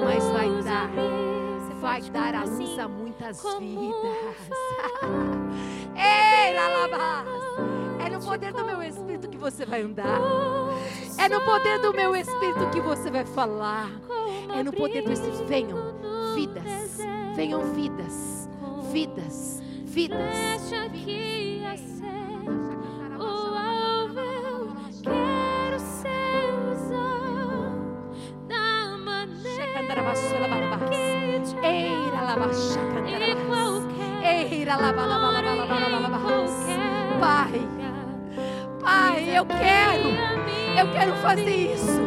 [0.00, 0.88] mas vai dar,
[1.94, 4.50] vai dar a luz a muitas vidas.
[5.94, 6.52] Ei,
[8.04, 10.20] É no poder do meu Espírito que você vai andar.
[11.18, 13.88] É no poder do meu Espírito que você vai falar.
[14.52, 15.44] É no poder do Espírito.
[15.44, 15.78] Venham
[16.34, 16.98] vidas.
[17.36, 18.48] Venham vidas.
[18.90, 19.62] Vidas.
[19.84, 20.18] Vidas.
[20.18, 21.62] Deixa que
[25.02, 27.84] Quero ser usado
[28.48, 30.02] da maneira
[31.44, 32.20] que Eira
[34.22, 34.76] Eira
[37.20, 37.68] Pai,
[38.80, 40.08] Pai, eu quero,
[40.78, 42.00] eu quero fazer isso.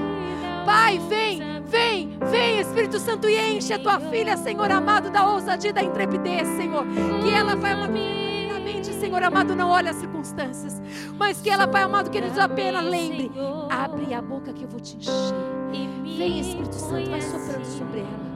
[0.66, 5.74] Pai, vem, Vem, vem, Espírito Santo, e enche a tua filha, Senhor amado, da ousadia,
[5.74, 6.86] da intrepidez, Senhor.
[7.22, 10.82] Que ela, amado, Senhor amado, não olhe as circunstâncias,
[11.18, 13.32] mas que ela, Pai amado, queridos, apenas lembre:
[13.70, 15.14] abre a boca que eu vou te encher.
[16.18, 18.27] Vem, Espírito Santo, vai soprando sobre ela.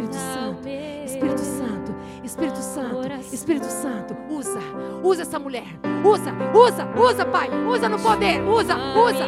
[0.00, 0.68] Espírito Santo,
[1.04, 1.94] Espírito Santo,
[2.24, 4.60] Espírito Santo, Espírito Santo, Espírito Santo, usa,
[5.02, 5.66] usa essa mulher.
[6.02, 7.50] Usa, usa, usa, Pai.
[7.68, 8.40] Usa no poder.
[8.42, 9.26] Usa, usa.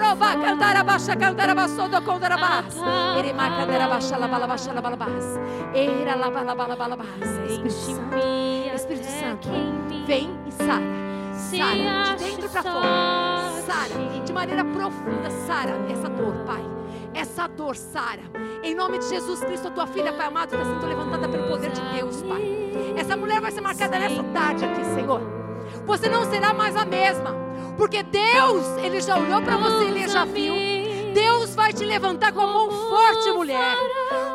[0.00, 2.82] Rova, cantar abaixa, cantar abaixo, do contar abaixo.
[3.18, 5.40] Erema, cantar abaixa, labala, baixa, labala, baixa.
[5.74, 7.04] Era, labala, labala, labala,
[7.46, 8.16] Espírito Santo,
[8.74, 9.48] Espírito Santo,
[10.06, 11.04] vem e sara.
[11.34, 13.62] Sara, de dentro para fora.
[13.66, 16.64] Sara, de maneira profunda, Sara, essa dor, Pai.
[17.14, 18.22] Essa dor, Sara.
[18.62, 21.70] Em nome de Jesus Cristo, a tua filha, Pai amado, está sendo levantada pelo poder
[21.70, 22.42] de Deus, Pai.
[22.96, 25.20] Essa mulher vai ser marcada nessa tarde aqui, Senhor.
[25.86, 27.34] Você não será mais a mesma.
[27.76, 30.54] Porque Deus, Ele já olhou para você, Ele já viu.
[31.12, 33.76] Deus vai te levantar como um forte mulher.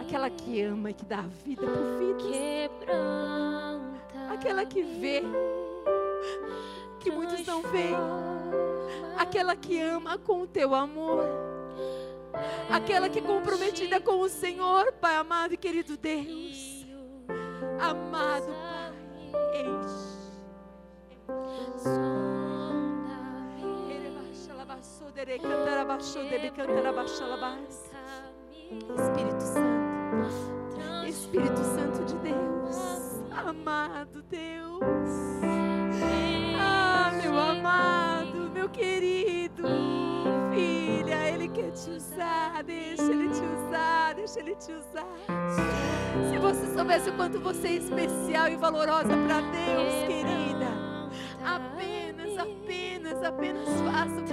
[0.00, 2.18] aquela que ama e que dá vida por vidas.
[4.32, 5.22] Aquela que vê,
[6.98, 7.94] que muitos não veem.
[9.16, 11.22] Aquela que ama com o teu amor.
[12.68, 16.77] Aquela que é comprometida com o Senhor, Pai amado e querido Deus.
[17.80, 18.92] Amado Pai,
[19.54, 20.18] enche.
[28.96, 29.68] Espírito Santo.
[31.08, 34.82] Espírito Santo de Deus, amado Deus,
[36.60, 39.62] ah, meu amado, meu querido,
[41.48, 45.06] Ele quer te usar, deixa Ele te usar, deixa Ele te usar.
[46.30, 50.68] Se você soubesse o quanto você é especial e valorosa para Deus, querida,
[51.42, 54.27] apenas, apenas, apenas faça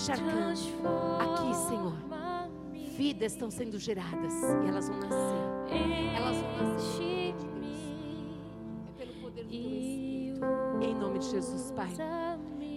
[0.00, 0.60] encharcando.
[1.20, 1.94] Aqui, Senhor,
[2.96, 4.32] vidas estão sendo geradas
[4.64, 6.16] e elas vão nascer.
[6.16, 7.34] Elas vão nascer.
[8.88, 10.46] É pelo poder do teu Espírito.
[10.80, 11.90] Em nome de Jesus, Pai.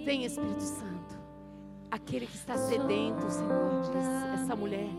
[0.05, 1.23] Vem, Espírito Santo.
[1.89, 4.89] Aquele que está sedento, Senhor, diz: essa mulher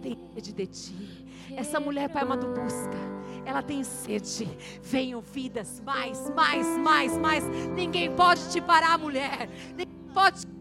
[0.00, 1.26] tem sede de ti.
[1.56, 2.96] Essa mulher, Pai amado, busca.
[3.44, 4.48] Ela tem sede.
[4.82, 7.44] Venham vidas, mais, mais, mais, mais.
[7.74, 9.48] Ninguém pode te parar, mulher.
[9.76, 10.55] Ninguém pode te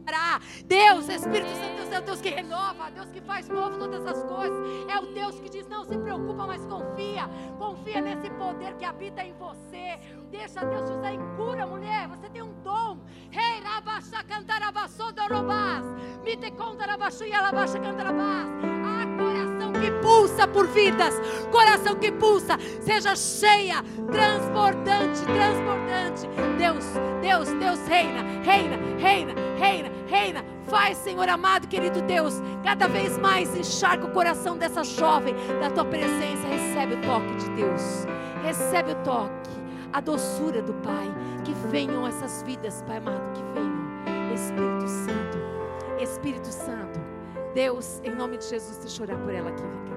[0.65, 4.23] Deus, Espírito Santo, Deus é o Deus que renova, Deus que faz novo todas as
[4.23, 4.57] coisas.
[4.89, 7.29] É o Deus que diz: não se preocupa, mas confia.
[7.57, 9.99] Confia nesse poder que habita em você.
[10.31, 12.07] Deixa Deus te usar em cura, mulher.
[12.09, 12.99] Você tem um dom.
[13.31, 15.85] Rei, rabaxa, cantarabasô, dorobás.
[16.23, 18.74] Me te contarabashu e alabaixa, cantarabás.
[19.17, 21.13] Coração que pulsa por vidas.
[21.51, 22.57] Coração que pulsa.
[22.81, 26.27] Seja cheia, transbordante, transbordante.
[26.57, 26.85] Deus,
[27.21, 30.45] Deus, Deus reina, reina, reina, reina, reina.
[30.67, 35.85] Faz, Senhor amado, querido Deus, cada vez mais encharca o coração dessa jovem da tua
[35.85, 36.47] presença.
[36.47, 38.07] Recebe o toque de Deus.
[38.43, 39.49] Recebe o toque,
[39.93, 41.13] a doçura do Pai.
[41.43, 43.85] Que venham essas vidas, Pai amado, que venham.
[44.33, 45.37] Espírito Santo,
[46.01, 46.94] Espírito Santo.
[47.55, 49.63] Deus, em nome de Jesus, deixa eu orar por ela aqui.
[49.63, 49.95] Vem cá.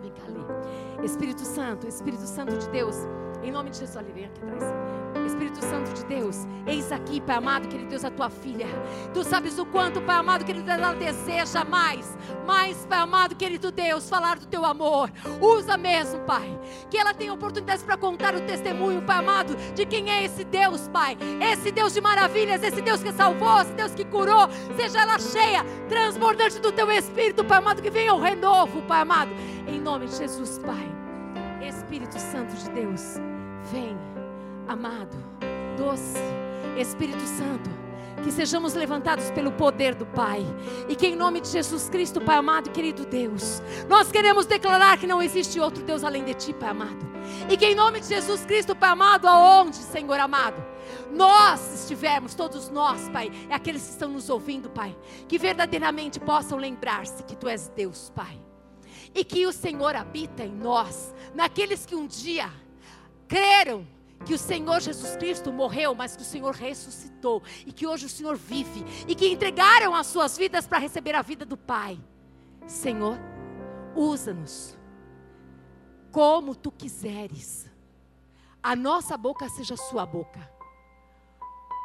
[0.00, 1.04] Vem cá ali.
[1.04, 2.96] Espírito Santo, Espírito Santo de Deus,
[3.42, 4.64] em nome de Jesus, ali, vem aqui atrás.
[5.28, 8.66] Espírito Santo de Deus, eis aqui, Pai amado, querido Deus, a tua filha.
[9.12, 13.70] Tu sabes o quanto, Pai amado, querido Deus, ela deseja mais, mais, Pai amado, querido
[13.70, 15.10] Deus, falar do teu amor.
[15.40, 16.58] Usa mesmo, Pai,
[16.90, 20.88] que ela tenha oportunidades para contar o testemunho, Pai amado, de quem é esse Deus,
[20.88, 21.16] Pai.
[21.40, 24.48] Esse Deus de maravilhas, esse Deus que salvou, esse Deus que curou.
[24.76, 29.30] Seja ela cheia, transbordante do teu Espírito, Pai amado, que venha o renovo, Pai amado.
[29.66, 30.98] Em nome de Jesus, Pai.
[31.60, 33.16] Espírito Santo de Deus,
[33.70, 34.07] vem
[34.68, 35.16] amado,
[35.78, 36.18] doce
[36.78, 37.70] Espírito Santo,
[38.22, 40.44] que sejamos levantados pelo poder do Pai,
[40.88, 44.98] e que em nome de Jesus Cristo, Pai amado e querido Deus, nós queremos declarar
[44.98, 47.06] que não existe outro Deus além de Ti, Pai amado,
[47.48, 50.62] e que em nome de Jesus Cristo, Pai amado, aonde, Senhor amado,
[51.10, 54.96] nós estivermos, todos nós, Pai, é aqueles que estão nos ouvindo, Pai,
[55.26, 58.38] que verdadeiramente possam lembrar-se que Tu és Deus, Pai.
[59.14, 62.50] E que o Senhor habita em nós, naqueles que um dia
[63.26, 63.86] creram
[64.24, 68.08] que o Senhor Jesus Cristo morreu, mas que o Senhor ressuscitou e que hoje o
[68.08, 71.98] Senhor vive e que entregaram as suas vidas para receber a vida do Pai.
[72.66, 73.18] Senhor,
[73.94, 74.76] usa-nos
[76.10, 77.70] como tu quiseres.
[78.62, 80.50] A nossa boca seja sua boca.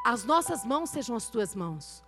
[0.06, 2.04] As nossas mãos sejam as tuas mãos.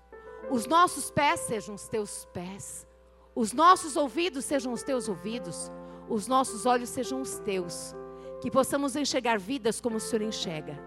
[0.49, 2.85] Os nossos pés sejam os teus pés.
[3.33, 5.71] Os nossos ouvidos sejam os teus ouvidos.
[6.09, 7.95] Os nossos olhos sejam os teus
[8.45, 10.79] que possamos enxergar vidas como o Senhor enxerga.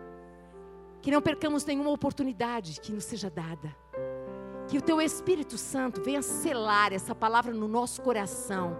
[1.03, 3.75] Que não percamos nenhuma oportunidade que nos seja dada.
[4.69, 8.77] Que o teu Espírito Santo venha selar essa palavra no nosso coração.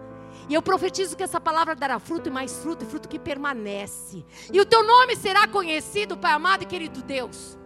[0.49, 4.25] E eu profetizo que essa palavra dará fruto e mais fruto, e fruto que permanece.
[4.53, 7.59] E o teu nome será conhecido, Pai amado e querido Deus,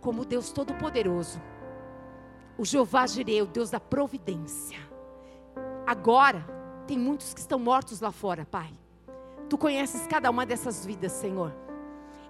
[0.00, 1.40] como Deus Todo-Poderoso,
[2.58, 4.80] o Jeová Jireh, o Deus da providência.
[5.86, 6.44] Agora,
[6.84, 8.76] tem muitos que estão mortos lá fora, Pai.
[9.48, 11.52] Tu conheces cada uma dessas vidas, Senhor.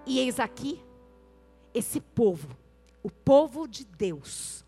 [0.05, 0.83] E eis aqui
[1.73, 2.49] esse povo,
[3.03, 4.63] o povo de Deus,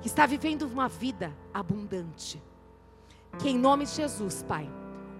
[0.00, 2.42] que está vivendo uma vida abundante.
[3.38, 4.68] Que em nome de Jesus, Pai,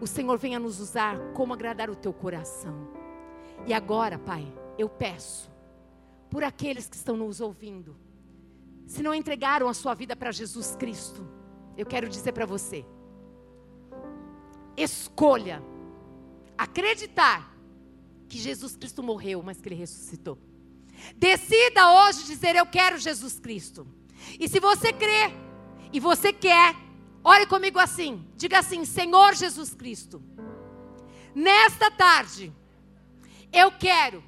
[0.01, 2.89] o Senhor venha nos usar como agradar o teu coração.
[3.67, 4.47] E agora, Pai,
[4.79, 5.51] eu peço
[6.31, 7.97] por aqueles que estão nos ouvindo,
[8.87, 11.27] se não entregaram a sua vida para Jesus Cristo,
[11.77, 12.85] eu quero dizer para você:
[14.77, 15.62] escolha
[16.61, 17.57] acreditar
[18.28, 20.39] que Jesus Cristo morreu, mas que ele ressuscitou.
[21.16, 23.87] Decida hoje dizer: Eu quero Jesus Cristo.
[24.39, 25.32] E se você crê
[25.91, 26.77] e você quer,
[27.24, 30.23] ore comigo assim: diga assim, Senhor Jesus Cristo,
[31.35, 32.53] nesta tarde,
[33.51, 34.23] eu quero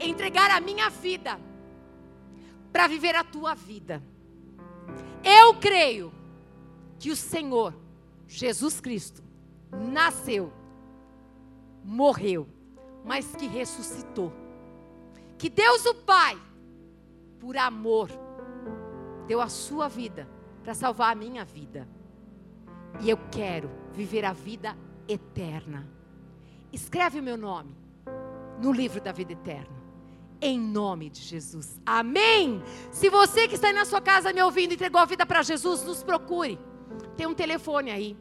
[0.00, 1.40] entregar a minha vida
[2.72, 4.02] para viver a tua vida.
[5.22, 6.12] Eu creio
[6.98, 7.72] que o Senhor
[8.26, 9.22] Jesus Cristo
[9.70, 10.52] nasceu
[11.84, 12.46] morreu,
[13.04, 14.32] mas que ressuscitou.
[15.38, 16.40] Que Deus o Pai,
[17.40, 18.08] por amor,
[19.26, 20.28] deu a sua vida
[20.62, 21.88] para salvar a minha vida.
[23.00, 24.76] E eu quero viver a vida
[25.08, 25.88] eterna.
[26.72, 27.76] Escreve o meu nome
[28.60, 29.82] no livro da vida eterna.
[30.40, 31.80] Em nome de Jesus.
[31.86, 32.62] Amém.
[32.90, 35.84] Se você que está aí na sua casa me ouvindo entregou a vida para Jesus,
[35.84, 36.58] nos procure.
[37.16, 38.16] Tem um telefone aí.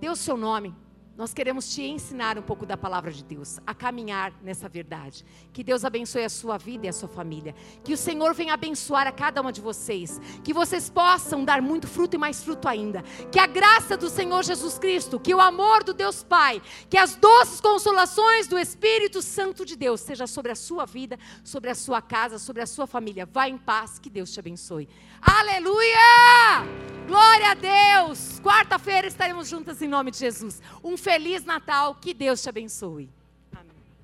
[0.00, 0.74] Dê o seu nome.
[1.22, 5.24] Nós queremos te ensinar um pouco da palavra de Deus, a caminhar nessa verdade.
[5.52, 7.54] Que Deus abençoe a sua vida e a sua família.
[7.84, 10.20] Que o Senhor venha abençoar a cada uma de vocês.
[10.42, 13.02] Que vocês possam dar muito fruto e mais fruto ainda.
[13.30, 17.14] Que a graça do Senhor Jesus Cristo, que o amor do Deus Pai, que as
[17.14, 22.02] doces consolações do Espírito Santo de Deus seja sobre a sua vida, sobre a sua
[22.02, 23.28] casa, sobre a sua família.
[23.32, 24.88] Vá em paz, que Deus te abençoe.
[25.20, 26.66] Aleluia!
[27.06, 28.40] Glória a Deus!
[28.40, 30.60] Quarta-feira estaremos juntas em nome de Jesus.
[30.82, 33.06] Um feliz Natal, que Deus te abençoe.